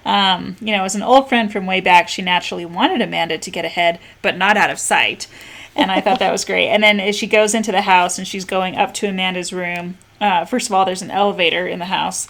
um, 0.06 0.56
you 0.62 0.72
know, 0.72 0.86
as 0.86 0.96
an 0.96 1.02
old 1.02 1.28
friend 1.28 1.52
from 1.52 1.66
way 1.66 1.82
back, 1.82 2.08
she 2.08 2.22
naturally 2.22 2.66
wanted 2.66 3.02
Amanda 3.02 3.38
to 3.38 3.52
get 3.52 3.66
ahead, 3.66 4.00
but 4.22 4.38
not 4.38 4.56
out 4.56 4.70
of 4.70 4.80
sight. 4.80 5.28
And 5.76 5.92
I 5.92 6.02
thought 6.02 6.20
that 6.20 6.32
was 6.32 6.46
great. 6.46 6.70
And 6.70 6.82
then 6.82 7.00
as 7.00 7.16
she 7.16 7.28
goes 7.28 7.54
into 7.54 7.72
the 7.72 7.82
house 7.82 8.18
and 8.18 8.28
she's 8.28 8.46
going 8.46 8.78
up 8.78 8.94
to 8.96 9.08
Amanda's 9.08 9.52
room, 9.52 9.98
uh, 10.22 10.46
first 10.46 10.68
of 10.68 10.74
all, 10.74 10.86
there's 10.86 11.02
an 11.02 11.12
elevator 11.12 11.68
in 11.68 11.80
the 11.80 11.86
house, 11.86 12.28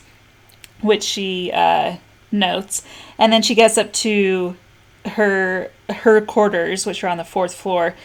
which 0.81 1.03
she 1.03 1.51
uh, 1.53 1.97
notes. 2.31 2.83
And 3.17 3.31
then 3.31 3.41
she 3.41 3.55
gets 3.55 3.77
up 3.77 3.93
to 3.93 4.55
her 5.05 5.71
her 5.89 6.19
quarters, 6.21 6.85
which 6.85 7.03
are 7.03 7.07
on 7.07 7.17
the 7.17 7.23
fourth 7.23 7.53
floor. 7.53 7.95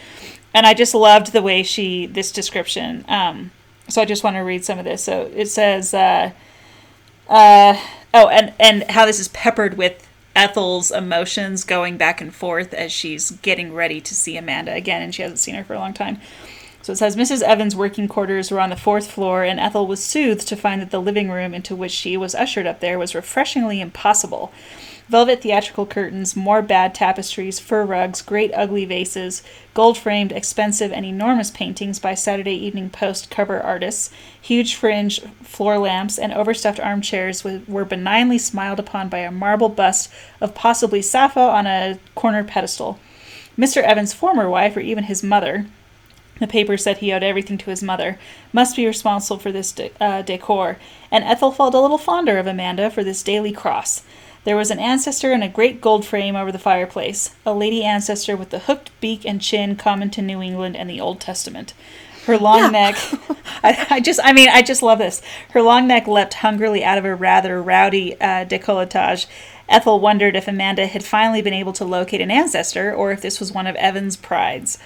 And 0.53 0.65
I 0.65 0.73
just 0.73 0.93
loved 0.93 1.33
the 1.33 1.41
way 1.41 1.63
she 1.63 2.05
this 2.05 2.31
description. 2.31 3.03
Um, 3.07 3.51
so 3.93 4.01
I 4.01 4.05
just 4.05 4.23
want 4.23 4.35
to 4.35 4.39
read 4.39 4.65
some 4.65 4.79
of 4.79 4.85
this. 4.85 5.03
So 5.03 5.29
it 5.35 5.47
says, 5.47 5.93
uh, 5.93 6.31
uh, 7.29 7.79
oh, 8.13 8.27
and 8.27 8.53
and 8.59 8.83
how 8.89 9.05
this 9.05 9.19
is 9.19 9.27
peppered 9.29 9.77
with 9.77 10.07
Ethel's 10.35 10.89
emotions 10.91 11.63
going 11.63 11.97
back 11.97 12.19
and 12.19 12.33
forth 12.33 12.73
as 12.73 12.91
she's 12.91 13.31
getting 13.31 13.73
ready 13.73 14.01
to 14.01 14.15
see 14.15 14.35
Amanda 14.35 14.73
again, 14.73 15.01
and 15.01 15.13
she 15.13 15.21
hasn't 15.21 15.39
seen 15.39 15.55
her 15.55 15.63
for 15.63 15.75
a 15.75 15.79
long 15.79 15.93
time. 15.93 16.19
So 16.81 16.91
it 16.91 16.97
says 16.97 17.15
Mrs. 17.15 17.41
Evans' 17.41 17.75
working 17.75 18.07
quarters 18.07 18.51
were 18.51 18.59
on 18.59 18.69
the 18.69 18.75
fourth 18.75 19.09
floor, 19.09 19.43
and 19.43 19.59
Ethel 19.59 19.87
was 19.87 20.03
soothed 20.03 20.47
to 20.47 20.57
find 20.57 20.81
that 20.81 20.91
the 20.91 20.99
living 20.99 21.29
room 21.29 21.53
into 21.53 21.75
which 21.75 21.91
she 21.91 22.17
was 22.17 22.35
ushered 22.35 22.67
up 22.67 22.81
there 22.81 22.99
was 22.99 23.15
refreshingly 23.15 23.79
impossible. 23.79 24.51
Velvet 25.09 25.41
theatrical 25.41 25.85
curtains, 25.85 26.35
more 26.35 26.61
bad 26.61 26.95
tapestries, 26.95 27.59
fur 27.59 27.85
rugs, 27.85 28.21
great 28.21 28.51
ugly 28.53 28.85
vases, 28.85 29.43
gold 29.73 29.97
framed, 29.97 30.31
expensive, 30.31 30.91
and 30.91 31.05
enormous 31.05 31.51
paintings 31.51 31.99
by 31.99 32.13
Saturday 32.13 32.55
Evening 32.55 32.89
Post 32.89 33.29
cover 33.29 33.61
artists, 33.61 34.09
huge 34.41 34.75
fringe 34.75 35.21
floor 35.41 35.77
lamps, 35.77 36.17
and 36.17 36.33
overstuffed 36.33 36.79
armchairs 36.79 37.43
with, 37.43 37.67
were 37.67 37.85
benignly 37.85 38.37
smiled 38.37 38.79
upon 38.79 39.09
by 39.09 39.19
a 39.19 39.31
marble 39.31 39.69
bust 39.69 40.11
of 40.39 40.55
possibly 40.55 41.01
Sappho 41.01 41.47
on 41.47 41.67
a 41.67 41.99
corner 42.15 42.43
pedestal. 42.43 42.99
Mr. 43.57 43.83
Evans' 43.83 44.13
former 44.13 44.49
wife, 44.49 44.75
or 44.75 44.79
even 44.79 45.03
his 45.03 45.21
mother, 45.21 45.67
the 46.39 46.47
paper 46.47 46.77
said 46.77 46.97
he 46.97 47.13
owed 47.13 47.23
everything 47.23 47.57
to 47.59 47.69
his 47.69 47.83
mother, 47.83 48.17
must 48.51 48.75
be 48.75 48.87
responsible 48.87 49.37
for 49.37 49.51
this 49.51 49.71
de- 49.71 49.91
uh, 50.01 50.23
decor, 50.23 50.77
and 51.11 51.23
Ethel 51.23 51.51
felt 51.51 51.75
a 51.75 51.79
little 51.79 51.99
fonder 51.99 52.37
of 52.37 52.47
Amanda 52.47 52.89
for 52.89 53.03
this 53.03 53.21
daily 53.21 53.51
cross. 53.51 54.01
There 54.43 54.57
was 54.57 54.71
an 54.71 54.79
ancestor 54.79 55.31
in 55.31 55.41
a 55.41 55.47
great 55.47 55.79
gold 55.79 56.05
frame 56.05 56.35
over 56.35 56.51
the 56.51 56.59
fireplace, 56.59 57.33
a 57.45 57.53
lady 57.53 57.83
ancestor 57.83 58.35
with 58.35 58.49
the 58.49 58.59
hooked 58.59 58.91
beak 58.99 59.25
and 59.25 59.41
chin 59.41 59.77
common 59.77 60.09
to 60.11 60.21
New 60.21 60.41
England 60.41 60.75
and 60.75 60.89
the 60.89 60.99
Old 60.99 61.21
Testament. 61.21 61.73
Her 62.25 62.37
long 62.37 62.71
neck, 62.71 62.95
I, 63.63 63.87
I 63.89 63.99
just, 64.01 64.19
I 64.21 64.33
mean, 64.33 64.49
I 64.49 64.61
just 64.61 64.83
love 64.83 64.99
this. 64.99 65.21
Her 65.51 65.61
long 65.61 65.87
neck 65.87 66.07
leapt 66.07 66.35
hungrily 66.35 66.83
out 66.83 66.97
of 66.97 67.05
a 67.05 67.15
rather 67.15 67.61
rowdy 67.61 68.19
uh, 68.19 68.45
decolletage. 68.45 69.27
Ethel 69.69 69.99
wondered 69.99 70.35
if 70.35 70.47
Amanda 70.47 70.87
had 70.87 71.05
finally 71.05 71.41
been 71.41 71.53
able 71.53 71.73
to 71.73 71.85
locate 71.85 72.21
an 72.21 72.31
ancestor, 72.31 72.93
or 72.93 73.11
if 73.11 73.21
this 73.21 73.39
was 73.39 73.53
one 73.53 73.67
of 73.67 73.75
Evan's 73.77 74.17
prides. 74.17 74.77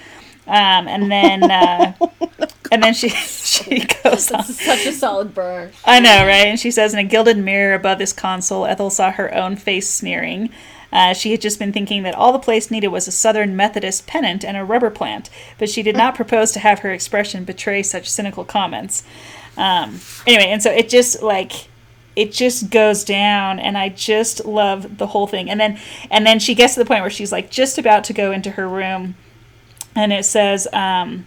Um, 0.47 0.87
and 0.87 1.11
then, 1.11 1.43
uh, 1.51 1.93
and 2.71 2.83
then 2.83 2.93
she 2.93 3.09
she 3.09 3.85
goes 4.03 4.31
on. 4.31 4.43
Such 4.43 4.85
a 4.85 4.91
solid 4.91 5.33
burn. 5.33 5.71
I 5.85 5.99
know, 5.99 6.25
right? 6.25 6.47
And 6.47 6.59
she 6.59 6.71
says, 6.71 6.93
in 6.93 6.99
a 6.99 7.03
gilded 7.03 7.37
mirror 7.37 7.73
above 7.73 7.97
this 7.97 8.13
console, 8.13 8.65
Ethel 8.65 8.89
saw 8.89 9.11
her 9.11 9.33
own 9.33 9.55
face 9.55 9.89
sneering. 9.89 10.49
Uh, 10.91 11.13
she 11.13 11.31
had 11.31 11.41
just 11.41 11.59
been 11.59 11.73
thinking 11.73 12.03
that 12.03 12.15
all 12.15 12.31
the 12.31 12.39
place 12.39 12.71
needed 12.71 12.87
was 12.87 13.07
a 13.07 13.11
Southern 13.11 13.55
Methodist 13.55 14.07
pennant 14.07 14.45
and 14.45 14.55
a 14.55 14.63
rubber 14.63 14.89
plant, 14.89 15.29
but 15.59 15.69
she 15.69 15.83
did 15.83 15.97
not 15.97 16.15
propose 16.15 16.51
to 16.53 16.59
have 16.59 16.79
her 16.79 16.91
expression 16.91 17.43
betray 17.43 17.83
such 17.83 18.09
cynical 18.09 18.45
comments. 18.45 19.03
Um, 19.57 19.99
anyway, 20.25 20.47
and 20.47 20.63
so 20.63 20.71
it 20.71 20.87
just 20.87 21.21
like 21.21 21.67
it 22.15 22.31
just 22.31 22.69
goes 22.69 23.03
down, 23.03 23.59
and 23.59 23.77
I 23.77 23.89
just 23.89 24.45
love 24.45 24.97
the 24.97 25.07
whole 25.07 25.27
thing. 25.27 25.49
And 25.49 25.59
then 25.59 25.79
and 26.09 26.25
then 26.25 26.39
she 26.39 26.55
gets 26.55 26.75
to 26.75 26.79
the 26.79 26.85
point 26.85 27.01
where 27.01 27.09
she's 27.09 27.31
like 27.31 27.51
just 27.51 27.77
about 27.77 28.03
to 28.05 28.13
go 28.13 28.31
into 28.31 28.51
her 28.51 28.67
room, 28.67 29.15
and 29.97 30.13
it 30.13 30.25
says, 30.25 30.67
um, 30.71 31.25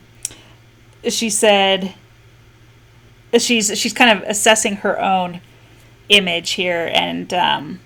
she 1.09 1.29
said 1.29 1.95
she's 3.37 3.77
she's 3.77 3.93
kind 3.93 4.17
of 4.17 4.29
assessing 4.29 4.77
her 4.77 5.01
own 5.01 5.41
image 6.09 6.53
here 6.53 6.91
and 6.93 7.35
um, 7.35 7.81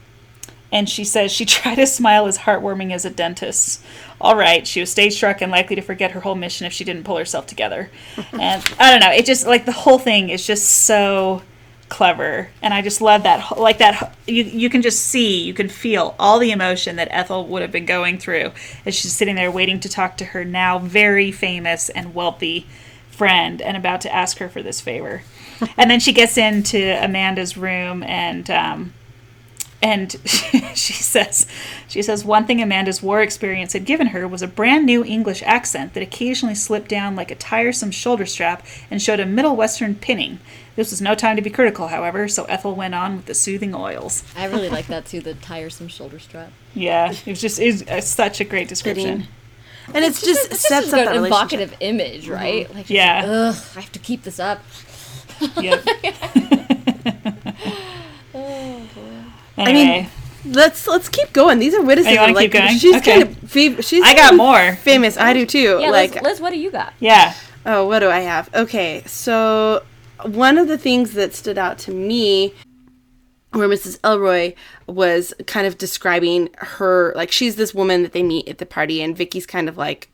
and 0.71 0.89
she 0.89 1.05
says 1.05 1.33
she 1.33 1.45
tried 1.47 1.77
to 1.77 1.87
smile 1.87 2.27
as 2.27 2.39
heartwarming 2.39 2.93
as 2.93 3.05
a 3.05 3.11
dentist. 3.11 3.83
All 4.21 4.37
right 4.37 4.67
she 4.67 4.81
was 4.81 4.91
stage 4.91 5.15
struck 5.15 5.41
and 5.41 5.51
likely 5.51 5.77
to 5.77 5.83
forget 5.83 6.11
her 6.13 6.21
whole 6.21 6.35
mission 6.35 6.67
if 6.67 6.73
she 6.73 6.85
didn't 6.85 7.05
pull 7.05 7.17
herself 7.17 7.47
together. 7.47 7.91
And 8.33 8.63
i 8.79 8.91
don't 8.91 9.01
know 9.01 9.13
it 9.13 9.25
just 9.27 9.47
like 9.47 9.65
the 9.65 9.73
whole 9.73 9.99
thing 9.99 10.29
is 10.29 10.47
just 10.47 10.65
so 10.69 11.43
clever 11.89 12.49
and 12.63 12.73
i 12.73 12.81
just 12.81 13.01
love 13.01 13.23
that 13.23 13.59
like 13.59 13.79
that 13.79 14.17
you, 14.27 14.43
you 14.43 14.71
can 14.71 14.83
just 14.83 15.01
see 15.07 15.43
you 15.43 15.53
can 15.55 15.69
feel 15.69 16.15
all 16.19 16.39
the 16.39 16.51
emotion 16.51 16.97
that 16.97 17.09
ethel 17.11 17.47
would 17.47 17.63
have 17.63 17.71
been 17.71 17.85
going 17.87 18.19
through 18.19 18.51
as 18.87 18.95
she's 18.95 19.15
sitting 19.15 19.35
there 19.37 19.51
waiting 19.51 19.79
to 19.79 19.89
talk 19.89 20.17
to 20.17 20.25
her 20.27 20.45
now 20.45 20.79
very 20.79 21.31
famous 21.31 21.91
and 21.91 22.15
wealthy 22.15 22.67
friend 23.15 23.63
and 23.63 23.77
about 23.77 24.01
to 24.03 24.15
ask 24.15 24.39
her 24.39 24.49
for 24.49 24.63
this 24.63 24.81
favor. 24.81 25.23
And 25.79 25.89
then 25.89 26.01
she 26.01 26.13
gets 26.13 26.37
into 26.37 26.99
amanda's 27.03 27.57
room 27.57 28.03
and 28.03 28.51
um, 28.51 28.93
and 29.85 30.13
she 30.75 30.95
says 30.95 31.47
she 31.87 32.01
says 32.03 32.25
one 32.25 32.47
thing 32.47 32.61
amanda's 32.63 33.03
war 33.03 33.21
experience 33.21 33.75
had 33.75 33.85
given 33.85 34.09
her 34.09 34.27
was 34.27 34.41
a 34.43 34.47
brand 34.49 34.87
new 34.87 35.05
english 35.05 35.43
accent 35.45 35.93
that 35.95 36.03
occasionally 36.03 36.55
slipped 36.55 36.89
down 36.89 37.15
like 37.15 37.31
a 37.31 37.35
tiresome 37.35 37.91
shoulder 37.91 38.25
strap 38.27 38.65
and 38.91 39.01
showed 39.03 39.21
a 39.21 39.27
middle 39.27 39.55
western 39.55 39.95
pinning 39.95 40.39
this 40.77 40.91
was 40.91 41.01
no 41.03 41.15
time 41.15 41.37
to 41.37 41.43
be 41.43 41.51
critical 41.51 41.89
however 41.89 42.27
so 42.27 42.45
ethel 42.47 42.75
went 42.75 42.95
on 42.95 43.17
with 43.17 43.27
the 43.27 43.35
soothing 43.35 43.75
oils 43.75 44.25
I 44.37 44.47
really 44.47 44.71
like 44.71 44.87
that 44.87 45.05
too, 45.07 45.21
the 45.21 45.35
tiresome 45.35 45.89
shoulder 45.89 46.19
strap. 46.19 46.51
yeah 46.75 47.13
it 47.13 47.27
was 47.27 47.41
just 47.41 47.61
it 47.61 47.67
was, 47.73 47.83
uh, 47.89 48.01
such 48.01 48.41
a 48.41 48.45
great 48.45 48.69
description 48.69 49.19
Fitting. 49.21 49.29
And 49.95 50.03
it's 50.03 50.23
just 50.23 50.51
It's 50.51 50.67
sets 50.67 50.87
just 50.91 50.95
up 50.95 51.15
an 51.15 51.27
evocative 51.27 51.77
image, 51.81 52.27
right? 52.27 52.75
Like, 52.75 52.89
Yeah. 52.89 53.17
like, 53.17 53.29
Ugh, 53.29 53.65
I 53.77 53.81
have 53.83 53.93
to 53.93 53.99
keep 53.99 54.23
this 54.23 54.41
up. 54.41 54.61
yep 55.61 55.85
I 59.57 59.73
mean, 59.73 60.09
let's 60.47 60.87
let's 60.87 61.09
keep 61.09 61.33
going. 61.33 61.59
These 61.59 61.75
are 61.75 61.83
witticisms. 61.83 62.17
Oh, 62.19 62.21
wanna 62.23 62.33
like 62.35 62.53
keep 62.53 62.61
going? 62.63 62.79
she's 62.79 62.97
Okay. 62.97 63.21
kind 63.21 63.23
of 63.23 63.51
fam- 63.51 63.81
she's 63.83 64.05
I 64.05 64.15
got 64.15 64.35
more. 64.37 64.75
famous. 64.77 65.17
I 65.17 65.33
do 65.33 65.47
too. 65.47 65.79
Yeah, 65.81 65.91
like 65.91 66.15
Liz, 66.17 66.23
Liz, 66.25 66.41
what 66.41 66.51
do 66.51 66.59
you 66.59 66.71
got? 66.71 66.93
yeah 67.01 67.35
Oh, 67.67 67.87
what 67.87 68.01
do 68.01 68.11
I 68.11 68.21
have? 68.21 68.51
Okay, 68.55 69.03
so 69.07 69.83
one 70.23 70.59
of 70.59 70.69
the 70.69 70.77
things 70.77 71.13
that 71.15 71.35
stood 71.35 71.57
out 71.57 71.79
to 71.79 71.93
me 71.93 72.53
where 73.53 73.69
Mrs. 73.69 73.99
Elroy 74.05 74.53
was 74.87 75.33
kind 75.47 75.67
of 75.67 75.79
describing 75.79 76.51
her 76.59 77.13
like 77.17 77.31
she's 77.33 77.57
this 77.57 77.73
woman 77.73 78.03
that 78.03 78.13
they 78.13 78.23
meet 78.23 78.49
at 78.49 78.59
the 78.59 78.67
party 78.67 79.01
and 79.01 79.17
Vicky's 79.17 79.47
kind 79.47 79.69
of 79.69 79.79
like 79.79 80.11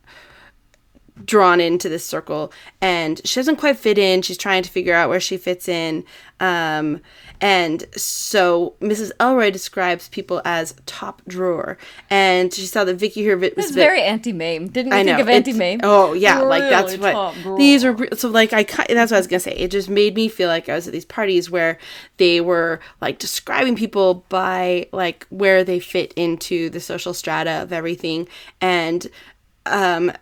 drawn 1.24 1.60
into 1.60 1.88
this 1.88 2.04
circle 2.04 2.52
and 2.80 3.20
she 3.26 3.38
doesn't 3.40 3.56
quite 3.56 3.76
fit 3.76 3.98
in. 3.98 4.22
She's 4.22 4.38
trying 4.38 4.62
to 4.62 4.70
figure 4.70 4.94
out 4.94 5.08
where 5.08 5.20
she 5.20 5.36
fits 5.36 5.68
in. 5.68 6.04
Um, 6.40 7.00
and 7.42 7.84
so 7.96 8.74
Mrs. 8.80 9.12
Elroy 9.20 9.50
describes 9.50 10.08
people 10.08 10.40
as 10.44 10.74
top 10.86 11.22
drawer. 11.26 11.76
And 12.08 12.52
she 12.52 12.66
saw 12.66 12.84
that 12.84 12.94
Vicky 12.96 13.22
here 13.22 13.36
was 13.36 13.50
bit- 13.54 13.72
very 13.72 14.02
Auntie 14.02 14.32
Mame. 14.32 14.68
Didn't 14.68 14.92
you 14.92 14.98
I 14.98 15.02
know. 15.02 15.16
think 15.16 15.20
of 15.22 15.28
Auntie 15.28 15.52
Mame? 15.52 15.80
Oh 15.82 16.12
yeah, 16.12 16.40
like 16.40 16.62
that's 16.62 16.96
what 16.96 17.34
these 17.58 17.84
are. 17.84 17.96
So 18.14 18.28
like 18.28 18.52
I, 18.52 18.62
that's 18.64 19.10
what 19.10 19.12
I 19.12 19.18
was 19.20 19.26
gonna 19.26 19.40
say. 19.40 19.52
It 19.52 19.70
just 19.70 19.88
made 19.88 20.14
me 20.14 20.28
feel 20.28 20.48
like 20.48 20.68
I 20.68 20.74
was 20.74 20.86
at 20.86 20.92
these 20.92 21.04
parties 21.04 21.50
where 21.50 21.78
they 22.16 22.40
were 22.40 22.80
like 23.00 23.18
describing 23.18 23.76
people 23.76 24.26
by 24.28 24.88
like 24.92 25.26
where 25.30 25.64
they 25.64 25.80
fit 25.80 26.12
into 26.14 26.70
the 26.70 26.80
social 26.80 27.14
strata 27.14 27.62
of 27.62 27.72
everything, 27.72 28.28
and 28.60 29.06
um, 29.66 30.12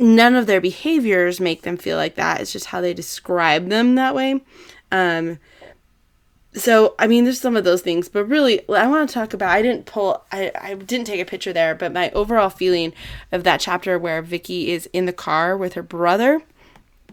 none 0.00 0.34
of 0.34 0.46
their 0.46 0.60
behaviors 0.60 1.38
make 1.38 1.62
them 1.62 1.76
feel 1.76 1.96
like 1.96 2.16
that. 2.16 2.40
It's 2.40 2.52
just 2.52 2.66
how 2.66 2.80
they 2.80 2.94
describe 2.94 3.68
them 3.68 3.94
that 3.94 4.14
way. 4.14 4.42
Um, 4.90 5.38
so 6.52 6.96
I 6.98 7.06
mean, 7.06 7.22
there's 7.24 7.40
some 7.40 7.56
of 7.56 7.62
those 7.62 7.80
things, 7.80 8.08
but 8.08 8.24
really, 8.24 8.68
I 8.68 8.88
want 8.88 9.08
to 9.08 9.14
talk 9.14 9.32
about. 9.34 9.50
I 9.50 9.62
didn't 9.62 9.86
pull. 9.86 10.24
I 10.32 10.50
I 10.60 10.74
didn't 10.74 11.06
take 11.06 11.20
a 11.20 11.24
picture 11.24 11.52
there, 11.52 11.76
but 11.76 11.92
my 11.92 12.10
overall 12.10 12.50
feeling 12.50 12.92
of 13.30 13.44
that 13.44 13.60
chapter 13.60 13.98
where 14.00 14.20
Vicky 14.20 14.72
is 14.72 14.88
in 14.92 15.06
the 15.06 15.12
car 15.12 15.56
with 15.56 15.74
her 15.74 15.82
brother, 15.84 16.42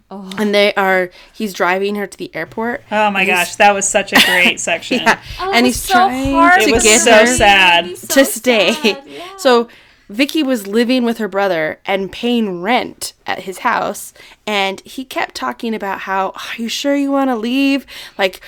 and 0.10 0.56
they 0.56 0.74
are. 0.74 1.12
He's 1.34 1.54
driving 1.54 1.94
her 1.98 2.08
to 2.08 2.18
the 2.18 2.34
airport. 2.36 2.82
oh 2.90 3.12
my 3.12 3.26
gosh 3.26 3.56
that 3.58 3.74
was 3.76 3.88
such 3.88 4.12
a 4.12 4.16
great 4.26 4.60
section 4.70 5.02
Yeah, 5.02 5.22
Oh, 5.40 5.52
and 5.54 5.68
he's 5.68 5.80
so 5.80 5.94
trying 5.94 6.32
hard 6.34 6.62
It 6.64 6.66
to 6.68 6.72
was 6.72 6.84
get 6.84 7.02
so 7.02 7.12
her 7.12 7.26
sad. 7.28 7.86
It 7.90 7.98
so 8.00 8.14
to 8.16 8.26
stay. 8.26 8.74
sad, 8.74 9.04
yeah. 9.08 9.38
So 9.38 9.68
Vicky 10.10 10.44
was 10.44 10.68
living 10.68 11.04
with 11.04 11.18
her 11.18 11.28
brother 11.28 11.80
and 11.86 12.12
paying 12.12 12.62
rent 12.62 13.14
at 13.26 13.40
his 13.40 13.60
house, 13.60 14.14
and 14.46 14.80
he 14.82 15.04
kept 15.04 15.36
talking 15.36 15.74
about 15.76 16.00
how, 16.02 16.30
"Are 16.30 16.62
you 16.62 16.70
sure 16.70 16.96
you 16.96 17.12
want 17.12 17.30
to 17.30 17.36
leave?" 17.36 17.86
Like 18.18 18.42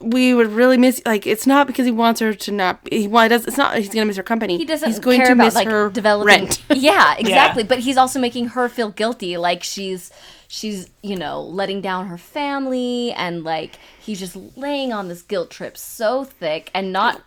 we 0.00 0.34
would 0.34 0.52
really 0.52 0.76
miss. 0.76 1.00
Like 1.06 1.26
it's 1.26 1.46
not 1.46 1.66
because 1.66 1.86
he 1.86 1.92
wants 1.92 2.20
her 2.20 2.34
to 2.34 2.52
not. 2.52 2.80
He 2.90 3.08
wants. 3.08 3.46
It's 3.46 3.56
not. 3.56 3.76
He's 3.76 3.88
gonna 3.88 4.06
miss 4.06 4.16
her 4.16 4.22
company. 4.22 4.58
he 4.58 4.64
doesn't 4.64 4.88
He's 4.88 4.98
going 4.98 5.18
care 5.18 5.28
to 5.28 5.32
about 5.32 5.44
miss 5.44 5.54
like 5.54 5.68
her 5.68 5.90
developing 5.90 6.26
rent. 6.26 6.62
yeah 6.70 7.14
exactly 7.18 7.62
but 7.62 7.78
he's 7.80 7.96
also 7.96 8.18
making 8.18 8.48
her 8.48 8.68
feel 8.68 8.90
guilty 8.90 9.36
like 9.36 9.62
she's 9.62 10.10
she's 10.48 10.90
you 11.02 11.16
know 11.16 11.40
letting 11.42 11.80
down 11.80 12.06
her 12.06 12.18
family 12.18 13.12
and 13.12 13.42
like 13.42 13.78
he's 13.98 14.18
just 14.18 14.36
laying 14.56 14.92
on 14.92 15.08
this 15.08 15.22
guilt 15.22 15.50
trip 15.50 15.76
so 15.76 16.24
thick 16.24 16.70
and 16.74 16.92
not 16.92 17.22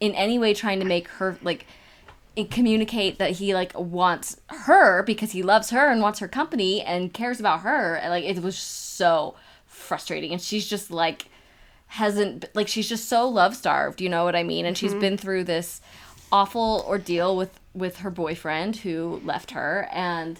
in 0.00 0.14
any 0.14 0.38
way 0.38 0.52
trying 0.52 0.80
to 0.80 0.84
make 0.84 1.08
her 1.08 1.38
like 1.42 1.66
i- 2.36 2.48
communicate 2.50 3.18
that 3.18 3.32
he 3.32 3.54
like 3.54 3.72
wants 3.78 4.40
her 4.48 5.02
because 5.02 5.32
he 5.32 5.42
loves 5.42 5.70
her 5.70 5.90
and 5.90 6.00
wants 6.00 6.18
her 6.20 6.28
company 6.28 6.82
and 6.82 7.12
cares 7.12 7.40
about 7.40 7.60
her. 7.60 7.96
And 7.96 8.10
like 8.10 8.24
it 8.24 8.42
was 8.42 8.58
so 8.58 9.34
frustrating. 9.66 10.32
And 10.32 10.40
she's 10.40 10.68
just 10.68 10.90
like 10.90 11.26
hasn't 11.88 12.44
like 12.54 12.68
she's 12.68 12.88
just 12.88 13.08
so 13.08 13.28
love 13.28 13.56
starved 13.56 14.00
you 14.00 14.08
know 14.08 14.22
what 14.24 14.36
i 14.36 14.44
mean? 14.44 14.64
And 14.64 14.78
she's 14.78 14.92
mm-hmm. 14.92 15.00
been 15.00 15.16
through 15.16 15.42
this 15.44 15.80
awful 16.30 16.84
ordeal 16.86 17.36
with 17.36 17.58
with 17.74 17.98
her 17.98 18.10
boyfriend 18.10 18.76
who 18.76 19.20
left 19.24 19.50
her 19.52 19.88
and 19.92 20.38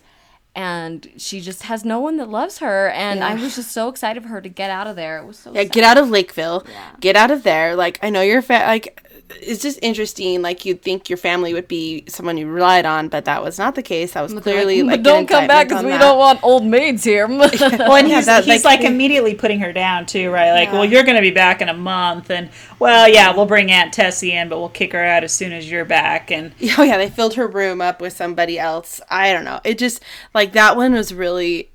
and 0.54 1.10
she 1.16 1.40
just 1.40 1.62
has 1.64 1.84
no 1.84 2.00
one 2.00 2.16
that 2.18 2.28
loves 2.28 2.58
her. 2.58 2.88
And 2.90 3.22
i 3.24 3.34
was 3.34 3.56
just 3.56 3.72
so 3.72 3.88
excited 3.88 4.22
for 4.22 4.28
her 4.30 4.40
to 4.40 4.48
get 4.48 4.70
out 4.70 4.86
of 4.86 4.96
there. 4.96 5.18
It 5.18 5.26
was 5.26 5.38
so 5.38 5.52
Yeah, 5.52 5.62
sad. 5.62 5.72
get 5.72 5.84
out 5.84 5.98
of 5.98 6.10
Lakeville. 6.10 6.64
Get 7.00 7.16
out 7.16 7.30
of 7.30 7.42
there. 7.42 7.74
Like 7.76 7.98
I 8.02 8.10
know 8.10 8.20
you're 8.20 8.42
fa- 8.42 8.64
like 8.66 9.09
it's 9.40 9.62
just 9.62 9.78
interesting. 9.82 10.42
Like 10.42 10.64
you'd 10.64 10.82
think 10.82 11.08
your 11.08 11.16
family 11.16 11.54
would 11.54 11.68
be 11.68 12.04
someone 12.08 12.36
you 12.36 12.46
relied 12.46 12.86
on, 12.86 13.08
but 13.08 13.24
that 13.26 13.42
was 13.42 13.58
not 13.58 13.74
the 13.74 13.82
case. 13.82 14.12
That 14.12 14.22
was 14.22 14.32
clearly 14.34 14.82
like, 14.82 14.98
but 14.98 15.02
don't 15.04 15.26
come 15.26 15.46
back 15.46 15.68
because 15.68 15.84
we 15.84 15.90
that. 15.90 15.98
don't 15.98 16.18
want 16.18 16.42
old 16.42 16.64
maids 16.64 17.04
here. 17.04 17.26
Well, 17.28 17.96
and 17.96 18.08
Yeah, 18.08 18.16
he's, 18.16 18.26
that, 18.26 18.44
he's 18.44 18.64
like, 18.64 18.80
like, 18.80 18.88
immediately 18.90 19.34
putting 19.34 19.60
her 19.60 19.72
down 19.72 20.06
too, 20.06 20.30
right? 20.30 20.52
Like, 20.52 20.68
Yeah. 20.68 20.72
well, 20.74 20.84
you're 20.84 21.02
going 21.04 21.16
to 21.16 21.22
be 21.22 21.30
back 21.30 21.60
in 21.62 21.68
a 21.68 21.74
month, 21.74 22.30
and 22.30 22.50
well, 22.78 23.08
yeah, 23.08 23.34
we'll 23.34 23.46
bring 23.46 23.70
Aunt 23.70 23.92
Tessie 23.92 24.32
in, 24.32 24.48
but 24.48 24.58
we'll 24.58 24.68
kick 24.68 24.92
her 24.92 25.04
out 25.04 25.24
as 25.24 25.32
soon 25.32 25.52
as 25.52 25.70
you're 25.70 25.84
back. 25.84 26.30
And 26.30 26.52
Oh 26.78 26.82
yeah, 26.82 26.96
they 26.96 27.08
filled 27.10 27.34
her 27.34 27.46
room 27.46 27.80
up 27.80 28.00
with 28.00 28.12
somebody 28.14 28.58
else. 28.58 29.00
I 29.10 29.32
don't 29.32 29.44
know. 29.44 29.60
It 29.64 29.78
just 29.78 30.02
like 30.34 30.52
that 30.54 30.76
one 30.76 30.92
was 30.92 31.12
really 31.14 31.70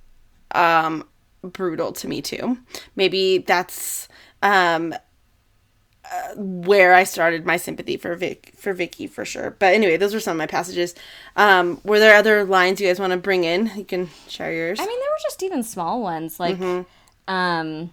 um 0.53 1.08
brutal 1.43 1.91
to 1.93 2.08
me 2.08 2.22
too. 2.22 2.58
Maybe 2.95 3.39
that's 3.39 4.08
um 4.41 4.93
uh, 6.14 6.36
where 6.36 6.93
I 6.93 7.03
started 7.03 7.45
my 7.45 7.58
sympathy 7.58 7.97
for 7.97 8.16
Vic 8.16 8.53
for 8.58 8.74
Vicky 8.74 9.08
for 9.08 9.26
sure. 9.26 9.56
But 9.58 9.74
anyway, 9.74 9.97
those 9.97 10.14
were 10.14 10.20
some 10.20 10.32
of 10.32 10.38
my 10.38 10.47
passages. 10.47 10.95
Um 11.36 11.82
were 11.84 11.99
there 11.99 12.16
other 12.16 12.43
lines 12.43 12.80
you 12.82 12.88
guys 12.88 12.99
want 12.99 13.12
to 13.12 13.18
bring 13.18 13.43
in? 13.43 13.72
You 13.76 13.86
can 13.86 14.10
share 14.28 14.53
yours. 14.53 14.80
I 14.80 14.86
mean, 14.86 14.99
there 14.99 15.10
were 15.10 15.24
just 15.24 15.43
even 15.43 15.64
small 15.64 16.01
ones 16.01 16.39
like, 16.39 16.58
um, 17.28 17.91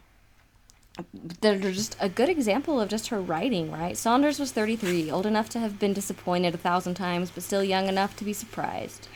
they're 1.40 1.58
just 1.58 1.96
a 2.00 2.08
good 2.08 2.28
example 2.28 2.80
of 2.80 2.88
just 2.88 3.08
her 3.08 3.20
writing, 3.20 3.72
right? 3.72 3.96
Saunders 3.96 4.38
was 4.38 4.52
33, 4.52 5.10
old 5.10 5.24
enough 5.26 5.48
to 5.50 5.58
have 5.58 5.78
been 5.78 5.92
disappointed 5.94 6.54
a 6.54 6.58
thousand 6.58 6.94
times, 6.94 7.30
but 7.30 7.42
still 7.42 7.64
young 7.64 7.88
enough 7.88 8.14
to 8.16 8.24
be 8.24 8.32
surprised. 8.32 9.08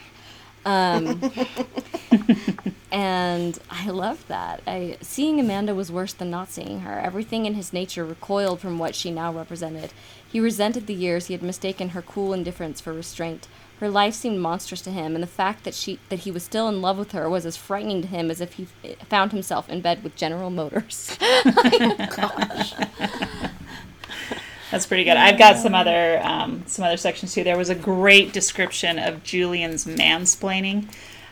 Um, 0.67 1.31
and 2.93 3.59
I 3.71 3.89
loved 3.89 4.27
that. 4.29 4.61
I 4.67 4.97
seeing 5.01 5.39
Amanda 5.39 5.77
was 5.77 5.93
worse 5.93 6.13
than 6.13 6.29
not 6.29 6.51
seeing 6.51 6.81
her. 6.81 6.99
Everything 6.99 7.47
in 7.47 7.55
his 7.55 7.73
nature 7.73 8.05
recoiled 8.05 8.59
from 8.61 8.79
what 8.79 8.97
she 8.97 9.13
now 9.13 9.33
represented. 9.33 9.93
He 10.29 10.41
resented 10.41 10.89
the 10.89 10.95
years 10.95 11.27
he 11.27 11.35
had 11.35 11.43
mistaken 11.43 11.91
her 11.91 12.03
cool 12.03 12.33
indifference 12.33 12.81
for 12.81 12.93
restraint. 12.93 13.47
Her 13.79 13.89
life 13.89 14.15
seemed 14.15 14.41
monstrous 14.41 14.81
to 14.83 14.91
him, 14.91 15.15
and 15.15 15.23
the 15.23 15.29
fact 15.29 15.63
that 15.65 15.75
she 15.75 16.01
that 16.09 16.21
he 16.21 16.33
was 16.33 16.43
still 16.43 16.69
in 16.69 16.83
love 16.83 16.99
with 16.99 17.13
her 17.13 17.31
was 17.31 17.47
as 17.47 17.57
frightening 17.57 18.03
to 18.03 18.09
him 18.09 18.29
as 18.29 18.41
if 18.41 18.55
he 18.55 18.67
f- 18.85 18.97
found 19.09 19.31
himself 19.31 19.69
in 19.69 19.83
bed 19.83 20.03
with 20.03 20.17
General 20.17 20.51
Motors. 20.51 21.17
that's 24.71 24.87
pretty 24.87 25.05
good. 25.05 25.17
I've 25.17 25.39
got 25.39 25.59
some 25.59 25.75
other 25.75 26.21
um, 26.23 26.65
some 26.67 26.85
other 26.85 26.97
sections 26.97 27.35
too. 27.35 27.45
There 27.45 27.57
was 27.57 27.71
a 27.71 27.75
great 27.75 28.33
description 28.33 28.99
of 28.99 29.23
Julian's 29.23 29.85
mansplaining. 29.85 30.89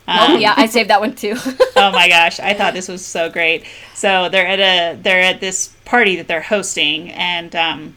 oh 0.06 0.36
yeah, 0.36 0.54
I 0.56 0.66
saved 0.66 0.90
that 0.90 1.00
one 1.00 1.14
too. 1.14 1.34
oh 1.76 1.90
my 1.92 2.08
gosh, 2.08 2.38
I 2.38 2.54
thought 2.54 2.74
this 2.74 2.88
was 2.88 3.04
so 3.04 3.30
great. 3.30 3.64
So 3.94 4.28
they're 4.28 4.46
at 4.46 4.60
a 4.60 5.00
they're 5.00 5.22
at 5.22 5.40
this 5.40 5.68
party 5.84 6.16
that 6.16 6.28
they're 6.28 6.42
hosting, 6.42 7.10
and 7.10 7.56
um, 7.56 7.96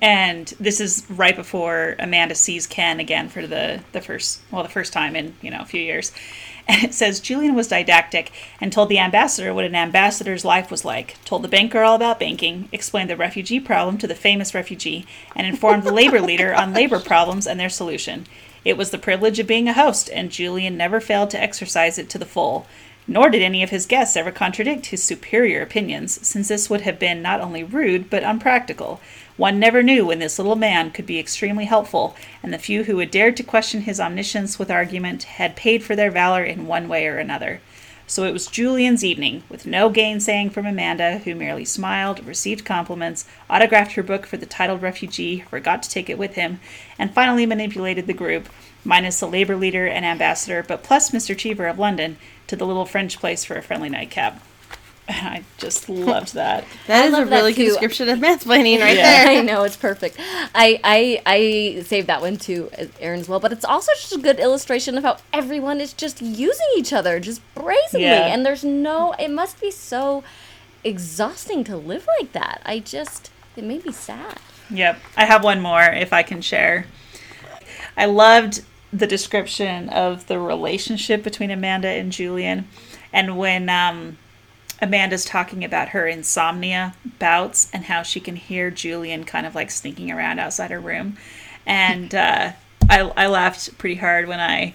and 0.00 0.48
this 0.58 0.80
is 0.80 1.04
right 1.08 1.36
before 1.36 1.96
Amanda 1.98 2.34
sees 2.34 2.66
Ken 2.66 3.00
again 3.00 3.28
for 3.28 3.46
the 3.46 3.80
the 3.92 4.00
first 4.00 4.40
well 4.50 4.62
the 4.62 4.68
first 4.68 4.92
time 4.92 5.14
in 5.14 5.34
you 5.40 5.50
know 5.50 5.60
a 5.60 5.66
few 5.66 5.80
years. 5.80 6.12
And 6.68 6.84
it 6.84 6.94
says 6.94 7.18
Julian 7.18 7.54
was 7.54 7.68
didactic 7.68 8.30
and 8.60 8.72
told 8.72 8.90
the 8.90 8.98
ambassador 8.98 9.54
what 9.54 9.64
an 9.64 9.74
ambassador's 9.74 10.44
life 10.44 10.70
was 10.70 10.84
like, 10.84 11.22
told 11.24 11.42
the 11.42 11.48
banker 11.48 11.82
all 11.82 11.96
about 11.96 12.20
banking, 12.20 12.68
explained 12.72 13.08
the 13.08 13.16
refugee 13.16 13.58
problem 13.58 13.96
to 13.98 14.06
the 14.06 14.14
famous 14.14 14.54
refugee, 14.54 15.06
and 15.34 15.46
informed 15.46 15.82
the 15.82 15.92
labor 15.92 16.20
leader 16.20 16.54
on 16.54 16.74
labor 16.74 17.00
problems 17.00 17.46
and 17.46 17.58
their 17.58 17.70
solution. 17.70 18.26
It 18.64 18.76
was 18.76 18.90
the 18.90 18.98
privilege 18.98 19.38
of 19.38 19.46
being 19.46 19.68
a 19.68 19.72
host, 19.72 20.10
and 20.12 20.30
Julian 20.30 20.76
never 20.76 21.00
failed 21.00 21.30
to 21.30 21.42
exercise 21.42 21.98
it 21.98 22.10
to 22.10 22.18
the 22.18 22.26
full. 22.26 22.66
Nor 23.10 23.30
did 23.30 23.40
any 23.40 23.62
of 23.62 23.70
his 23.70 23.86
guests 23.86 24.16
ever 24.18 24.30
contradict 24.30 24.86
his 24.86 25.02
superior 25.02 25.62
opinions, 25.62 26.26
since 26.26 26.48
this 26.48 26.68
would 26.68 26.82
have 26.82 26.98
been 26.98 27.22
not 27.22 27.40
only 27.40 27.64
rude 27.64 28.10
but 28.10 28.22
unpractical. 28.22 29.00
One 29.38 29.60
never 29.60 29.84
knew 29.84 30.04
when 30.04 30.18
this 30.18 30.36
little 30.36 30.56
man 30.56 30.90
could 30.90 31.06
be 31.06 31.20
extremely 31.20 31.66
helpful, 31.66 32.16
and 32.42 32.52
the 32.52 32.58
few 32.58 32.82
who 32.82 32.98
had 32.98 33.12
dared 33.12 33.36
to 33.36 33.44
question 33.44 33.82
his 33.82 34.00
omniscience 34.00 34.58
with 34.58 34.68
argument 34.68 35.22
had 35.22 35.54
paid 35.54 35.84
for 35.84 35.94
their 35.94 36.10
valor 36.10 36.42
in 36.42 36.66
one 36.66 36.88
way 36.88 37.06
or 37.06 37.18
another. 37.18 37.60
So 38.08 38.24
it 38.24 38.32
was 38.32 38.48
Julian's 38.48 39.04
evening, 39.04 39.44
with 39.48 39.64
no 39.64 39.90
gainsaying 39.90 40.50
from 40.50 40.66
Amanda, 40.66 41.18
who 41.18 41.36
merely 41.36 41.64
smiled, 41.64 42.26
received 42.26 42.64
compliments, 42.64 43.26
autographed 43.48 43.92
her 43.92 44.02
book 44.02 44.26
for 44.26 44.38
the 44.38 44.44
titled 44.44 44.82
refugee, 44.82 45.44
forgot 45.48 45.84
to 45.84 45.90
take 45.90 46.10
it 46.10 46.18
with 46.18 46.34
him, 46.34 46.58
and 46.98 47.14
finally 47.14 47.46
manipulated 47.46 48.08
the 48.08 48.12
group, 48.14 48.48
minus 48.82 49.20
the 49.20 49.28
labor 49.28 49.54
leader 49.54 49.86
and 49.86 50.04
ambassador, 50.04 50.64
but 50.66 50.82
plus 50.82 51.12
Mr. 51.12 51.38
Cheever 51.38 51.68
of 51.68 51.78
London, 51.78 52.16
to 52.48 52.56
the 52.56 52.66
little 52.66 52.86
French 52.86 53.20
place 53.20 53.44
for 53.44 53.54
a 53.56 53.62
friendly 53.62 53.88
nightcap. 53.88 54.42
I 55.10 55.42
just 55.56 55.88
loved 55.88 56.34
that. 56.34 56.64
that 56.86 57.06
is 57.06 57.14
I 57.14 57.22
is 57.22 57.28
a 57.28 57.30
really 57.30 57.52
good 57.52 57.64
too. 57.64 57.68
description 57.70 58.08
of 58.10 58.18
mansplaining 58.18 58.80
right 58.80 58.96
Yeah. 58.96 59.24
there. 59.24 59.28
I 59.38 59.40
know 59.42 59.64
it's 59.64 59.76
perfect. 59.76 60.16
I, 60.20 60.78
I 60.84 61.22
I 61.24 61.82
saved 61.82 62.08
that 62.08 62.20
one 62.20 62.36
too, 62.36 62.70
Aaron 63.00 63.20
as 63.20 63.28
well. 63.28 63.40
But 63.40 63.52
it's 63.52 63.64
also 63.64 63.90
just 63.94 64.14
a 64.14 64.18
good 64.18 64.38
illustration 64.38 64.98
of 64.98 65.04
how 65.04 65.16
everyone 65.32 65.80
is 65.80 65.92
just 65.94 66.20
using 66.20 66.66
each 66.76 66.92
other 66.92 67.20
just 67.20 67.40
brazenly, 67.54 68.06
Yeah. 68.06 68.26
and 68.32 68.44
there's 68.44 68.64
no. 68.64 69.14
It 69.18 69.30
must 69.30 69.60
be 69.60 69.70
so 69.70 70.24
exhausting 70.84 71.64
to 71.64 71.76
live 71.76 72.06
like 72.20 72.32
that. 72.32 72.60
I 72.64 72.78
just 72.78 73.30
it 73.56 73.64
made 73.64 73.84
me 73.86 73.92
sad. 73.92 74.38
Yep. 74.70 74.98
I 75.16 75.24
have 75.24 75.42
one 75.42 75.60
more 75.60 75.82
if 75.82 76.12
I 76.12 76.22
can 76.22 76.42
share. 76.42 76.86
I 77.96 78.04
loved 78.04 78.62
the 78.92 79.06
description 79.06 79.88
of 79.88 80.26
the 80.28 80.38
relationship 80.38 81.22
between 81.22 81.50
Amanda 81.50 81.88
and 81.88 82.12
Julian. 82.12 82.68
And 83.12 83.36
when 83.38 83.68
um, 83.70 84.18
Amanda's 84.80 85.24
talking 85.24 85.64
about 85.64 85.90
her 85.90 86.06
insomnia 86.06 86.94
bouts 87.18 87.68
and 87.72 87.84
how 87.84 88.02
she 88.02 88.20
can 88.20 88.36
hear 88.36 88.70
Julian 88.70 89.24
kind 89.24 89.46
of 89.46 89.54
like 89.54 89.70
sneaking 89.70 90.10
around 90.10 90.38
outside 90.38 90.70
her 90.70 90.80
room. 90.80 91.16
And 91.66 92.14
uh, 92.14 92.52
I, 92.88 93.00
I 93.16 93.26
laughed 93.26 93.76
pretty 93.78 93.96
hard 93.96 94.28
when 94.28 94.40
I 94.40 94.74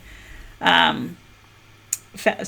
um, 0.59 1.17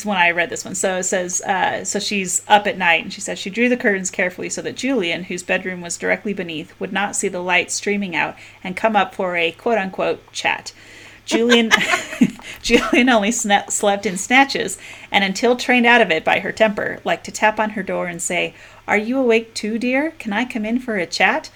when 0.03 0.17
I 0.17 0.31
read 0.31 0.49
this 0.49 0.63
one. 0.63 0.75
So 0.75 0.97
it 0.97 1.03
says, 1.03 1.41
uh, 1.41 1.83
so 1.83 1.99
she's 1.99 2.43
up 2.47 2.67
at 2.67 2.77
night 2.77 3.03
and 3.03 3.11
she 3.11 3.21
says 3.21 3.39
she 3.39 3.49
drew 3.49 3.67
the 3.67 3.77
curtains 3.77 4.11
carefully 4.11 4.49
so 4.49 4.61
that 4.61 4.75
Julian, 4.75 5.23
whose 5.23 5.41
bedroom 5.41 5.81
was 5.81 5.97
directly 5.97 6.33
beneath, 6.33 6.79
would 6.79 6.93
not 6.93 7.15
see 7.15 7.27
the 7.27 7.41
light 7.41 7.71
streaming 7.71 8.15
out 8.15 8.35
and 8.63 8.77
come 8.77 8.95
up 8.95 9.15
for 9.15 9.35
a 9.35 9.51
quote 9.51 9.77
unquote 9.77 10.31
chat. 10.31 10.71
Julian, 11.25 11.71
Julian 12.61 13.09
only 13.09 13.31
sna- 13.31 13.69
slept 13.71 14.05
in 14.05 14.15
snatches, 14.17 14.77
and 15.11 15.23
until 15.23 15.55
trained 15.55 15.85
out 15.85 16.01
of 16.01 16.11
it 16.11 16.23
by 16.23 16.39
her 16.39 16.51
temper, 16.51 16.99
liked 17.03 17.25
to 17.25 17.31
tap 17.31 17.59
on 17.59 17.71
her 17.71 17.83
door 17.83 18.07
and 18.07 18.21
say, 18.21 18.53
"Are 18.87 18.97
you 18.97 19.17
awake 19.17 19.55
too, 19.55 19.79
dear? 19.79 20.11
Can 20.19 20.33
I 20.33 20.45
come 20.45 20.65
in 20.65 20.79
for 20.79 20.97
a 20.97 21.07
chat?" 21.07 21.49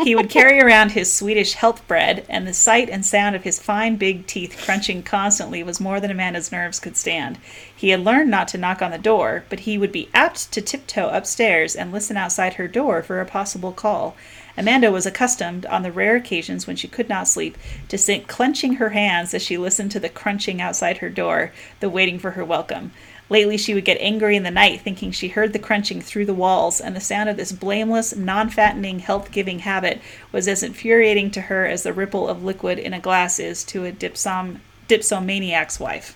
he 0.00 0.14
would 0.14 0.30
carry 0.30 0.60
around 0.60 0.92
his 0.92 1.12
Swedish 1.12 1.54
health 1.54 1.86
bread, 1.88 2.24
and 2.28 2.46
the 2.46 2.54
sight 2.54 2.88
and 2.88 3.04
sound 3.04 3.34
of 3.34 3.42
his 3.42 3.58
fine 3.58 3.96
big 3.96 4.26
teeth 4.26 4.60
crunching 4.64 5.02
constantly 5.02 5.62
was 5.64 5.80
more 5.80 5.98
than 5.98 6.10
Amanda's 6.12 6.52
nerves 6.52 6.78
could 6.78 6.96
stand. 6.96 7.38
He 7.74 7.88
had 7.88 8.04
learned 8.04 8.30
not 8.30 8.46
to 8.48 8.58
knock 8.58 8.80
on 8.80 8.92
the 8.92 8.98
door, 8.98 9.44
but 9.48 9.60
he 9.60 9.76
would 9.76 9.92
be 9.92 10.08
apt 10.14 10.52
to 10.52 10.60
tiptoe 10.60 11.08
upstairs 11.08 11.74
and 11.74 11.90
listen 11.90 12.16
outside 12.16 12.54
her 12.54 12.68
door 12.68 13.02
for 13.02 13.20
a 13.20 13.26
possible 13.26 13.72
call. 13.72 14.14
Amanda 14.56 14.92
was 14.92 15.06
accustomed, 15.06 15.64
on 15.66 15.82
the 15.82 15.90
rare 15.90 16.16
occasions 16.16 16.66
when 16.66 16.76
she 16.76 16.86
could 16.86 17.08
not 17.08 17.26
sleep, 17.26 17.56
to 17.88 17.96
sit 17.96 18.28
clenching 18.28 18.74
her 18.74 18.90
hands 18.90 19.32
as 19.32 19.42
she 19.42 19.56
listened 19.56 19.90
to 19.92 20.00
the 20.00 20.08
crunching 20.08 20.60
outside 20.60 20.98
her 20.98 21.08
door, 21.08 21.52
the 21.80 21.88
waiting 21.88 22.18
for 22.18 22.32
her 22.32 22.44
welcome. 22.44 22.92
Lately, 23.30 23.56
she 23.56 23.72
would 23.72 23.86
get 23.86 23.96
angry 23.98 24.36
in 24.36 24.42
the 24.42 24.50
night, 24.50 24.82
thinking 24.82 25.10
she 25.10 25.28
heard 25.28 25.54
the 25.54 25.58
crunching 25.58 26.02
through 26.02 26.26
the 26.26 26.34
walls, 26.34 26.82
and 26.82 26.94
the 26.94 27.00
sound 27.00 27.30
of 27.30 27.38
this 27.38 27.50
blameless, 27.50 28.14
non 28.14 28.50
fattening, 28.50 28.98
health 28.98 29.32
giving 29.32 29.60
habit 29.60 30.02
was 30.32 30.46
as 30.46 30.62
infuriating 30.62 31.30
to 31.30 31.42
her 31.42 31.66
as 31.66 31.82
the 31.82 31.94
ripple 31.94 32.28
of 32.28 32.44
liquid 32.44 32.78
in 32.78 32.92
a 32.92 33.00
glass 33.00 33.38
is 33.38 33.64
to 33.64 33.86
a 33.86 33.92
dipsom- 33.92 34.58
dipsomaniac's 34.86 35.80
wife. 35.80 36.14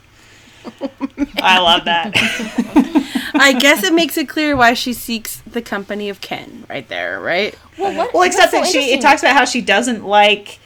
I 1.39 1.59
love 1.59 1.85
that. 1.85 2.12
I 3.35 3.53
guess 3.53 3.85
it 3.85 3.93
makes 3.93 4.17
it 4.17 4.29
clear 4.29 4.57
why 4.57 4.75
she 4.75 4.93
seeks 4.93 5.41
the 5.41 5.62
company 5.62 6.09
of 6.09 6.21
Ken 6.21 6.64
right 6.69 6.89
there, 6.89 7.21
right? 7.21 7.57
Well, 7.79 7.95
what, 7.95 8.14
well, 8.14 8.23
except 8.23 8.53
what's 8.53 8.73
that 8.73 8.73
so 8.73 8.81
she 8.81 8.93
it 8.93 9.01
talks 9.01 9.23
about 9.23 9.37
how 9.37 9.45
she 9.45 9.61
doesn't 9.61 10.05
like 10.05 10.59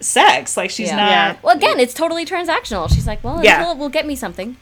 sex. 0.00 0.56
Like 0.56 0.70
she's 0.70 0.88
Yeah. 0.88 0.96
not. 0.96 1.10
Yeah. 1.10 1.36
Well, 1.42 1.56
again, 1.56 1.80
it's 1.80 1.94
totally 1.94 2.24
transactional. 2.24 2.88
She's 2.88 3.06
like, 3.06 3.22
well, 3.22 3.44
Yeah. 3.44 3.62
it 3.62 3.66
will, 3.66 3.76
will 3.76 3.88
get 3.88 4.06
me 4.06 4.16
something. 4.16 4.56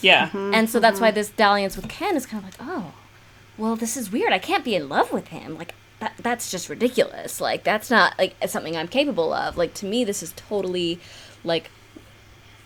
Yeah. 0.00 0.28
Mm-hmm. 0.28 0.54
And 0.54 0.70
so 0.70 0.80
that's 0.80 1.00
why 1.00 1.08
mm-hmm. 1.08 1.16
this 1.16 1.30
dalliance 1.30 1.76
with 1.76 1.88
Ken 1.88 2.16
is 2.16 2.26
kind 2.26 2.44
of 2.44 2.50
like, 2.50 2.68
oh, 2.68 2.92
well, 3.58 3.76
this 3.76 3.96
is 3.96 4.10
weird. 4.10 4.32
I 4.32 4.38
can't 4.38 4.64
be 4.64 4.74
in 4.74 4.88
love 4.88 5.12
with 5.12 5.28
him. 5.28 5.56
Like, 5.56 5.74
that, 6.00 6.14
that's 6.18 6.50
just 6.50 6.68
ridiculous. 6.68 7.40
Like, 7.40 7.62
that's 7.64 7.90
not 7.90 8.18
like 8.18 8.34
something 8.48 8.76
I'm 8.76 8.88
capable 8.88 9.32
of. 9.32 9.56
Like, 9.56 9.74
to 9.74 9.86
me, 9.86 10.04
this 10.04 10.22
is 10.22 10.32
totally 10.32 10.98
like 11.44 11.70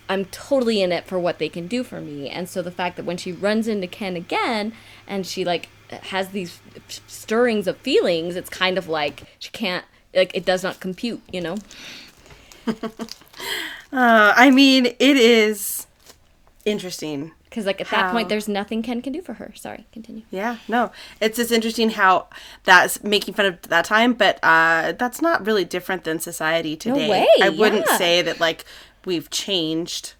I'm 0.09 0.27
totally 0.27 0.83
in 0.83 0.93
it 0.93 1.05
for 1.05 1.19
what 1.19 1.39
they 1.39 1.49
can 1.49 1.67
do 1.67 1.83
for 1.83 2.01
me. 2.01 2.29
And 2.29 2.49
so 2.49 2.63
the 2.63 2.71
fact 2.71 2.97
that 2.97 3.05
when 3.05 3.17
she 3.17 3.33
runs 3.33 3.69
into 3.69 3.87
Ken 3.87 4.17
again 4.17 4.73
and 5.07 5.27
she 5.27 5.45
like 5.45 5.69
has 5.91 6.29
these 6.29 6.61
stirrings 7.07 7.67
of 7.67 7.77
feelings, 7.79 8.37
it's 8.37 8.51
kind 8.51 8.79
of 8.79 8.89
like 8.89 9.25
she 9.39 9.51
can't 9.51 9.85
like 10.15 10.35
it 10.35 10.45
does 10.45 10.63
not 10.63 10.81
compute, 10.81 11.23
you 11.33 11.41
know? 11.41 11.57
Uh, 13.93 14.35
I 14.37 14.51
mean, 14.51 14.87
it 14.87 15.17
is 15.17 15.87
interesting 16.65 17.33
Because 17.45 17.65
like 17.65 17.81
at 17.81 17.89
that 17.91 18.13
point, 18.13 18.29
there's 18.29 18.49
nothing 18.49 18.83
Ken 18.83 19.01
can 19.01 19.13
do 19.13 19.23
for 19.23 19.35
her. 19.35 19.53
Sorry, 19.55 19.87
continue. 19.93 20.23
Yeah, 20.31 20.59
no, 20.67 20.91
it's 21.21 21.37
just 21.37 21.53
interesting 21.53 21.91
how 21.91 22.27
that's 22.65 23.03
making 23.05 23.35
fun 23.35 23.47
of 23.47 23.63
that 23.63 23.85
time, 23.85 24.13
but 24.13 24.39
uh, 24.43 24.93
that's 24.99 25.23
not 25.23 25.47
really 25.47 25.65
different 25.65 26.05
than 26.05 26.19
society 26.19 26.77
today. 26.77 27.07
no 27.07 27.11
way, 27.11 27.27
I 27.41 27.49
wouldn't 27.49 27.87
yeah. 27.87 27.97
say 27.97 28.23
that 28.23 28.41
like 28.41 28.65
we've 29.07 29.31
changed. 29.31 30.13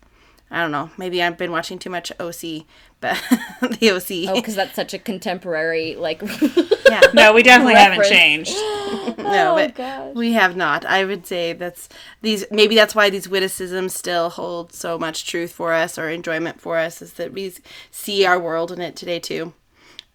I 0.51 0.63
don't 0.63 0.71
know. 0.71 0.91
Maybe 0.97 1.21
I've 1.23 1.37
been 1.37 1.51
watching 1.51 1.79
too 1.79 1.91
much 1.91 2.13
OC, 2.21 2.65
but 3.01 3.21
the 3.81 3.91
OC. 3.91 4.31
Oh, 4.31 4.37
because 4.41 4.55
that's 4.55 4.77
such 4.77 4.95
a 4.95 4.99
contemporary 4.99 5.97
like. 5.97 6.23
yeah, 6.89 7.01
No, 7.13 7.33
we 7.33 7.43
definitely 7.43 7.75
haven't 7.75 8.05
changed. 8.05 8.55
no, 9.19 9.53
Oh, 9.53 9.55
but 9.57 9.75
gosh. 9.75 10.15
we 10.15 10.35
have 10.35 10.57
not. 10.57 10.85
I 10.87 11.05
would 11.05 11.27
say 11.27 11.53
that's 11.53 11.89
these. 12.23 12.45
Maybe 12.53 12.77
that's 12.77 12.95
why 12.95 13.11
these 13.11 13.29
witticisms 13.29 13.93
still 13.93 14.31
hold 14.31 14.73
so 14.73 14.97
much 14.99 15.27
truth 15.27 15.51
for 15.53 15.73
us 15.73 15.99
or 15.99 16.09
enjoyment 16.11 16.61
for 16.61 16.79
us, 16.79 17.03
is 17.03 17.15
that 17.15 17.33
we 17.33 17.53
see 17.91 18.25
our 18.25 18.39
world 18.39 18.71
in 18.71 18.81
it 18.81 18.95
today 18.95 19.19
too. 19.19 19.53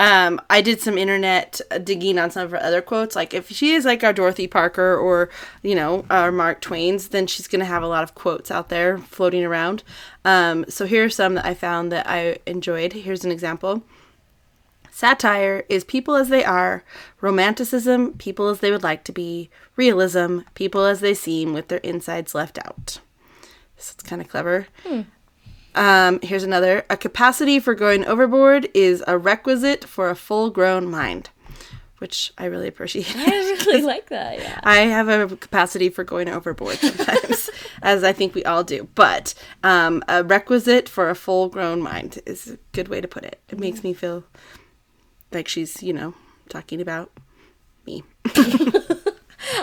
Um, 0.01 0.41
I 0.49 0.61
did 0.61 0.81
some 0.81 0.97
internet 0.97 1.61
digging 1.83 2.17
on 2.17 2.31
some 2.31 2.43
of 2.43 2.49
her 2.49 2.63
other 2.63 2.81
quotes. 2.81 3.15
Like, 3.15 3.35
if 3.35 3.51
she 3.51 3.73
is 3.73 3.85
like 3.85 4.03
our 4.03 4.11
Dorothy 4.11 4.47
Parker 4.47 4.97
or, 4.97 5.29
you 5.61 5.75
know, 5.75 6.05
our 6.09 6.31
Mark 6.31 6.59
Twain's, 6.59 7.09
then 7.09 7.27
she's 7.27 7.47
going 7.47 7.59
to 7.59 7.67
have 7.67 7.83
a 7.83 7.87
lot 7.87 8.01
of 8.01 8.15
quotes 8.15 8.49
out 8.49 8.69
there 8.69 8.97
floating 8.97 9.45
around. 9.45 9.83
Um, 10.25 10.65
so 10.67 10.87
here 10.87 11.05
are 11.05 11.09
some 11.09 11.35
that 11.35 11.45
I 11.45 11.53
found 11.53 11.91
that 11.91 12.07
I 12.09 12.39
enjoyed. 12.47 12.93
Here's 12.93 13.23
an 13.23 13.29
example. 13.31 13.83
Satire 14.89 15.65
is 15.69 15.83
people 15.83 16.15
as 16.15 16.29
they 16.29 16.43
are, 16.43 16.83
romanticism, 17.21 18.13
people 18.13 18.49
as 18.49 18.59
they 18.59 18.71
would 18.71 18.83
like 18.83 19.03
to 19.03 19.11
be, 19.11 19.51
realism, 19.75 20.39
people 20.55 20.83
as 20.83 21.01
they 21.01 21.13
seem 21.13 21.53
with 21.53 21.67
their 21.67 21.77
insides 21.79 22.33
left 22.33 22.57
out. 22.57 22.97
So 23.77 23.93
it's 23.93 24.03
kind 24.03 24.19
of 24.19 24.27
clever. 24.27 24.65
Um, 25.75 26.19
here's 26.21 26.43
another. 26.43 26.85
A 26.89 26.97
capacity 26.97 27.59
for 27.59 27.73
going 27.73 28.05
overboard 28.05 28.69
is 28.73 29.03
a 29.07 29.17
requisite 29.17 29.85
for 29.85 30.09
a 30.09 30.15
full 30.15 30.49
grown 30.49 30.89
mind, 30.89 31.29
which 31.99 32.33
I 32.37 32.45
really 32.45 32.67
appreciate. 32.67 33.13
I 33.15 33.29
really 33.29 33.81
like 33.93 34.09
that. 34.09 34.39
Yeah. 34.39 34.59
I 34.63 34.77
have 34.81 35.07
a 35.07 35.35
capacity 35.35 35.89
for 35.89 36.03
going 36.03 36.27
overboard 36.29 36.77
sometimes, 36.77 37.49
as 37.81 38.03
I 38.03 38.11
think 38.11 38.35
we 38.35 38.43
all 38.43 38.63
do. 38.63 38.87
But 38.95 39.33
um, 39.63 40.03
a 40.07 40.23
requisite 40.23 40.89
for 40.89 41.09
a 41.09 41.15
full 41.15 41.47
grown 41.47 41.81
mind 41.81 42.19
is 42.25 42.47
a 42.47 42.57
good 42.73 42.87
way 42.87 42.99
to 43.01 43.07
put 43.07 43.23
it. 43.23 43.39
It 43.49 43.59
makes 43.59 43.83
me 43.83 43.93
feel 43.93 44.23
like 45.31 45.47
she's, 45.47 45.81
you 45.81 45.93
know, 45.93 46.13
talking 46.49 46.81
about 46.81 47.11
me. 47.85 48.03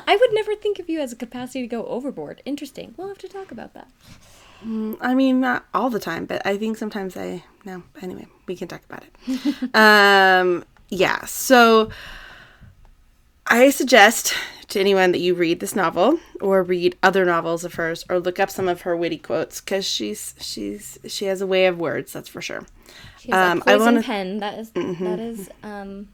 I 0.06 0.16
would 0.16 0.32
never 0.32 0.54
think 0.54 0.78
of 0.78 0.88
you 0.88 1.00
as 1.00 1.12
a 1.12 1.16
capacity 1.16 1.61
to 1.62 1.66
go 1.68 1.84
overboard. 1.86 2.42
Interesting. 2.44 2.94
We'll 2.96 3.09
have 3.09 3.18
to 3.18 3.28
talk 3.28 3.52
about 3.52 3.74
that. 3.74 3.88
I 4.62 5.14
mean, 5.14 5.40
not 5.40 5.66
all 5.72 5.88
the 5.90 6.00
time, 6.00 6.26
but 6.26 6.44
I 6.46 6.56
think 6.56 6.76
sometimes 6.76 7.16
I. 7.16 7.44
No, 7.64 7.82
anyway, 8.02 8.26
we 8.46 8.56
can 8.56 8.66
talk 8.68 8.82
about 8.88 9.04
it. 9.04 9.74
um, 9.74 10.64
yeah, 10.88 11.24
so 11.26 11.90
I 13.46 13.70
suggest 13.70 14.34
to 14.68 14.80
anyone 14.80 15.12
that 15.12 15.18
you 15.20 15.34
read 15.34 15.61
this 15.61 15.74
novel 15.74 16.18
or 16.40 16.62
read 16.62 16.96
other 17.02 17.24
novels 17.24 17.64
of 17.64 17.74
hers 17.74 18.04
or 18.11 18.18
look 18.18 18.38
up 18.38 18.50
some 18.50 18.68
of 18.68 18.82
her 18.82 18.96
witty 18.96 19.18
quotes 19.18 19.61
because 19.61 19.86
she's 19.86 20.34
she's 20.40 20.98
she 21.06 21.24
has 21.26 21.40
a 21.40 21.46
way 21.46 21.66
of 21.66 21.78
words 21.78 22.12
that's 22.12 22.28
for 22.28 22.42
sure. 22.42 22.66
She 23.18 23.30
has 23.30 23.52
Um, 23.52 23.59
a 23.59 23.61
I 23.62 23.64
poison 23.76 23.80
wanna- 23.94 24.02
pen. 24.02 24.38
That 24.40 24.59
is 24.59 24.70
that 24.70 25.18
is 25.20 25.48
um 25.62 26.09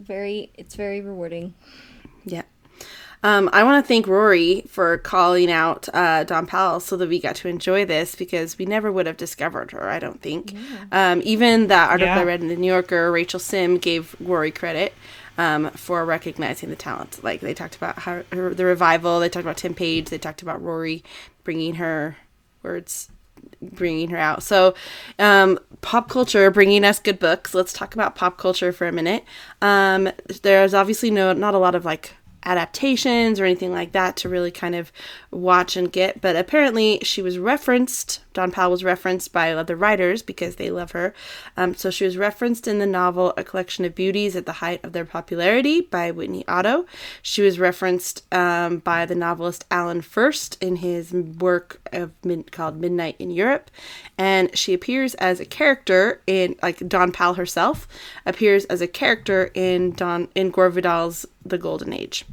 very. 0.00 0.50
It's 0.56 0.74
very 0.74 1.00
rewarding. 1.00 1.54
Yeah. 3.24 3.38
Um, 3.38 3.50
I 3.52 3.64
want 3.64 3.82
to 3.82 3.88
thank 3.88 4.06
Rory 4.06 4.64
for 4.68 4.98
calling 4.98 5.50
out 5.50 5.88
uh, 5.94 6.24
Dawn 6.24 6.46
Powell 6.46 6.80
so 6.80 6.96
that 6.96 7.08
we 7.08 7.18
got 7.18 7.36
to 7.36 7.48
enjoy 7.48 7.84
this 7.84 8.14
because 8.14 8.58
we 8.58 8.66
never 8.66 8.92
would 8.92 9.06
have 9.06 9.16
discovered 9.16 9.70
her, 9.70 9.88
I 9.88 9.98
don't 9.98 10.20
think. 10.20 10.54
Um, 10.92 11.22
even 11.24 11.68
that 11.68 11.90
article 11.90 12.12
I 12.20 12.24
read 12.24 12.42
in 12.42 12.48
the 12.48 12.56
New 12.56 12.66
Yorker, 12.66 13.10
Rachel 13.10 13.40
Syme 13.40 13.78
gave 13.78 14.14
Rory 14.20 14.50
credit 14.50 14.92
um, 15.38 15.70
for 15.70 16.04
recognizing 16.04 16.70
the 16.70 16.76
talent. 16.76 17.22
Like 17.24 17.40
they 17.40 17.54
talked 17.54 17.76
about 17.76 17.98
how 18.00 18.22
her, 18.32 18.52
the 18.54 18.64
revival, 18.64 19.20
they 19.20 19.28
talked 19.28 19.44
about 19.44 19.56
Tim 19.56 19.74
Page, 19.74 20.10
they 20.10 20.18
talked 20.18 20.42
about 20.42 20.62
Rory 20.62 21.02
bringing 21.44 21.76
her 21.76 22.16
words 22.62 23.08
bringing 23.60 24.10
her 24.10 24.18
out. 24.18 24.42
So, 24.42 24.74
um, 25.18 25.58
pop 25.80 26.08
culture 26.08 26.50
bringing 26.50 26.84
us 26.84 26.98
good 26.98 27.18
books. 27.18 27.54
Let's 27.54 27.72
talk 27.72 27.94
about 27.94 28.14
pop 28.14 28.38
culture 28.38 28.72
for 28.72 28.86
a 28.86 28.92
minute. 28.92 29.24
Um, 29.60 30.10
there's 30.42 30.74
obviously 30.74 31.10
no 31.10 31.32
not 31.32 31.54
a 31.54 31.58
lot 31.58 31.74
of 31.74 31.84
like 31.84 32.12
adaptations 32.44 33.38
or 33.38 33.44
anything 33.44 33.72
like 33.72 33.92
that 33.92 34.16
to 34.16 34.28
really 34.28 34.50
kind 34.50 34.74
of 34.74 34.92
watch 35.30 35.76
and 35.76 35.92
get, 35.92 36.20
but 36.20 36.36
apparently 36.36 36.98
she 37.02 37.22
was 37.22 37.38
referenced. 37.38 38.23
Dawn 38.34 38.50
Powell 38.50 38.72
was 38.72 38.84
referenced 38.84 39.32
by 39.32 39.52
other 39.52 39.76
writers 39.76 40.20
because 40.22 40.56
they 40.56 40.70
love 40.70 40.90
her. 40.90 41.14
Um, 41.56 41.74
so 41.74 41.90
she 41.90 42.04
was 42.04 42.18
referenced 42.18 42.68
in 42.68 42.78
the 42.78 42.86
novel 42.86 43.32
A 43.36 43.44
Collection 43.44 43.84
of 43.84 43.94
Beauties 43.94 44.36
at 44.36 44.44
the 44.44 44.54
height 44.54 44.84
of 44.84 44.92
their 44.92 45.04
popularity 45.04 45.80
by 45.80 46.10
Whitney 46.10 46.44
Otto. 46.46 46.84
She 47.22 47.40
was 47.40 47.58
referenced 47.58 48.22
um, 48.34 48.78
by 48.78 49.06
the 49.06 49.14
novelist 49.14 49.64
Alan 49.70 50.02
Furst 50.02 50.62
in 50.62 50.76
his 50.76 51.12
work 51.12 51.80
of 51.92 52.12
called 52.50 52.80
Midnight 52.80 53.16
in 53.18 53.30
Europe, 53.30 53.70
and 54.18 54.56
she 54.56 54.74
appears 54.74 55.14
as 55.14 55.40
a 55.40 55.44
character 55.44 56.20
in 56.26 56.56
like 56.62 56.86
Dawn 56.88 57.12
Powell 57.12 57.34
herself 57.34 57.86
appears 58.26 58.64
as 58.66 58.80
a 58.80 58.88
character 58.88 59.50
in 59.54 59.92
Don 59.92 60.28
in 60.34 60.50
Gore 60.50 60.70
Vidal's 60.70 61.26
The 61.44 61.58
Golden 61.58 61.92
Age. 61.92 62.24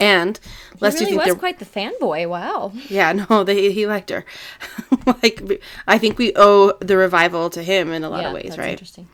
And 0.00 0.38
lest 0.80 1.00
really 1.00 1.12
you 1.12 1.16
was 1.16 1.24
think 1.24 1.34
they're 1.34 1.38
quite 1.38 1.58
the 1.58 1.64
fanboy. 1.64 2.28
Wow. 2.28 2.72
yeah, 2.88 3.12
no, 3.30 3.44
they, 3.44 3.72
he 3.72 3.86
liked 3.86 4.10
her. 4.10 4.24
like, 5.06 5.62
I 5.86 5.98
think 5.98 6.18
we 6.18 6.32
owe 6.36 6.72
the 6.80 6.96
revival 6.96 7.50
to 7.50 7.62
him 7.62 7.92
in 7.92 8.04
a 8.04 8.08
lot 8.08 8.22
yeah, 8.22 8.28
of 8.28 8.34
ways, 8.34 8.48
that's 8.48 8.58
right? 8.58 8.70
interesting. 8.70 9.08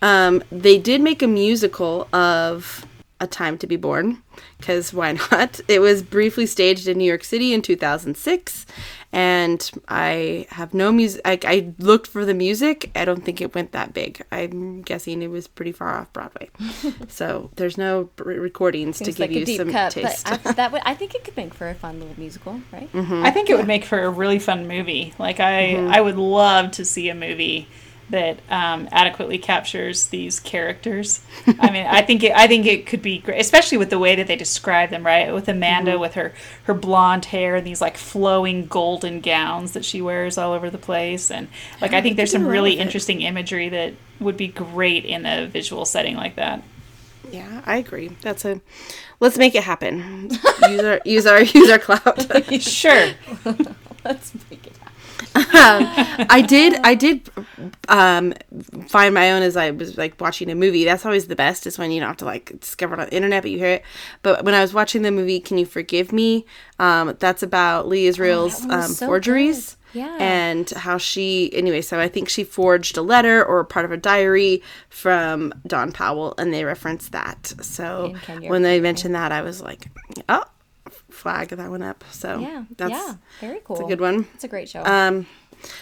Um, 0.00 0.42
they 0.50 0.78
did 0.78 1.00
make 1.00 1.22
a 1.22 1.28
musical 1.28 2.08
of 2.12 2.84
A 3.22 3.26
Time 3.28 3.56
to 3.58 3.68
Be 3.68 3.76
Born, 3.76 4.20
because 4.58 4.92
why 4.92 5.12
not? 5.30 5.60
It 5.68 5.80
was 5.80 6.02
briefly 6.02 6.44
staged 6.44 6.88
in 6.88 6.98
New 6.98 7.04
York 7.04 7.22
City 7.22 7.54
in 7.54 7.62
2006, 7.62 8.66
and 9.12 9.70
I 9.88 10.48
have 10.50 10.74
no 10.74 10.90
music. 10.90 11.22
I, 11.24 11.38
I 11.44 11.72
looked 11.78 12.08
for 12.08 12.24
the 12.24 12.34
music. 12.34 12.90
I 12.96 13.04
don't 13.04 13.24
think 13.24 13.40
it 13.40 13.54
went 13.54 13.70
that 13.72 13.94
big. 13.94 14.24
I'm 14.32 14.82
guessing 14.82 15.22
it 15.22 15.28
was 15.28 15.46
pretty 15.46 15.70
far 15.70 15.96
off 15.96 16.12
Broadway. 16.12 16.50
so 17.08 17.50
there's 17.54 17.78
no 17.78 18.10
r- 18.18 18.24
recordings 18.24 18.98
to 18.98 19.04
Seems 19.04 19.18
give 19.18 19.20
like 19.20 19.36
a 19.36 19.38
you 19.38 19.46
deep 19.46 19.58
some 19.58 19.70
cut, 19.70 19.92
taste. 19.92 20.26
but 20.28 20.46
I, 20.46 20.52
that 20.52 20.72
would 20.72 20.82
I 20.84 20.94
think 20.94 21.14
it 21.14 21.22
could 21.22 21.36
make 21.36 21.54
for 21.54 21.68
a 21.68 21.74
fun 21.76 22.00
little 22.00 22.18
musical, 22.18 22.60
right? 22.72 22.92
Mm-hmm. 22.92 23.24
I 23.24 23.30
think 23.30 23.50
it 23.50 23.56
would 23.56 23.68
make 23.68 23.84
for 23.84 24.02
a 24.02 24.10
really 24.10 24.40
fun 24.40 24.66
movie. 24.66 25.14
Like 25.16 25.38
I, 25.38 25.74
mm-hmm. 25.74 25.92
I 25.92 26.00
would 26.00 26.16
love 26.16 26.72
to 26.72 26.84
see 26.84 27.08
a 27.08 27.14
movie 27.14 27.68
that 28.12 28.38
um, 28.50 28.88
adequately 28.92 29.38
captures 29.38 30.06
these 30.06 30.38
characters. 30.38 31.20
I 31.58 31.70
mean, 31.70 31.86
I 31.86 32.02
think 32.02 32.22
it, 32.22 32.32
I 32.32 32.46
think 32.46 32.66
it 32.66 32.86
could 32.86 33.02
be 33.02 33.18
great, 33.18 33.40
especially 33.40 33.78
with 33.78 33.90
the 33.90 33.98
way 33.98 34.14
that 34.14 34.26
they 34.26 34.36
describe 34.36 34.90
them. 34.90 35.04
Right, 35.04 35.32
with 35.34 35.48
Amanda 35.48 35.98
with 35.98 36.14
her 36.14 36.32
her 36.64 36.74
blonde 36.74 37.26
hair 37.26 37.56
and 37.56 37.66
these 37.66 37.80
like 37.80 37.96
flowing 37.96 38.66
golden 38.66 39.20
gowns 39.20 39.72
that 39.72 39.84
she 39.84 40.00
wears 40.00 40.38
all 40.38 40.52
over 40.52 40.70
the 40.70 40.78
place, 40.78 41.30
and 41.30 41.48
like 41.80 41.92
I 41.92 42.00
think 42.00 42.16
there's 42.16 42.32
some 42.32 42.46
really 42.46 42.74
interesting 42.74 43.22
imagery 43.22 43.68
that 43.70 43.94
would 44.20 44.36
be 44.36 44.48
great 44.48 45.04
in 45.04 45.26
a 45.26 45.46
visual 45.46 45.84
setting 45.84 46.16
like 46.16 46.36
that. 46.36 46.62
Yeah, 47.30 47.62
I 47.66 47.76
agree. 47.76 48.08
That's 48.20 48.44
a. 48.44 48.60
Let's 49.20 49.38
make 49.38 49.54
it 49.54 49.62
happen. 49.62 50.30
use 50.68 50.84
our 50.84 51.00
use 51.04 51.26
our 51.26 51.42
use 51.42 51.70
our 51.70 51.78
clout. 51.78 52.62
Sure. 52.62 53.10
Let's 54.04 54.34
make 54.50 54.66
it. 54.66 54.81
I 55.34 56.44
did. 56.46 56.74
I 56.84 56.94
did 56.94 57.30
um, 57.88 58.34
find 58.88 59.14
my 59.14 59.32
own 59.32 59.42
as 59.42 59.56
I 59.56 59.70
was 59.70 59.96
like 59.96 60.20
watching 60.20 60.50
a 60.50 60.54
movie. 60.54 60.84
That's 60.84 61.04
always 61.04 61.26
the 61.28 61.36
best. 61.36 61.66
Is 61.66 61.78
when 61.78 61.90
you 61.90 62.00
don't 62.00 62.08
have 62.08 62.16
to 62.18 62.24
like 62.24 62.58
discover 62.60 62.94
it 62.94 63.00
on 63.00 63.06
the 63.06 63.14
internet, 63.14 63.42
but 63.42 63.50
you 63.50 63.58
hear 63.58 63.68
it. 63.68 63.84
But 64.22 64.44
when 64.44 64.54
I 64.54 64.60
was 64.60 64.74
watching 64.74 65.02
the 65.02 65.10
movie, 65.10 65.40
"Can 65.40 65.58
You 65.58 65.66
Forgive 65.66 66.12
Me?" 66.12 66.44
Um, 66.78 67.16
that's 67.18 67.42
about 67.42 67.88
Lee 67.88 68.06
Israel's 68.06 68.60
one 68.60 68.68
was 68.68 68.84
um, 68.86 68.92
so 68.92 69.06
forgeries. 69.06 69.70
good. 69.70 69.78
Yeah. 69.94 70.16
And 70.18 70.70
how 70.70 70.96
she, 70.96 71.50
anyway, 71.52 71.82
so 71.82 72.00
I 72.00 72.08
think 72.08 72.30
she 72.30 72.44
forged 72.44 72.96
a 72.96 73.02
letter 73.02 73.44
or 73.44 73.62
part 73.62 73.84
of 73.84 73.92
a 73.92 73.98
diary 73.98 74.62
from 74.88 75.52
Dawn 75.66 75.92
Powell, 75.92 76.34
and 76.38 76.52
they 76.52 76.64
reference 76.64 77.10
that. 77.10 77.52
So 77.60 78.06
In 78.06 78.18
Can 78.20 78.42
You 78.42 78.48
when 78.48 78.62
they 78.62 78.80
mentioned 78.80 79.14
that, 79.14 79.32
I 79.32 79.42
was 79.42 79.60
like, 79.60 79.90
oh, 80.30 80.44
flag 81.22 81.48
that 81.48 81.70
one 81.70 81.82
up. 81.82 82.04
So 82.10 82.38
Yeah, 82.40 82.64
that's 82.76 82.90
yeah, 82.90 83.14
very 83.40 83.60
cool. 83.64 83.76
it's 83.76 83.84
a 83.84 83.88
good 83.88 84.00
one. 84.00 84.26
It's 84.34 84.44
a 84.44 84.48
great 84.48 84.68
show. 84.68 84.84
Um, 84.84 85.26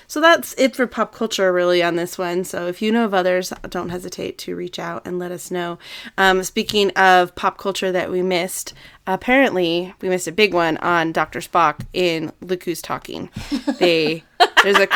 so 0.07 0.21
that's 0.21 0.55
it 0.59 0.77
for 0.77 0.87
pop 0.87 1.15
culture, 1.15 1.51
really, 1.55 1.83
on 1.83 1.97
this 1.97 2.19
one. 2.19 2.45
So 2.45 2.67
if 2.67 2.83
you 2.83 2.93
know 2.93 3.07
of 3.07 3.15
others, 3.15 3.51
don't 3.71 3.89
hesitate 3.89 4.37
to 4.39 4.55
reach 4.55 4.79
out 4.79 5.07
and 5.07 5.19
let 5.19 5.33
us 5.33 5.51
know. 5.51 5.79
Um, 6.19 6.43
speaking 6.43 6.91
of 6.91 7.35
pop 7.35 7.57
culture 7.57 7.91
that 7.91 8.11
we 8.11 8.21
missed, 8.23 8.75
apparently 9.07 9.95
we 10.03 10.11
missed 10.11 10.29
a 10.29 10.33
big 10.33 10.53
one 10.53 10.77
on 10.79 11.13
Dr. 11.13 11.41
Spock 11.41 11.87
in 11.95 12.31
Look 12.43 12.65
Who's 12.65 12.83
Talking. 12.83 13.31
They 13.79 14.23
there's 14.63 14.77
a 14.79 14.89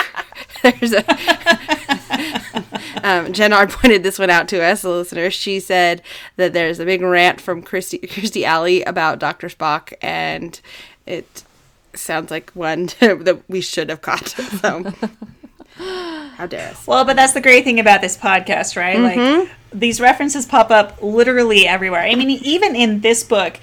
there's 0.63 0.93
a 0.93 1.03
um, 3.03 3.33
Jenard 3.33 3.71
pointed 3.81 4.03
this 4.03 4.19
one 4.19 4.31
out 4.31 4.49
to 4.49 4.63
us, 4.63 4.83
the 4.83 4.91
listener. 4.91 5.31
She 5.31 5.61
said 5.61 6.03
that 6.37 6.53
there's 6.53 6.81
a 6.81 6.85
big 6.85 7.03
rant 7.03 7.41
from 7.41 7.63
Christy 7.63 7.99
Kirstie 7.99 8.45
Alley 8.45 8.83
about 8.83 9.19
Dr. 9.19 9.49
Spock, 9.49 9.93
and 10.01 10.61
it 11.07 11.45
sounds 11.95 12.31
like 12.31 12.51
one 12.53 12.87
that 13.01 13.43
we 13.49 13.61
should 13.61 13.89
have 13.91 14.03
caught. 14.03 14.35
So 14.61 14.93
How 16.37 16.47
dare 16.47 16.71
us? 16.71 16.87
Well, 16.87 17.05
but 17.05 17.17
that's 17.17 17.33
the 17.33 17.41
great 17.41 17.65
thing 17.65 17.81
about 17.81 18.01
this 18.01 18.17
podcast, 18.17 18.77
right? 18.77 18.99
Like 18.99 19.51
these 19.73 20.01
references 20.01 20.47
pop 20.47 20.71
up 20.71 21.03
literally 21.03 21.67
everywhere. 21.67 22.03
I 22.03 22.15
mean, 22.15 22.31
even 22.31 22.77
in 22.77 23.01
this 23.01 23.25
book, 23.25 23.59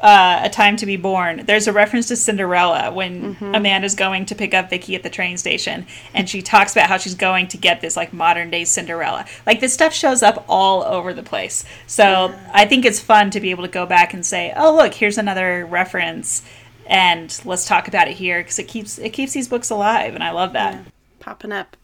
uh, 0.00 0.40
A 0.44 0.50
Time 0.50 0.76
to 0.76 0.86
Be 0.86 0.96
Born, 0.96 1.44
there's 1.46 1.66
a 1.66 1.72
reference 1.72 2.08
to 2.08 2.16
Cinderella 2.16 2.92
when 2.92 3.36
Amanda's 3.40 3.94
going 3.94 4.26
to 4.26 4.34
pick 4.34 4.54
up 4.54 4.70
Vicky 4.70 4.94
at 4.94 5.02
the 5.02 5.10
train 5.10 5.36
station, 5.36 5.86
and 6.14 6.28
she 6.28 6.42
talks 6.42 6.72
about 6.72 6.88
how 6.88 6.98
she's 6.98 7.14
going 7.14 7.48
to 7.48 7.56
get 7.56 7.80
this 7.80 7.96
like 7.96 8.12
modern 8.12 8.50
day 8.50 8.64
Cinderella. 8.64 9.24
Like 9.46 9.60
this 9.60 9.74
stuff 9.74 9.92
shows 9.92 10.22
up 10.22 10.44
all 10.48 10.82
over 10.84 11.14
the 11.14 11.22
place. 11.22 11.64
So 11.86 12.34
I 12.52 12.66
think 12.66 12.84
it's 12.84 13.00
fun 13.00 13.30
to 13.30 13.40
be 13.40 13.50
able 13.50 13.64
to 13.64 13.70
go 13.70 13.86
back 13.86 14.14
and 14.14 14.24
say, 14.24 14.52
"Oh, 14.56 14.74
look, 14.74 14.94
here's 14.94 15.18
another 15.18 15.64
reference." 15.66 16.42
And 16.86 17.40
let's 17.44 17.66
talk 17.66 17.88
about 17.88 18.06
it 18.08 18.14
here 18.14 18.40
because 18.40 18.58
it 18.58 18.68
keeps 18.68 18.98
it 18.98 19.10
keeps 19.10 19.32
these 19.32 19.48
books 19.48 19.70
alive, 19.70 20.14
and 20.14 20.22
I 20.22 20.30
love 20.30 20.52
that. 20.52 20.84
Popping 21.18 21.52
up. 21.52 21.76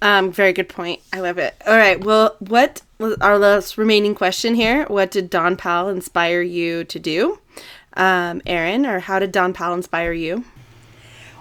Um, 0.00 0.30
very 0.30 0.52
good 0.52 0.68
point. 0.68 1.00
I 1.12 1.20
love 1.20 1.38
it. 1.38 1.54
All 1.66 1.76
right. 1.76 2.02
Well, 2.02 2.36
what 2.38 2.82
was 2.98 3.16
our 3.20 3.38
last 3.38 3.76
remaining 3.76 4.14
question 4.14 4.54
here? 4.54 4.84
What 4.86 5.10
did 5.10 5.28
Dawn 5.30 5.56
Powell 5.56 5.88
inspire 5.88 6.42
you 6.42 6.84
to 6.84 6.98
do? 6.98 7.40
Um, 7.94 8.40
Aaron, 8.46 8.86
or 8.86 9.00
how 9.00 9.18
did 9.18 9.32
Dawn 9.32 9.52
Powell 9.52 9.74
inspire 9.74 10.12
you? 10.12 10.44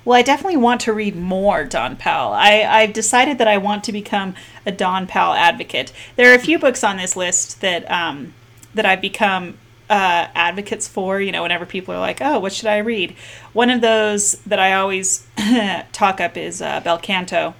Well, 0.07 0.17
I 0.17 0.21
definitely 0.21 0.57
want 0.57 0.81
to 0.81 0.93
read 0.93 1.17
more 1.17 1.65
Dawn 1.65 1.97
Powell. 1.97 2.31
I, 2.31 2.63
I've 2.63 2.93
decided 2.93 3.39
that 3.39 3.47
I 3.47 3.57
want 3.57 3.83
to 3.83 3.91
become 3.91 4.35
a 4.65 4.71
Dawn 4.71 5.05
Powell 5.05 5.33
advocate. 5.33 5.91
There 6.15 6.31
are 6.31 6.35
a 6.35 6.39
few 6.39 6.57
books 6.57 6.83
on 6.83 6.95
this 6.95 7.17
list 7.17 7.59
that 7.59 7.89
um, 7.91 8.33
that 8.73 8.85
I've 8.85 9.01
become 9.01 9.57
uh, 9.89 10.27
advocates 10.33 10.87
for. 10.87 11.19
You 11.19 11.33
know, 11.33 11.43
whenever 11.43 11.65
people 11.65 11.93
are 11.93 11.99
like, 11.99 12.21
"Oh, 12.21 12.39
what 12.39 12.53
should 12.53 12.67
I 12.67 12.77
read?" 12.77 13.15
One 13.51 13.69
of 13.69 13.81
those 13.81 14.33
that 14.45 14.59
I 14.59 14.73
always 14.75 15.27
talk 15.91 16.21
up 16.21 16.37
is 16.37 16.61
uh, 16.61 16.79
Bel 16.79 16.99
Canto, 16.99 17.53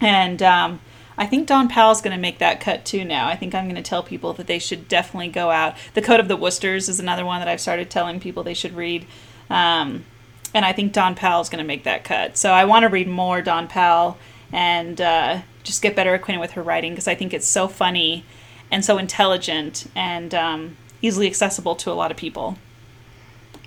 and 0.00 0.42
um, 0.42 0.80
I 1.16 1.26
think 1.26 1.46
Dawn 1.46 1.68
Powell's 1.68 2.00
going 2.00 2.16
to 2.16 2.20
make 2.20 2.38
that 2.38 2.60
cut 2.60 2.84
too 2.84 3.04
now. 3.04 3.28
I 3.28 3.36
think 3.36 3.54
I'm 3.54 3.64
going 3.64 3.76
to 3.76 3.82
tell 3.82 4.02
people 4.02 4.32
that 4.34 4.46
they 4.46 4.58
should 4.58 4.88
definitely 4.88 5.28
go 5.28 5.50
out. 5.50 5.76
The 5.94 6.02
Code 6.02 6.20
of 6.20 6.28
the 6.28 6.36
Woosters 6.36 6.88
is 6.88 6.98
another 6.98 7.24
one 7.24 7.40
that 7.40 7.48
I've 7.48 7.60
started 7.60 7.90
telling 7.90 8.20
people 8.20 8.42
they 8.42 8.54
should 8.54 8.74
read. 8.74 9.06
Um, 9.48 10.04
and 10.52 10.64
I 10.64 10.72
think 10.72 10.92
Dawn 10.92 11.14
Powell's 11.14 11.48
going 11.48 11.62
to 11.62 11.66
make 11.66 11.84
that 11.84 12.04
cut. 12.04 12.36
So 12.36 12.52
I 12.52 12.64
want 12.64 12.84
to 12.84 12.88
read 12.88 13.08
more 13.08 13.42
Dawn 13.42 13.68
Powell 13.68 14.18
and 14.52 15.00
uh, 15.00 15.42
just 15.62 15.82
get 15.82 15.96
better 15.96 16.14
acquainted 16.14 16.40
with 16.40 16.52
her 16.52 16.62
writing 16.62 16.92
because 16.92 17.08
I 17.08 17.14
think 17.14 17.34
it's 17.34 17.46
so 17.46 17.68
funny 17.68 18.24
and 18.70 18.84
so 18.84 18.98
intelligent 18.98 19.86
and 19.94 20.34
um, 20.34 20.76
easily 21.02 21.26
accessible 21.26 21.74
to 21.76 21.90
a 21.90 21.94
lot 21.94 22.10
of 22.10 22.16
people. 22.16 22.56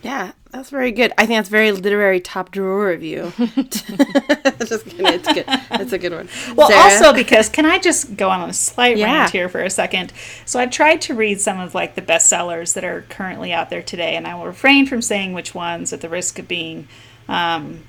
Yeah, 0.03 0.33
that's 0.51 0.69
very 0.69 0.91
good. 0.91 1.11
I 1.17 1.25
think 1.25 1.39
that's 1.39 1.49
very 1.49 1.71
literary 1.71 2.19
top 2.19 2.51
drawer 2.51 2.91
of 2.91 3.03
you. 3.03 3.33
just 3.37 4.85
kidding. 4.85 5.05
It's 5.07 5.33
good. 5.33 5.45
It's 5.47 5.91
a 5.93 5.97
good 5.97 6.13
one. 6.13 6.29
Well, 6.55 6.69
Sarah? 6.69 6.81
also 6.83 7.13
because 7.13 7.49
can 7.49 7.65
I 7.65 7.79
just 7.79 8.15
go 8.15 8.29
on 8.29 8.49
a 8.49 8.53
slight 8.53 8.97
Yeah. 8.97 9.05
rant 9.05 9.31
here 9.31 9.49
for 9.49 9.61
a 9.61 9.69
second? 9.69 10.13
So 10.45 10.59
I've 10.59 10.71
tried 10.71 11.01
to 11.01 11.13
read 11.15 11.41
some 11.41 11.59
of 11.59 11.73
like 11.75 11.95
the 11.95 12.01
bestsellers 12.01 12.73
that 12.75 12.83
are 12.83 13.01
currently 13.09 13.51
out 13.51 13.69
there 13.69 13.81
today, 13.81 14.15
and 14.15 14.27
I 14.27 14.35
will 14.35 14.45
refrain 14.45 14.85
from 14.85 15.01
saying 15.01 15.33
which 15.33 15.53
ones 15.55 15.91
at 15.91 16.01
the 16.01 16.09
risk 16.09 16.37
of 16.39 16.47
being 16.47 16.87
um, 17.27 17.83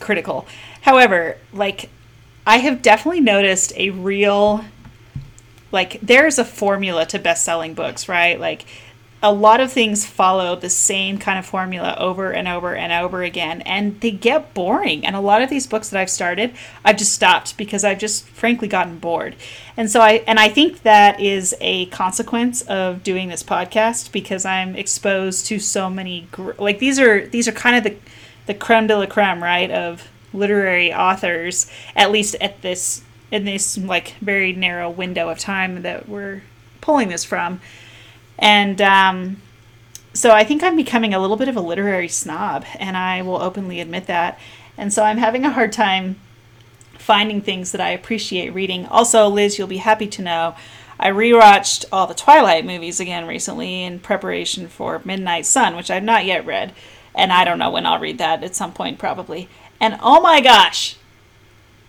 critical. 0.00 0.46
However, 0.82 1.36
like 1.52 1.90
I 2.46 2.58
have 2.58 2.80
definitely 2.80 3.20
noticed 3.20 3.72
a 3.76 3.90
real 3.90 4.64
like 5.72 5.98
there's 6.00 6.38
a 6.38 6.44
formula 6.44 7.04
to 7.06 7.18
best-selling 7.18 7.74
books, 7.74 8.08
right? 8.08 8.38
Like 8.38 8.64
a 9.24 9.32
lot 9.32 9.58
of 9.58 9.72
things 9.72 10.04
follow 10.04 10.54
the 10.54 10.68
same 10.68 11.16
kind 11.16 11.38
of 11.38 11.46
formula 11.46 11.96
over 11.98 12.30
and 12.30 12.46
over 12.46 12.76
and 12.76 12.92
over 12.92 13.22
again 13.22 13.62
and 13.62 13.98
they 14.02 14.10
get 14.10 14.52
boring. 14.52 15.04
And 15.04 15.16
a 15.16 15.20
lot 15.20 15.40
of 15.40 15.48
these 15.48 15.66
books 15.66 15.88
that 15.88 15.98
i've 15.98 16.10
started 16.10 16.54
i've 16.84 16.98
just 16.98 17.14
stopped 17.14 17.56
because 17.56 17.84
i've 17.84 17.98
just 17.98 18.26
frankly 18.26 18.68
gotten 18.68 18.98
bored. 18.98 19.34
And 19.78 19.90
so 19.90 20.02
i 20.02 20.22
and 20.26 20.38
i 20.38 20.48
think 20.50 20.82
that 20.82 21.18
is 21.18 21.56
a 21.62 21.86
consequence 21.86 22.60
of 22.62 23.02
doing 23.02 23.28
this 23.28 23.42
podcast 23.42 24.12
because 24.12 24.44
i'm 24.44 24.76
exposed 24.76 25.46
to 25.46 25.58
so 25.58 25.88
many 25.88 26.28
gr- 26.30 26.52
like 26.58 26.78
these 26.78 27.00
are 27.00 27.26
these 27.26 27.48
are 27.48 27.52
kind 27.52 27.76
of 27.76 27.84
the 27.84 27.96
the 28.44 28.54
creme 28.54 28.86
de 28.86 28.96
la 28.96 29.06
creme 29.06 29.42
right 29.42 29.70
of 29.70 30.06
literary 30.34 30.92
authors 30.92 31.66
at 31.96 32.10
least 32.10 32.36
at 32.42 32.60
this 32.60 33.02
in 33.30 33.46
this 33.46 33.78
like 33.78 34.16
very 34.20 34.52
narrow 34.52 34.90
window 34.90 35.30
of 35.30 35.38
time 35.38 35.80
that 35.80 36.10
we're 36.10 36.42
pulling 36.82 37.08
this 37.08 37.24
from 37.24 37.58
and 38.38 38.80
um, 38.80 39.42
so 40.12 40.30
I 40.30 40.44
think 40.44 40.62
I'm 40.62 40.76
becoming 40.76 41.12
a 41.12 41.20
little 41.20 41.36
bit 41.36 41.48
of 41.48 41.56
a 41.56 41.60
literary 41.60 42.08
snob, 42.08 42.64
and 42.78 42.96
I 42.96 43.22
will 43.22 43.40
openly 43.40 43.80
admit 43.80 44.06
that. 44.06 44.38
And 44.76 44.92
so 44.92 45.04
I'm 45.04 45.18
having 45.18 45.44
a 45.44 45.50
hard 45.50 45.72
time 45.72 46.16
finding 46.98 47.40
things 47.40 47.72
that 47.72 47.80
I 47.80 47.90
appreciate 47.90 48.54
reading. 48.54 48.86
Also, 48.86 49.28
Liz, 49.28 49.58
you'll 49.58 49.68
be 49.68 49.78
happy 49.78 50.06
to 50.06 50.22
know 50.22 50.54
I 50.98 51.10
rewatched 51.10 51.84
all 51.92 52.06
the 52.06 52.14
Twilight 52.14 52.64
movies 52.64 53.00
again 53.00 53.26
recently 53.26 53.82
in 53.82 53.98
preparation 53.98 54.68
for 54.68 55.02
Midnight 55.04 55.46
Sun, 55.46 55.76
which 55.76 55.90
I've 55.90 56.04
not 56.04 56.24
yet 56.24 56.46
read, 56.46 56.72
and 57.14 57.32
I 57.32 57.44
don't 57.44 57.58
know 57.58 57.70
when 57.70 57.84
I'll 57.84 57.98
read 57.98 58.18
that 58.18 58.44
at 58.44 58.54
some 58.54 58.72
point 58.72 58.98
probably. 58.98 59.48
And 59.80 59.98
oh 60.00 60.20
my 60.20 60.40
gosh, 60.40 60.96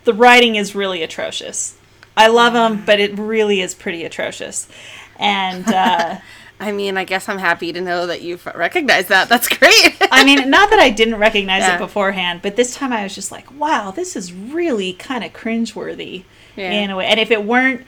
the 0.04 0.12
writing 0.12 0.56
is 0.56 0.74
really 0.74 1.02
atrocious. 1.02 1.78
I 2.16 2.28
love 2.28 2.52
them, 2.52 2.84
but 2.84 2.98
it 2.98 3.18
really 3.18 3.60
is 3.60 3.74
pretty 3.74 4.04
atrocious. 4.04 4.68
And 5.18 5.66
uh, 5.68 6.18
I 6.60 6.72
mean, 6.72 6.96
I 6.96 7.04
guess 7.04 7.28
I'm 7.28 7.38
happy 7.38 7.72
to 7.72 7.80
know 7.80 8.06
that 8.06 8.22
you've 8.22 8.46
recognized 8.46 9.08
that. 9.08 9.28
That's 9.28 9.48
great. 9.48 9.96
I 10.10 10.24
mean, 10.24 10.48
not 10.50 10.70
that 10.70 10.78
I 10.78 10.90
didn't 10.90 11.16
recognize 11.18 11.62
Yeah. 11.62 11.76
it 11.76 11.78
beforehand, 11.78 12.40
but 12.42 12.56
this 12.56 12.74
time 12.74 12.92
I 12.92 13.02
was 13.02 13.14
just 13.14 13.30
like, 13.30 13.50
wow, 13.58 13.90
this 13.90 14.16
is 14.16 14.32
really 14.32 14.94
kind 14.94 15.22
of 15.22 15.32
cringeworthy 15.34 16.24
Yeah. 16.56 16.70
in 16.70 16.90
a 16.90 16.96
way. 16.96 17.06
And 17.06 17.20
if 17.20 17.30
it 17.30 17.44
weren't 17.44 17.86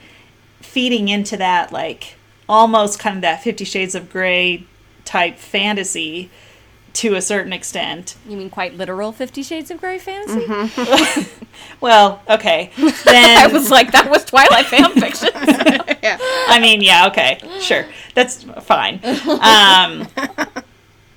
feeding 0.61 1.07
into 1.07 1.35
that, 1.37 1.71
like, 1.71 2.15
almost 2.47 2.99
kind 2.99 3.15
of 3.15 3.21
that 3.23 3.41
Fifty 3.43 3.63
Shades 3.65 3.95
of 3.95 4.09
Grey 4.11 4.65
type 5.05 5.37
fantasy 5.37 6.29
to 6.93 7.15
a 7.15 7.21
certain 7.21 7.53
extent. 7.53 8.15
You 8.27 8.37
mean 8.37 8.49
quite 8.49 8.75
literal 8.75 9.11
Fifty 9.11 9.43
Shades 9.43 9.71
of 9.71 9.79
Grey 9.79 9.97
fantasy? 9.99 11.29
Well, 11.81 12.21
okay. 12.29 12.71
Then 12.77 13.37
I 13.37 13.47
was 13.47 13.69
like, 13.71 13.91
that 13.91 14.09
was 14.09 14.25
Twilight 14.25 14.65
fan 14.65 14.91
fiction. 14.93 15.29
yeah. 16.03 16.17
I 16.47 16.59
mean, 16.61 16.81
yeah, 16.81 17.07
okay, 17.07 17.39
sure. 17.59 17.85
That's 18.15 18.43
fine. 18.61 18.99
Um, 19.25 20.07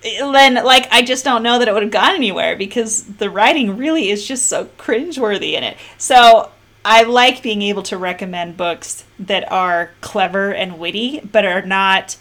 then, 0.03 0.55
like, 0.65 0.89
I 0.93 1.03
just 1.03 1.25
don't 1.25 1.43
know 1.43 1.59
that 1.59 1.69
it 1.69 1.75
would 1.75 1.83
have 1.83 1.93
gone 1.93 2.15
anywhere 2.15 2.57
because 2.57 3.05
the 3.05 3.31
writing 3.31 3.77
really 3.77 4.11
is 4.11 4.27
just 4.27 4.47
so 4.49 4.67
cringeworthy 4.79 5.53
in 5.53 5.65
it. 5.65 5.77
So, 5.99 6.51
I 6.85 7.05
like 7.05 7.43
being 7.43 7.63
able 7.63 7.83
to 7.85 7.97
recommend 7.97 8.57
books 8.57 9.05
that 9.19 9.51
are 9.53 9.91
clever 10.01 10.53
and 10.53 10.79
witty, 10.79 11.21
but 11.21 11.45
are 11.45 11.63
not 11.63 12.17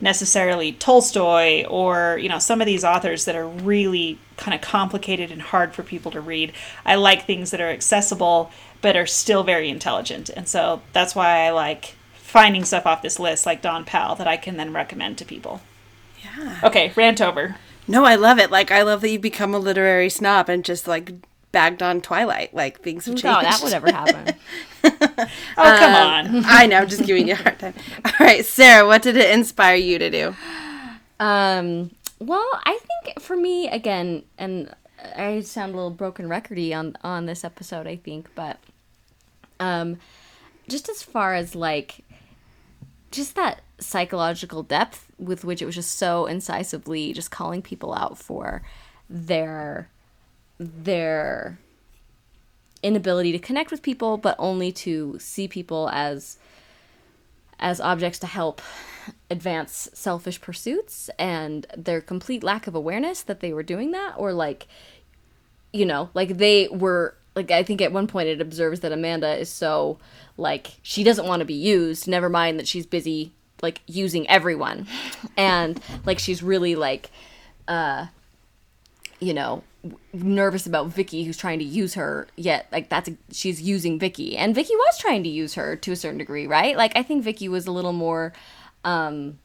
necessarily 0.00 0.72
Tolstoy 0.72 1.64
or, 1.64 2.18
you 2.20 2.28
know, 2.28 2.38
some 2.38 2.60
of 2.60 2.66
these 2.66 2.84
authors 2.84 3.24
that 3.24 3.34
are 3.34 3.48
really 3.48 4.18
kind 4.36 4.54
of 4.54 4.60
complicated 4.60 5.30
and 5.30 5.40
hard 5.40 5.74
for 5.74 5.82
people 5.82 6.10
to 6.12 6.20
read. 6.20 6.52
I 6.84 6.96
like 6.96 7.24
things 7.24 7.50
that 7.50 7.60
are 7.60 7.70
accessible 7.70 8.50
but 8.82 8.96
are 8.96 9.06
still 9.06 9.42
very 9.42 9.68
intelligent. 9.68 10.28
And 10.28 10.46
so 10.46 10.82
that's 10.92 11.14
why 11.14 11.46
I 11.46 11.50
like 11.50 11.94
finding 12.14 12.64
stuff 12.64 12.86
off 12.86 13.02
this 13.02 13.18
list 13.18 13.46
like 13.46 13.62
Dawn 13.62 13.84
Powell 13.84 14.14
that 14.16 14.28
I 14.28 14.36
can 14.36 14.56
then 14.56 14.72
recommend 14.72 15.16
to 15.18 15.24
people. 15.24 15.62
Yeah. 16.22 16.60
Okay, 16.62 16.92
rant 16.94 17.20
over. 17.20 17.56
No, 17.88 18.04
I 18.04 18.16
love 18.16 18.38
it. 18.38 18.50
Like, 18.50 18.70
I 18.70 18.82
love 18.82 19.00
that 19.00 19.10
you 19.10 19.18
become 19.18 19.54
a 19.54 19.58
literary 19.58 20.10
snob 20.10 20.48
and 20.48 20.64
just 20.64 20.86
like 20.88 21.12
bagged 21.52 21.82
on 21.82 22.00
Twilight. 22.00 22.54
Like, 22.54 22.80
things 22.82 23.06
have 23.06 23.14
changed. 23.14 23.22
thought 23.22 23.42
that 23.44 23.60
would 23.62 23.72
ever 23.72 23.90
happen? 23.90 24.34
Oh, 25.58 25.76
come 25.78 25.94
on. 25.94 26.44
I 26.46 26.66
know, 26.66 26.78
I'm 26.78 26.88
just 26.88 27.04
giving 27.04 27.26
you 27.26 27.32
a 27.32 27.36
hard 27.36 27.58
time. 27.58 27.74
All 28.04 28.12
right, 28.20 28.44
Sarah, 28.44 28.86
what 28.86 29.02
did 29.02 29.16
it 29.16 29.30
inspire 29.30 29.74
you 29.74 29.98
to 29.98 30.10
do? 30.10 30.36
Um, 31.18 31.90
well, 32.20 32.48
I 32.64 32.78
think 32.78 33.20
for 33.20 33.36
me 33.36 33.68
again, 33.68 34.22
and 34.38 34.72
I 35.16 35.40
sound 35.40 35.72
a 35.72 35.76
little 35.76 35.90
broken 35.90 36.28
recordy 36.28 36.76
on 36.76 36.96
on 37.02 37.26
this 37.26 37.42
episode, 37.44 37.86
I 37.86 37.96
think, 37.96 38.28
but 38.34 38.58
um, 39.58 39.98
just 40.68 40.88
as 40.88 41.02
far 41.02 41.34
as 41.34 41.54
like 41.54 42.04
just 43.10 43.34
that 43.34 43.62
psychological 43.78 44.62
depth 44.62 45.06
with 45.18 45.44
which 45.44 45.62
it 45.62 45.66
was 45.66 45.74
just 45.74 45.92
so 45.96 46.26
incisively 46.26 47.12
just 47.12 47.30
calling 47.30 47.62
people 47.62 47.94
out 47.94 48.18
for 48.18 48.62
their 49.08 49.88
their 50.58 51.58
inability 52.82 53.32
to 53.32 53.38
connect 53.38 53.70
with 53.70 53.82
people 53.82 54.16
but 54.16 54.36
only 54.38 54.70
to 54.70 55.16
see 55.18 55.48
people 55.48 55.88
as 55.92 56.38
as 57.58 57.80
objects 57.80 58.18
to 58.18 58.26
help 58.26 58.60
advance 59.30 59.88
selfish 59.94 60.40
pursuits 60.40 61.08
and 61.18 61.66
their 61.76 62.00
complete 62.00 62.42
lack 62.42 62.66
of 62.66 62.74
awareness 62.74 63.22
that 63.22 63.40
they 63.40 63.52
were 63.52 63.62
doing 63.62 63.92
that 63.92 64.14
or 64.16 64.32
like 64.32 64.66
you 65.72 65.84
know 65.84 66.10
like 66.14 66.36
they 66.36 66.68
were 66.68 67.14
like 67.34 67.50
i 67.50 67.62
think 67.62 67.80
at 67.80 67.92
one 67.92 68.06
point 68.06 68.28
it 68.28 68.40
observes 68.40 68.80
that 68.80 68.92
amanda 68.92 69.36
is 69.36 69.48
so 69.48 69.98
like 70.36 70.74
she 70.82 71.02
doesn't 71.02 71.26
want 71.26 71.40
to 71.40 71.46
be 71.46 71.54
used 71.54 72.06
never 72.06 72.28
mind 72.28 72.58
that 72.58 72.68
she's 72.68 72.86
busy 72.86 73.32
like 73.62 73.80
using 73.86 74.28
everyone. 74.28 74.86
And 75.36 75.80
like 76.04 76.18
she's 76.18 76.42
really 76.42 76.74
like 76.74 77.10
uh 77.68 78.06
you 79.20 79.34
know, 79.34 79.62
nervous 80.12 80.66
about 80.66 80.88
Vicky 80.88 81.24
who's 81.24 81.36
trying 81.36 81.58
to 81.58 81.64
use 81.64 81.94
her, 81.94 82.28
yet 82.36 82.66
like 82.72 82.88
that's 82.88 83.10
she's 83.32 83.62
using 83.62 83.98
Vicky. 83.98 84.36
And 84.36 84.54
Vicky 84.54 84.74
was 84.74 84.98
trying 84.98 85.22
to 85.24 85.28
use 85.28 85.54
her 85.54 85.76
to 85.76 85.92
a 85.92 85.96
certain 85.96 86.18
degree, 86.18 86.46
right? 86.46 86.76
Like 86.76 86.96
I 86.96 87.02
think 87.02 87.22
Vicky 87.24 87.48
was 87.48 87.66
a 87.66 87.72
little 87.72 87.92
more 87.92 88.32
um 88.84 89.38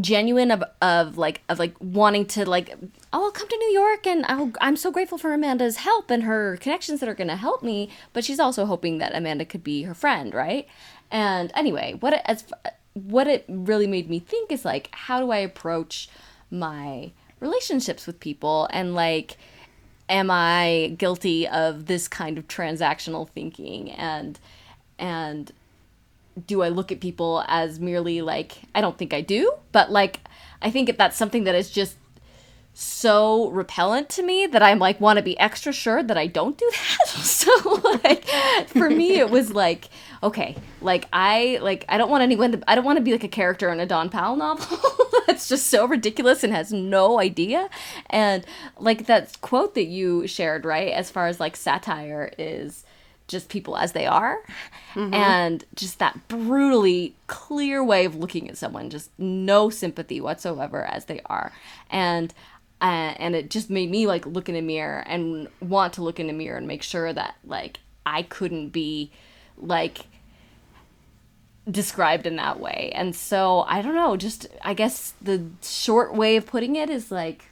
genuine 0.00 0.50
of, 0.50 0.62
of 0.80 1.18
like 1.18 1.42
of 1.48 1.58
like 1.58 1.74
wanting 1.80 2.24
to 2.24 2.48
like 2.48 2.74
oh 3.12 3.24
I'll 3.24 3.30
come 3.30 3.48
to 3.48 3.56
New 3.56 3.72
York 3.72 4.06
and 4.06 4.24
I'll, 4.26 4.52
I'm 4.60 4.76
so 4.76 4.90
grateful 4.90 5.18
for 5.18 5.32
Amanda's 5.32 5.78
help 5.78 6.10
and 6.10 6.22
her 6.22 6.56
connections 6.58 7.00
that 7.00 7.08
are 7.08 7.14
going 7.14 7.28
to 7.28 7.36
help 7.36 7.62
me 7.62 7.90
but 8.12 8.24
she's 8.24 8.38
also 8.38 8.66
hoping 8.66 8.98
that 8.98 9.14
Amanda 9.14 9.44
could 9.44 9.64
be 9.64 9.82
her 9.82 9.94
friend 9.94 10.34
right 10.34 10.68
and 11.10 11.50
anyway 11.54 11.94
what 11.98 12.12
it, 12.12 12.22
as 12.26 12.44
what 12.94 13.26
it 13.26 13.44
really 13.48 13.86
made 13.86 14.08
me 14.08 14.18
think 14.18 14.52
is 14.52 14.64
like 14.64 14.88
how 14.92 15.20
do 15.20 15.30
I 15.30 15.38
approach 15.38 16.08
my 16.50 17.12
relationships 17.40 18.06
with 18.06 18.20
people 18.20 18.68
and 18.70 18.94
like 18.94 19.36
am 20.08 20.30
I 20.30 20.94
guilty 20.96 21.46
of 21.46 21.86
this 21.86 22.08
kind 22.08 22.38
of 22.38 22.48
transactional 22.48 23.28
thinking 23.28 23.90
and 23.90 24.38
and 24.98 25.52
do 26.46 26.62
I 26.62 26.68
look 26.68 26.92
at 26.92 27.00
people 27.00 27.44
as 27.48 27.80
merely 27.80 28.22
like 28.22 28.58
I 28.74 28.80
don't 28.80 28.96
think 28.96 29.12
I 29.12 29.20
do, 29.20 29.52
but 29.72 29.90
like 29.90 30.20
I 30.62 30.70
think 30.70 30.96
that's 30.96 31.16
something 31.16 31.44
that 31.44 31.54
is 31.54 31.70
just 31.70 31.96
so 32.74 33.48
repellent 33.50 34.08
to 34.08 34.22
me 34.22 34.46
that 34.46 34.62
I'm 34.62 34.78
like 34.78 35.00
want 35.00 35.16
to 35.16 35.22
be 35.22 35.38
extra 35.38 35.72
sure 35.72 36.02
that 36.02 36.16
I 36.16 36.26
don't 36.26 36.56
do 36.56 36.70
that. 36.70 37.08
so 37.24 37.80
like 38.04 38.24
for 38.68 38.88
me 38.88 39.18
it 39.18 39.30
was 39.30 39.52
like 39.52 39.88
okay, 40.22 40.56
like 40.80 41.06
I 41.12 41.58
like 41.62 41.84
I 41.88 41.98
don't 41.98 42.10
want 42.10 42.22
anyone 42.22 42.52
to 42.52 42.70
I 42.70 42.74
don't 42.74 42.84
want 42.84 42.98
to 42.98 43.04
be 43.04 43.12
like 43.12 43.24
a 43.24 43.28
character 43.28 43.70
in 43.70 43.80
a 43.80 43.86
Dawn 43.86 44.10
Powell 44.10 44.36
novel. 44.36 44.78
that's 45.26 45.48
just 45.48 45.68
so 45.68 45.86
ridiculous 45.86 46.42
and 46.42 46.52
has 46.52 46.72
no 46.72 47.20
idea. 47.20 47.68
And 48.10 48.44
like 48.78 49.06
that 49.06 49.40
quote 49.40 49.74
that 49.74 49.84
you 49.84 50.26
shared, 50.26 50.64
right? 50.64 50.92
As 50.92 51.10
far 51.10 51.26
as 51.26 51.38
like 51.38 51.54
satire 51.54 52.32
is 52.38 52.84
just 53.28 53.50
people 53.50 53.76
as 53.76 53.92
they 53.92 54.06
are 54.06 54.38
and 54.96 55.64
just 55.74 55.98
that 55.98 56.26
brutally 56.28 57.14
clear 57.26 57.84
way 57.84 58.06
of 58.06 58.16
looking 58.16 58.48
at 58.48 58.56
someone 58.56 58.88
just 58.88 59.10
no 59.18 59.68
sympathy 59.68 60.18
whatsoever 60.18 60.84
as 60.86 61.04
they 61.04 61.20
are 61.26 61.52
and 61.90 62.32
uh, 62.80 63.12
and 63.18 63.36
it 63.36 63.50
just 63.50 63.68
made 63.68 63.90
me 63.90 64.06
like 64.06 64.24
look 64.24 64.48
in 64.48 64.56
a 64.56 64.62
mirror 64.62 65.04
and 65.06 65.46
want 65.60 65.92
to 65.92 66.02
look 66.02 66.18
in 66.18 66.30
a 66.30 66.32
mirror 66.32 66.56
and 66.56 66.66
make 66.66 66.82
sure 66.82 67.12
that 67.12 67.36
like 67.44 67.80
i 68.06 68.22
couldn't 68.22 68.70
be 68.70 69.12
like 69.60 70.06
described 71.70 72.26
in 72.26 72.36
that 72.36 72.58
way. 72.58 72.90
And 72.94 73.14
so 73.14 73.64
i 73.68 73.82
don't 73.82 73.94
know 73.94 74.16
just 74.16 74.46
i 74.62 74.74
guess 74.74 75.14
the 75.20 75.44
short 75.62 76.14
way 76.14 76.36
of 76.36 76.46
putting 76.46 76.76
it 76.76 76.90
is 76.90 77.10
like 77.10 77.46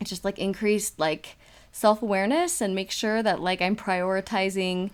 it's 0.00 0.10
just 0.10 0.24
like 0.24 0.38
increased 0.38 0.98
like 0.98 1.36
self-awareness 1.72 2.60
and 2.60 2.74
make 2.74 2.90
sure 2.90 3.22
that 3.22 3.40
like 3.40 3.60
i'm 3.60 3.76
prioritizing 3.76 4.90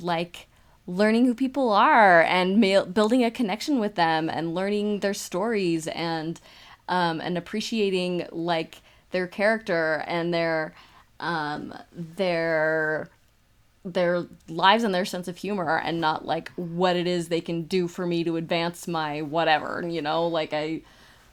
like 0.00 0.46
learning 0.86 1.24
who 1.26 1.34
people 1.34 1.70
are 1.70 2.22
and 2.22 2.60
ma- 2.60 2.84
building 2.84 3.24
a 3.24 3.30
connection 3.30 3.78
with 3.78 3.94
them 3.94 4.28
and 4.28 4.54
learning 4.54 5.00
their 5.00 5.14
stories 5.14 5.86
and 5.88 6.40
um, 6.88 7.20
and 7.20 7.38
appreciating 7.38 8.26
like 8.32 8.78
their 9.12 9.28
character 9.28 10.04
and 10.06 10.34
their 10.34 10.74
um, 11.20 11.72
their 11.92 13.08
their 13.84 14.26
lives 14.48 14.84
and 14.84 14.94
their 14.94 15.04
sense 15.04 15.26
of 15.26 15.38
humor 15.38 15.78
and 15.78 16.00
not 16.00 16.26
like 16.26 16.50
what 16.56 16.96
it 16.96 17.06
is 17.06 17.28
they 17.28 17.40
can 17.40 17.62
do 17.62 17.88
for 17.88 18.06
me 18.06 18.22
to 18.24 18.36
advance 18.36 18.86
my 18.86 19.22
whatever 19.22 19.82
you 19.86 20.02
know? 20.02 20.26
Like 20.26 20.52
i 20.52 20.82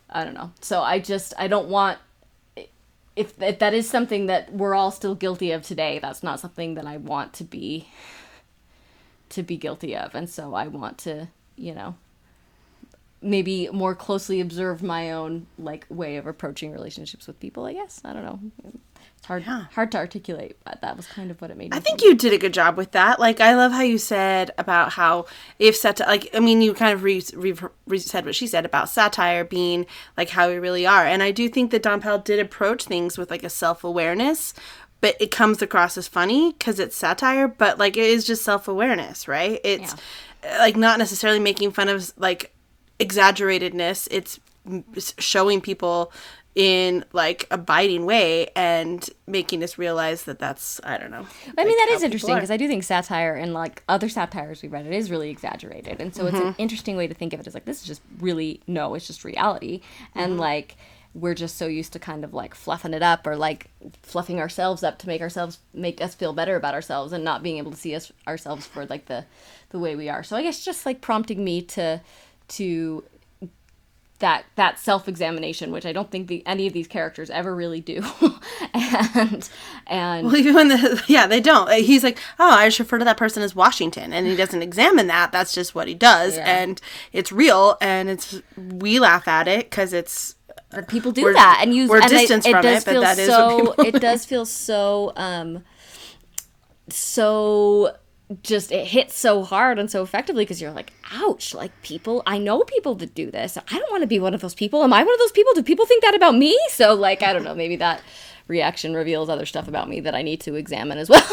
i 0.10 0.24
don't 0.24 0.34
know. 0.34 0.52
So 0.62 0.82
i 0.82 1.00
just 1.00 1.34
i 1.38 1.48
don't 1.48 1.68
want 1.68 2.00
if, 3.16 3.42
if 3.42 3.60
that 3.60 3.74
is 3.74 3.90
something 3.90 4.28
that 4.28 4.54
we're 4.54 4.76
all 4.76 4.92
still 4.92 5.16
guilty 5.16 5.52
of 5.52 5.64
today 5.64 6.00
that's 6.00 6.24
not 6.24 6.40
something 6.40 6.76
that 6.76 6.86
i 6.86 6.98
want 6.98 7.34
to 7.34 7.44
be 7.44 7.90
to 9.30 9.44
be 9.44 9.58
guilty 9.58 9.96
of. 9.96 10.16
And 10.16 10.30
so 10.30 10.54
i 10.54 10.68
want 10.68 10.98
to 11.00 11.28
you 11.58 11.74
know 11.74 11.96
maybe 13.22 13.68
more 13.74 13.96
closely 13.96 14.40
observe 14.40 14.82
my 14.82 15.12
own 15.12 15.48
like 15.58 15.86
way 15.90 16.18
of 16.18 16.28
approaching 16.28 16.72
relationships 16.72 17.28
with 17.28 17.40
people 17.42 17.66
i 17.66 17.74
guess. 17.74 18.00
I 18.06 18.14
don't 18.14 18.24
know 18.24 18.40
hard 19.26 19.44
hard 19.44 19.92
to 19.92 19.98
articulate 19.98 20.56
but 20.64 20.80
that 20.82 20.96
was 20.96 21.06
kind 21.08 21.32
of 21.32 21.42
what 21.42 21.52
it 21.52 21.58
made 21.58 21.72
me 21.72 21.78
I 21.78 21.80
think 21.80 22.02
you 22.02 22.16
did 22.16 22.34
a 22.34 22.38
good 22.38 22.54
job 22.54 22.78
with 22.78 22.92
that. 22.92 23.20
Like, 23.20 23.42
I 23.42 23.56
love 23.56 23.72
how 23.72 23.82
you 23.82 23.98
said 23.98 24.52
about 24.58 24.94
how 24.94 25.26
if 25.60 25.76
sat 25.76 26.00
like, 26.00 26.30
I 26.34 26.40
mean, 26.40 26.62
you 26.62 26.74
kind 26.74 26.94
of 26.94 27.04
re, 27.04 27.22
re, 27.34 27.54
re 27.86 28.00
said 28.00 28.26
what 28.26 28.36
she 28.36 28.48
said 28.48 28.66
about 28.66 28.90
satire 28.90 29.44
being 29.44 29.86
like 30.16 30.30
how 30.30 30.50
we 30.50 30.58
really 30.58 30.86
are, 30.86 31.06
and 31.06 31.22
I 31.22 31.32
do 31.32 31.50
think 31.50 31.72
that 31.72 31.84
Dawn 31.84 32.02
Powell 32.02 32.20
did 32.20 32.40
approach 32.40 32.86
things 32.86 33.18
with 33.18 33.30
like 33.30 33.44
a 33.44 33.50
self 33.50 33.84
awareness, 33.84 34.54
but 35.02 35.16
it 35.20 35.32
comes 35.32 35.62
across 35.62 35.98
as 35.98 36.08
funny 36.08 36.54
because 36.54 36.80
it's 36.80 36.96
satire, 36.96 37.48
but 37.48 37.78
like 37.78 37.98
it 37.98 38.06
is 38.06 38.26
just 38.26 38.44
self 38.44 38.68
awareness, 38.68 39.28
right? 39.28 39.60
It's 39.64 39.94
uh, 39.94 40.58
like 40.60 40.76
not 40.76 41.00
necessarily 41.00 41.40
making 41.40 41.72
fun 41.72 41.90
of 41.90 42.12
like 42.18 42.54
exaggeratedness. 43.00 44.08
It's 44.12 44.40
showing 45.18 45.62
people 45.62 46.12
in 46.58 47.06
like 47.14 47.46
a 47.52 47.58
biting 47.58 48.04
way 48.08 48.48
and 48.56 49.08
making 49.28 49.64
us 49.64 49.78
realize 49.78 50.24
that 50.24 50.40
that's 50.40 50.82
I 50.84 50.98
don't 50.98 51.12
know. 51.12 51.28
I 51.56 51.64
mean, 51.64 51.78
like, 51.78 51.78
that 51.78 51.90
is 51.92 52.02
interesting 52.04 52.34
because 52.34 52.50
I 52.50 52.58
do 52.58 52.68
think 52.68 52.84
satire 52.84 53.36
and 53.36 53.54
like 53.54 53.84
other 53.88 54.10
satires 54.10 54.64
we 54.64 54.68
read, 54.68 54.88
it 54.88 54.92
is 54.94 55.12
really 55.12 55.30
exaggerated. 55.30 56.02
And 56.02 56.16
so 56.16 56.26
it's 56.26 56.36
Mm-hmm. 56.38 56.48
an 56.48 56.56
interesting 56.58 56.98
way 56.98 57.06
to 57.06 57.14
think 57.14 57.34
of 57.34 57.40
it 57.40 57.46
as 57.46 57.54
like, 57.54 57.66
this 57.66 57.82
is 57.82 57.88
just 57.88 58.02
really, 58.20 58.62
no, 58.66 58.96
it's 58.96 59.06
just 59.06 59.24
reality. 59.24 59.82
And 60.16 60.32
Mm-hmm. 60.32 60.40
like, 60.42 60.78
we're 61.14 61.36
just 61.36 61.58
so 61.58 61.68
used 61.68 61.94
to 61.94 62.00
kind 62.00 62.24
of 62.24 62.34
like 62.34 62.56
fluffing 62.56 62.94
it 62.94 63.04
up 63.04 63.28
or 63.28 63.36
like 63.36 63.70
fluffing 64.02 64.40
ourselves 64.40 64.82
up 64.84 64.98
to 65.00 65.08
make 65.08 65.22
ourselves 65.22 65.60
make 65.76 66.02
us 66.02 66.16
feel 66.16 66.34
better 66.34 66.56
about 66.56 66.74
ourselves 66.74 67.14
and 67.14 67.24
not 67.24 67.44
being 67.44 67.58
able 67.60 67.72
to 67.72 67.78
see 67.78 67.94
us 67.96 68.12
ourselves 68.28 68.66
for 68.66 68.86
like 68.88 69.06
the 69.06 69.26
the 69.70 69.78
way 69.80 69.96
we 69.96 70.10
are. 70.10 70.24
So 70.24 70.36
I 70.36 70.42
guess 70.42 70.66
just 70.66 70.86
like 70.88 71.02
prompting 71.02 71.44
me 71.44 71.62
to 71.62 72.02
to 72.50 73.04
that 74.20 74.46
that 74.56 74.80
self-examination 74.80 75.72
which 75.72 75.86
i 75.86 75.92
don't 75.94 76.10
think 76.10 76.28
the, 76.28 76.42
any 76.48 76.66
of 76.66 76.74
these 76.74 76.88
characters 76.88 77.30
ever 77.30 77.56
really 77.56 77.80
do 77.82 78.04
and 78.74 79.50
and 79.86 80.26
Well, 80.28 80.36
even 80.36 80.68
the, 80.70 81.04
yeah, 81.08 81.28
they 81.28 81.40
don't. 81.40 81.70
Uh, 81.70 81.76
He's 81.76 82.04
like, 82.04 82.18
oh, 82.40 82.50
I 82.52 82.68
just 82.68 82.80
refer 82.80 82.98
to 82.98 83.06
that 83.06 83.16
person 83.16 83.42
as 83.42 83.56
Washington, 83.56 84.12
and 84.12 84.28
he 84.28 84.36
doesn't 84.44 84.62
examine 84.62 85.08
that. 85.08 85.32
That's 85.32 85.54
just 85.54 85.74
what 85.74 85.88
he 85.88 85.94
does, 85.94 86.36
Yeah. 86.36 86.44
and 86.62 86.82
it's 87.14 87.32
real, 87.32 87.78
and 87.80 88.10
it's 88.10 88.42
we 88.58 89.00
laugh 89.00 89.28
at 89.30 89.48
it 89.48 89.70
because 89.70 89.94
it's 89.94 90.36
But 90.72 90.90
people 90.90 91.14
do 91.14 91.32
that 91.32 91.60
and 91.62 91.74
use 91.74 91.90
we're 91.90 92.02
and 92.02 92.10
they- 92.12 92.18
distanced 92.20 92.48
it 92.48 92.52
from 92.52 92.64
does 92.64 92.82
it, 92.82 92.86
but 92.86 92.92
feel 92.92 93.02
that 93.02 93.18
is 93.18 93.30
what 93.30 93.38
so 93.38 93.58
people 93.74 93.86
it 93.86 94.02
does 94.02 94.26
feel 94.26 94.46
so 94.46 95.14
um 95.16 95.64
so 96.90 97.96
just 98.44 98.72
it 98.74 98.88
hits 98.88 99.18
so 99.18 99.42
hard 99.44 99.80
and 99.80 99.90
so 99.90 100.04
effectively 100.04 100.44
because 100.44 100.62
you're 100.62 100.72
like 100.72 100.92
ouch 101.14 101.54
like 101.54 101.72
people 101.82 102.22
i 102.26 102.38
know 102.38 102.62
people 102.64 102.94
that 102.96 103.16
do 103.16 103.32
this 103.32 103.58
i 103.58 103.80
don't 103.80 103.90
want 103.90 104.02
to 104.04 104.08
be 104.08 104.20
one 104.20 104.34
of 104.34 104.42
those 104.42 104.54
people 104.54 104.84
am 104.84 104.92
i 104.92 105.02
one 105.02 105.14
of 105.14 105.20
those 105.20 105.32
people 105.32 105.54
do 105.54 105.64
people 105.64 105.86
think 105.86 106.04
that 106.04 106.14
about 106.14 106.36
me 106.36 106.58
so 106.70 106.94
like 106.94 107.24
i 107.24 107.32
don't 107.32 107.44
know 107.46 107.56
maybe 107.56 107.78
that 107.78 108.02
reaction 108.48 108.94
reveals 108.94 109.30
other 109.30 109.46
stuff 109.46 109.68
about 109.70 109.88
me 109.88 110.02
that 110.02 110.14
i 110.14 110.22
need 110.22 110.42
to 110.42 110.56
examine 110.56 110.98
as 110.98 111.10
well 111.10 111.24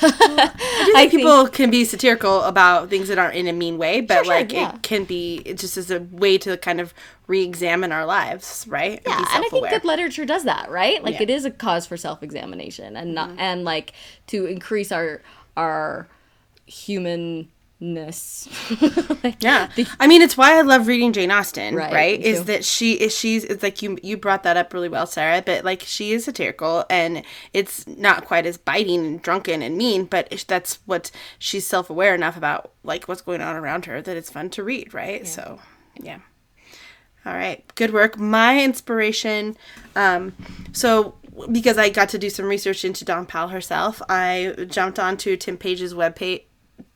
I 0.00 0.92
think 0.94 1.12
people 1.12 1.48
can 1.48 1.70
be 1.70 1.84
satirical 1.84 2.42
about 2.42 2.88
things 2.90 3.08
that 3.08 3.18
aren't 3.18 3.34
in 3.36 3.46
a 3.46 3.52
mean 3.52 3.78
way, 3.78 4.00
but 4.00 4.14
Sure, 4.14 4.24
sure, 4.24 4.34
like 4.34 4.52
yeah. 4.52 4.74
it 4.74 4.82
can 4.82 5.04
be 5.04 5.42
it 5.44 5.58
just 5.58 5.76
as 5.76 5.90
a 5.90 6.00
way 6.00 6.38
to 6.38 6.56
kind 6.56 6.80
of 6.80 6.92
re-examine 7.26 7.92
our 7.92 8.04
lives, 8.06 8.64
right? 8.68 9.00
yeah 9.06 9.18
be 9.18 9.24
and 9.34 9.44
i 9.44 9.48
think 9.48 9.68
good 9.70 9.84
literature 9.84 10.24
does 10.24 10.44
that 10.44 10.70
right 10.70 11.02
like 11.02 11.14
Yeah. 11.16 11.22
it 11.22 11.30
is 11.30 11.44
a 11.44 11.50
cause 11.50 11.86
for 11.86 11.96
self-examination 11.96 12.96
and 12.96 13.14
not 13.14 13.30
Mm-hmm. 13.30 13.40
and 13.40 13.64
like 13.64 13.92
to 14.28 14.46
increase 14.46 14.90
our 14.92 15.20
our 15.56 16.08
humanness 16.68 17.48
Like, 19.22 19.42
Yeah, 19.42 19.70
I 20.00 20.06
mean, 20.08 20.20
it's 20.20 20.36
why 20.36 20.58
I 20.58 20.62
love 20.62 20.86
reading 20.88 21.12
Jane 21.12 21.30
Austen. 21.30 21.74
Right, 21.76 21.92
Right, 21.92 22.20
is 22.20 22.38
too. 22.38 22.44
that 22.44 22.64
she 22.64 22.94
is 22.94 23.16
she's 23.16 23.44
it's 23.44 23.62
like 23.62 23.82
you 23.82 23.98
you 24.02 24.16
brought 24.16 24.42
that 24.42 24.56
up 24.56 24.72
really 24.72 24.88
well, 24.88 25.06
Sarah. 25.06 25.42
But 25.44 25.64
like 25.64 25.82
she 25.82 26.12
is 26.12 26.24
satirical, 26.24 26.84
and 26.90 27.22
it's 27.52 27.86
not 27.86 28.24
quite 28.24 28.46
as 28.46 28.56
biting 28.56 29.06
and 29.06 29.22
drunken 29.22 29.62
and 29.62 29.76
mean, 29.76 30.04
but 30.04 30.28
that's 30.48 30.80
what 30.86 31.10
she's 31.38 31.66
self 31.66 31.88
aware 31.88 32.14
enough 32.14 32.36
about 32.36 32.72
like 32.82 33.06
what's 33.06 33.22
going 33.22 33.40
on 33.40 33.54
around 33.54 33.84
her 33.86 34.02
that 34.02 34.16
it's 34.16 34.30
fun 34.30 34.50
to 34.50 34.64
read. 34.64 34.92
Right, 34.92 35.26
so 35.26 35.60
yeah. 36.00 36.18
All 37.24 37.34
right, 37.34 37.62
good 37.74 37.92
work. 37.92 38.18
My 38.18 38.62
inspiration, 38.64 39.56
um, 39.94 40.32
so 40.72 41.14
because 41.52 41.78
I 41.78 41.90
got 41.90 42.08
to 42.10 42.18
do 42.18 42.30
some 42.30 42.46
research 42.46 42.84
into 42.84 43.04
Dawn 43.04 43.26
Powell 43.26 43.48
herself, 43.48 44.02
I 44.08 44.66
jumped 44.68 44.98
onto 44.98 45.36
Tim 45.36 45.56
Page's 45.56 45.94
webpage 45.94 46.42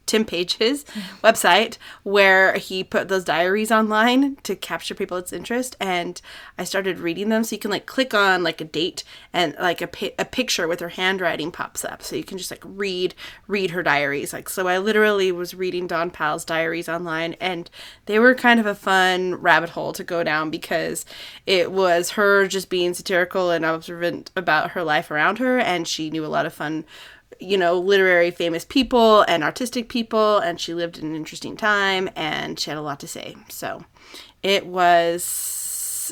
Tim 0.07 0.24
Page's 0.24 0.84
website 1.22 1.78
where 2.03 2.55
he 2.55 2.84
put 2.84 3.09
those 3.09 3.24
diaries 3.24 3.70
online 3.70 4.36
to 4.42 4.57
capture 4.57 4.94
people's 4.94 5.32
interest. 5.32 5.76
And 5.80 6.20
I 6.59 6.64
started 6.64 6.98
reading 6.98 7.28
them 7.28 7.44
so 7.44 7.55
you 7.55 7.61
can 7.61 7.70
like 7.70 7.86
click 7.86 8.14
on 8.14 8.42
like 8.42 8.61
a 8.61 8.64
date 8.64 9.05
and 9.32 9.55
like 9.59 9.80
a, 9.80 9.86
pi- 9.86 10.14
a 10.18 10.24
picture 10.24 10.68
with 10.68 10.80
her 10.80 10.90
handwriting 10.90 11.50
pops 11.50 11.84
up. 11.84 12.03
So 12.03 12.16
you 12.16 12.24
can 12.24 12.38
just 12.38 12.50
like 12.50 12.62
read 12.64 13.14
read 13.46 13.70
her 13.70 13.82
diaries. 13.82 14.32
Like 14.32 14.48
so 14.48 14.68
I 14.68 14.78
literally 14.78 15.32
was 15.32 15.55
reading 15.55 15.86
Dawn 15.86 16.11
Powell's 16.11 16.44
diaries 16.44 16.88
online 16.88 17.34
and 17.40 17.70
they 18.07 18.18
were 18.18 18.34
kind 18.34 18.61
of 18.61 18.66
a 18.66 18.74
fun 18.74 19.36
rabbit 19.36 19.70
hole 19.70 19.92
to 19.92 20.05
go 20.05 20.22
down 20.22 20.50
because 20.50 21.05
it 21.46 21.72
was 21.72 22.11
her 22.11 22.46
just 22.46 22.68
being 22.68 22.94
satirical 22.94 23.50
and 23.50 23.64
observant 23.64 24.30
about 24.36 24.72
her 24.72 24.82
life 24.82 25.11
around 25.11 25.38
her 25.38 25.59
and 25.59 25.86
she 25.88 26.11
knew 26.11 26.24
a 26.24 26.28
lot 26.28 26.46
of 26.46 26.53
fun 26.53 26.84
you 27.43 27.59
know, 27.59 27.78
literary 27.78 28.30
famous 28.30 28.64
people 28.64 29.22
and 29.22 29.43
artistic 29.43 29.88
people, 29.88 30.38
and 30.38 30.61
she 30.61 30.74
lived 30.74 30.99
in 30.99 31.07
an 31.07 31.16
interesting 31.16 31.57
time 31.57 32.09
and 32.16 32.59
she 32.59 32.70
had 32.70 32.78
a 32.78 32.82
lot 32.82 33.01
to 33.01 33.09
say. 33.09 33.36
So 33.49 33.84
it 34.43 34.66
was 34.66 35.61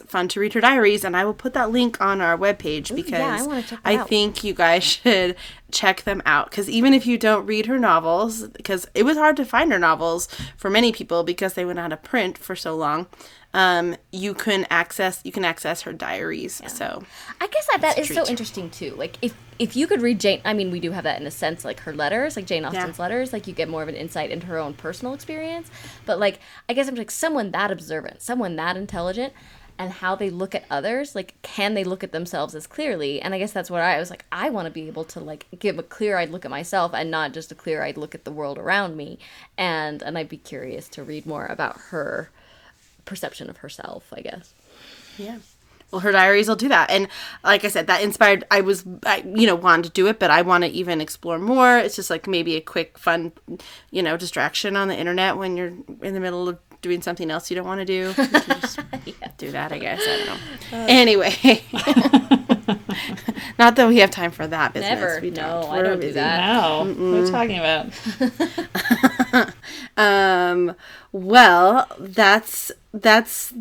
fun 0.06 0.28
to 0.28 0.40
read 0.40 0.52
her 0.54 0.60
diaries, 0.60 1.04
and 1.04 1.16
I 1.16 1.24
will 1.24 1.34
put 1.34 1.54
that 1.54 1.70
link 1.70 2.00
on 2.00 2.20
our 2.20 2.36
webpage 2.36 2.94
because 2.94 3.46
wanna 3.46 3.62
check 3.62 3.80
I 3.84 3.98
think 3.98 4.44
you 4.44 4.54
guys 4.54 4.84
should 4.84 5.36
check 5.70 6.02
them 6.02 6.22
out. 6.26 6.50
Because 6.50 6.68
even 6.68 6.94
if 6.94 7.06
you 7.06 7.18
don't 7.18 7.46
read 7.46 7.66
her 7.66 7.78
novels, 7.78 8.48
because 8.48 8.88
it 8.94 9.04
was 9.04 9.16
hard 9.16 9.36
to 9.36 9.44
find 9.44 9.72
her 9.72 9.78
novels 9.78 10.28
for 10.56 10.70
many 10.70 10.92
people 10.92 11.22
because 11.22 11.54
they 11.54 11.64
went 11.64 11.78
out 11.78 11.92
of 11.92 12.02
print 12.02 12.38
for 12.38 12.56
so 12.56 12.76
long. 12.76 13.06
Um, 13.52 13.96
you 14.12 14.32
can 14.32 14.64
access 14.70 15.20
you 15.24 15.32
can 15.32 15.44
access 15.44 15.82
her 15.82 15.92
diaries. 15.92 16.62
So 16.68 17.02
I 17.40 17.48
guess 17.48 17.66
that 17.72 17.80
that 17.80 17.98
is 17.98 18.08
so 18.08 18.24
interesting 18.26 18.70
too. 18.70 18.94
Like 18.94 19.16
if 19.22 19.34
if 19.60 19.76
you 19.76 19.86
could 19.86 20.00
read 20.00 20.18
Jane, 20.18 20.40
I 20.44 20.54
mean, 20.54 20.70
we 20.70 20.80
do 20.80 20.90
have 20.92 21.04
that 21.04 21.20
in 21.20 21.26
a 21.26 21.30
sense, 21.30 21.66
like 21.66 21.80
her 21.80 21.92
letters, 21.92 22.34
like 22.34 22.46
Jane 22.46 22.64
Austen's 22.64 22.98
letters, 22.98 23.30
like 23.30 23.46
you 23.46 23.52
get 23.52 23.68
more 23.68 23.82
of 23.82 23.88
an 23.88 23.94
insight 23.94 24.30
into 24.30 24.46
her 24.46 24.56
own 24.56 24.72
personal 24.72 25.12
experience. 25.12 25.70
But 26.06 26.18
like, 26.18 26.40
I 26.66 26.72
guess 26.72 26.88
I'm 26.88 26.94
like 26.94 27.10
someone 27.10 27.50
that 27.50 27.70
observant, 27.70 28.22
someone 28.22 28.56
that 28.56 28.78
intelligent, 28.78 29.34
and 29.78 29.92
how 29.92 30.14
they 30.14 30.30
look 30.30 30.54
at 30.54 30.64
others. 30.70 31.14
Like, 31.14 31.34
can 31.42 31.74
they 31.74 31.84
look 31.84 32.04
at 32.04 32.12
themselves 32.12 32.54
as 32.54 32.66
clearly? 32.66 33.20
And 33.20 33.34
I 33.34 33.38
guess 33.38 33.52
that's 33.52 33.70
what 33.70 33.80
I 33.80 33.98
was 33.98 34.10
like. 34.10 34.24
I 34.30 34.50
want 34.50 34.66
to 34.66 34.70
be 34.70 34.86
able 34.88 35.04
to 35.04 35.20
like 35.20 35.46
give 35.58 35.78
a 35.78 35.82
clear-eyed 35.82 36.30
look 36.30 36.44
at 36.44 36.50
myself 36.50 36.92
and 36.94 37.10
not 37.10 37.32
just 37.32 37.52
a 37.52 37.54
clear-eyed 37.54 37.96
look 37.96 38.14
at 38.14 38.24
the 38.24 38.32
world 38.32 38.58
around 38.58 38.96
me. 38.96 39.18
And 39.56 40.02
and 40.02 40.18
I'd 40.18 40.28
be 40.28 40.36
curious 40.36 40.88
to 40.90 41.04
read 41.04 41.26
more 41.26 41.46
about 41.46 41.78
her 41.90 42.30
perception 43.04 43.50
of 43.50 43.58
herself. 43.58 44.12
I 44.12 44.20
guess. 44.20 44.54
Yeah. 45.18 45.38
Well, 45.90 46.02
her 46.02 46.12
diaries 46.12 46.46
will 46.46 46.54
do 46.54 46.68
that, 46.68 46.88
and 46.88 47.08
like 47.42 47.64
I 47.64 47.68
said, 47.68 47.88
that 47.88 48.00
inspired. 48.00 48.44
I 48.48 48.60
was, 48.60 48.84
I, 49.04 49.24
you 49.26 49.44
know, 49.44 49.56
wanted 49.56 49.86
to 49.86 49.90
do 49.90 50.06
it, 50.06 50.20
but 50.20 50.30
I 50.30 50.40
want 50.42 50.62
to 50.62 50.70
even 50.70 51.00
explore 51.00 51.36
more. 51.36 51.78
It's 51.78 51.96
just 51.96 52.10
like 52.10 52.28
maybe 52.28 52.54
a 52.54 52.60
quick, 52.60 52.96
fun, 52.96 53.32
you 53.90 54.00
know, 54.00 54.16
distraction 54.16 54.76
on 54.76 54.86
the 54.86 54.96
internet 54.96 55.36
when 55.36 55.56
you're 55.56 55.72
in 56.02 56.14
the 56.14 56.20
middle 56.20 56.48
of 56.48 56.58
doing 56.82 57.02
something 57.02 57.30
else 57.30 57.50
you 57.50 57.56
don't 57.56 57.66
want 57.66 57.80
to 57.80 57.84
do. 57.84 58.14
You 59.06 59.12
can 59.14 59.30
just 59.30 59.38
do 59.38 59.50
that, 59.52 59.72
I 59.72 59.78
guess. 59.78 60.00
I 60.02 60.24
don't 60.24 60.26
know. 60.72 60.86
anyway, 60.88 61.62
not 63.58 63.76
that 63.76 63.88
we 63.88 63.98
have 63.98 64.10
time 64.10 64.30
for 64.30 64.46
that 64.46 64.72
business. 64.74 64.90
Never. 64.90 65.20
We 65.20 65.30
No, 65.30 65.36
don't. 65.62 65.64
I 65.70 65.76
We're 65.78 65.82
don't 65.84 66.00
do 66.00 66.12
that. 66.12 66.52
No, 66.52 66.84
what 66.84 66.98
are 66.98 67.24
you 67.24 67.30
talking 67.30 67.58
about? 67.58 69.54
Um, 69.96 70.74
well, 71.12 71.86
that's 71.98 72.72
that's 72.94 73.52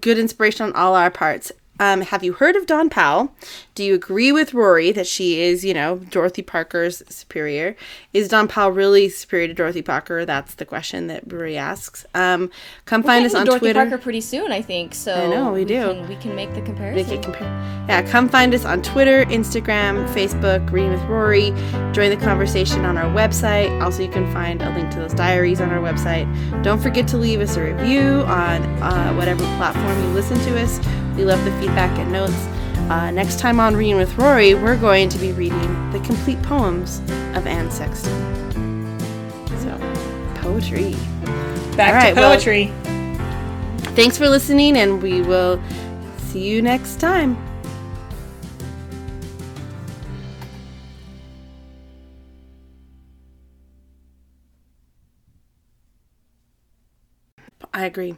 good 0.00 0.18
inspiration 0.18 0.66
on 0.66 0.72
all 0.74 0.94
our 0.94 1.10
parts. 1.10 1.52
Um, 1.80 2.02
have 2.02 2.22
you 2.22 2.34
heard 2.34 2.54
of 2.56 2.66
Dawn 2.66 2.88
Powell? 2.88 3.34
Do 3.74 3.82
you 3.84 3.94
agree 3.94 4.30
with 4.32 4.54
Rory 4.54 4.92
that 4.92 5.06
she 5.06 5.40
is, 5.42 5.64
you 5.64 5.74
know, 5.74 5.96
Dorothy 5.98 6.42
Parker's 6.42 7.02
superior? 7.08 7.76
Is 8.12 8.28
Dawn 8.28 8.46
Powell 8.46 8.72
really 8.72 9.08
superior 9.08 9.48
to 9.48 9.54
Dorothy 9.54 9.80
Parker? 9.80 10.26
That's 10.26 10.54
the 10.56 10.66
question 10.66 11.06
that 11.06 11.32
Rory 11.32 11.56
asks. 11.56 12.04
Um, 12.14 12.50
come 12.84 13.02
find 13.02 13.24
us 13.24 13.34
on 13.34 13.46
Dorothy 13.46 13.66
Twitter. 13.66 13.80
Parker 13.80 13.98
pretty 13.98 14.20
soon, 14.20 14.52
I 14.52 14.60
think. 14.60 14.94
So 14.94 15.14
I 15.14 15.26
know, 15.28 15.52
we 15.52 15.64
do. 15.64 15.94
Can, 15.94 16.08
we 16.08 16.16
can 16.16 16.34
make 16.34 16.52
the 16.52 16.60
comparison. 16.60 17.08
Make 17.08 17.26
it. 17.26 17.40
Yeah, 17.40 18.02
come 18.02 18.28
find 18.28 18.52
us 18.54 18.66
on 18.66 18.82
Twitter, 18.82 19.24
Instagram, 19.26 20.06
Facebook, 20.12 20.70
Reading 20.70 20.92
with 20.92 21.02
Rory. 21.04 21.52
Join 21.92 22.10
the 22.10 22.18
conversation 22.20 22.84
on 22.84 22.98
our 22.98 23.10
website. 23.14 23.80
Also, 23.80 24.02
you 24.02 24.10
can 24.10 24.30
find 24.32 24.60
a 24.60 24.68
link 24.74 24.90
to 24.90 24.98
those 24.98 25.14
diaries 25.14 25.60
on 25.62 25.70
our 25.70 25.80
website. 25.80 26.26
Don't 26.62 26.82
forget 26.82 27.08
to 27.08 27.16
leave 27.16 27.40
us 27.40 27.56
a 27.56 27.62
review 27.62 28.24
on 28.26 28.62
uh, 28.82 29.14
whatever 29.14 29.42
platform 29.56 29.98
you 30.02 30.08
listen 30.10 30.38
to 30.40 30.60
us. 30.60 30.78
We 31.16 31.24
love 31.24 31.42
the 31.44 31.52
feedback 31.60 31.98
and 31.98 32.12
notes. 32.12 32.46
Uh, 32.90 33.10
next 33.10 33.38
time 33.38 33.58
on 33.58 33.74
Reading 33.74 33.96
with 33.96 34.16
Rory, 34.18 34.54
we're 34.54 34.76
going 34.76 35.08
to 35.08 35.18
be 35.18 35.32
reading 35.32 35.90
the 35.92 36.00
complete 36.00 36.40
poems 36.42 36.98
of 37.34 37.46
Anne 37.46 37.70
Sexton. 37.70 38.12
So, 39.60 39.78
poetry. 40.42 40.94
Back 41.76 41.88
All 41.88 41.94
right, 41.94 42.14
to 42.14 42.20
well- 42.20 42.34
poetry. 42.34 42.70
Thanks 43.94 44.16
for 44.18 44.28
listening, 44.28 44.76
and 44.76 45.02
we 45.02 45.22
will 45.22 45.62
see 46.18 46.46
you 46.46 46.60
next 46.62 46.98
time. 47.00 47.36
I 57.72 57.86
agree. 57.86 58.16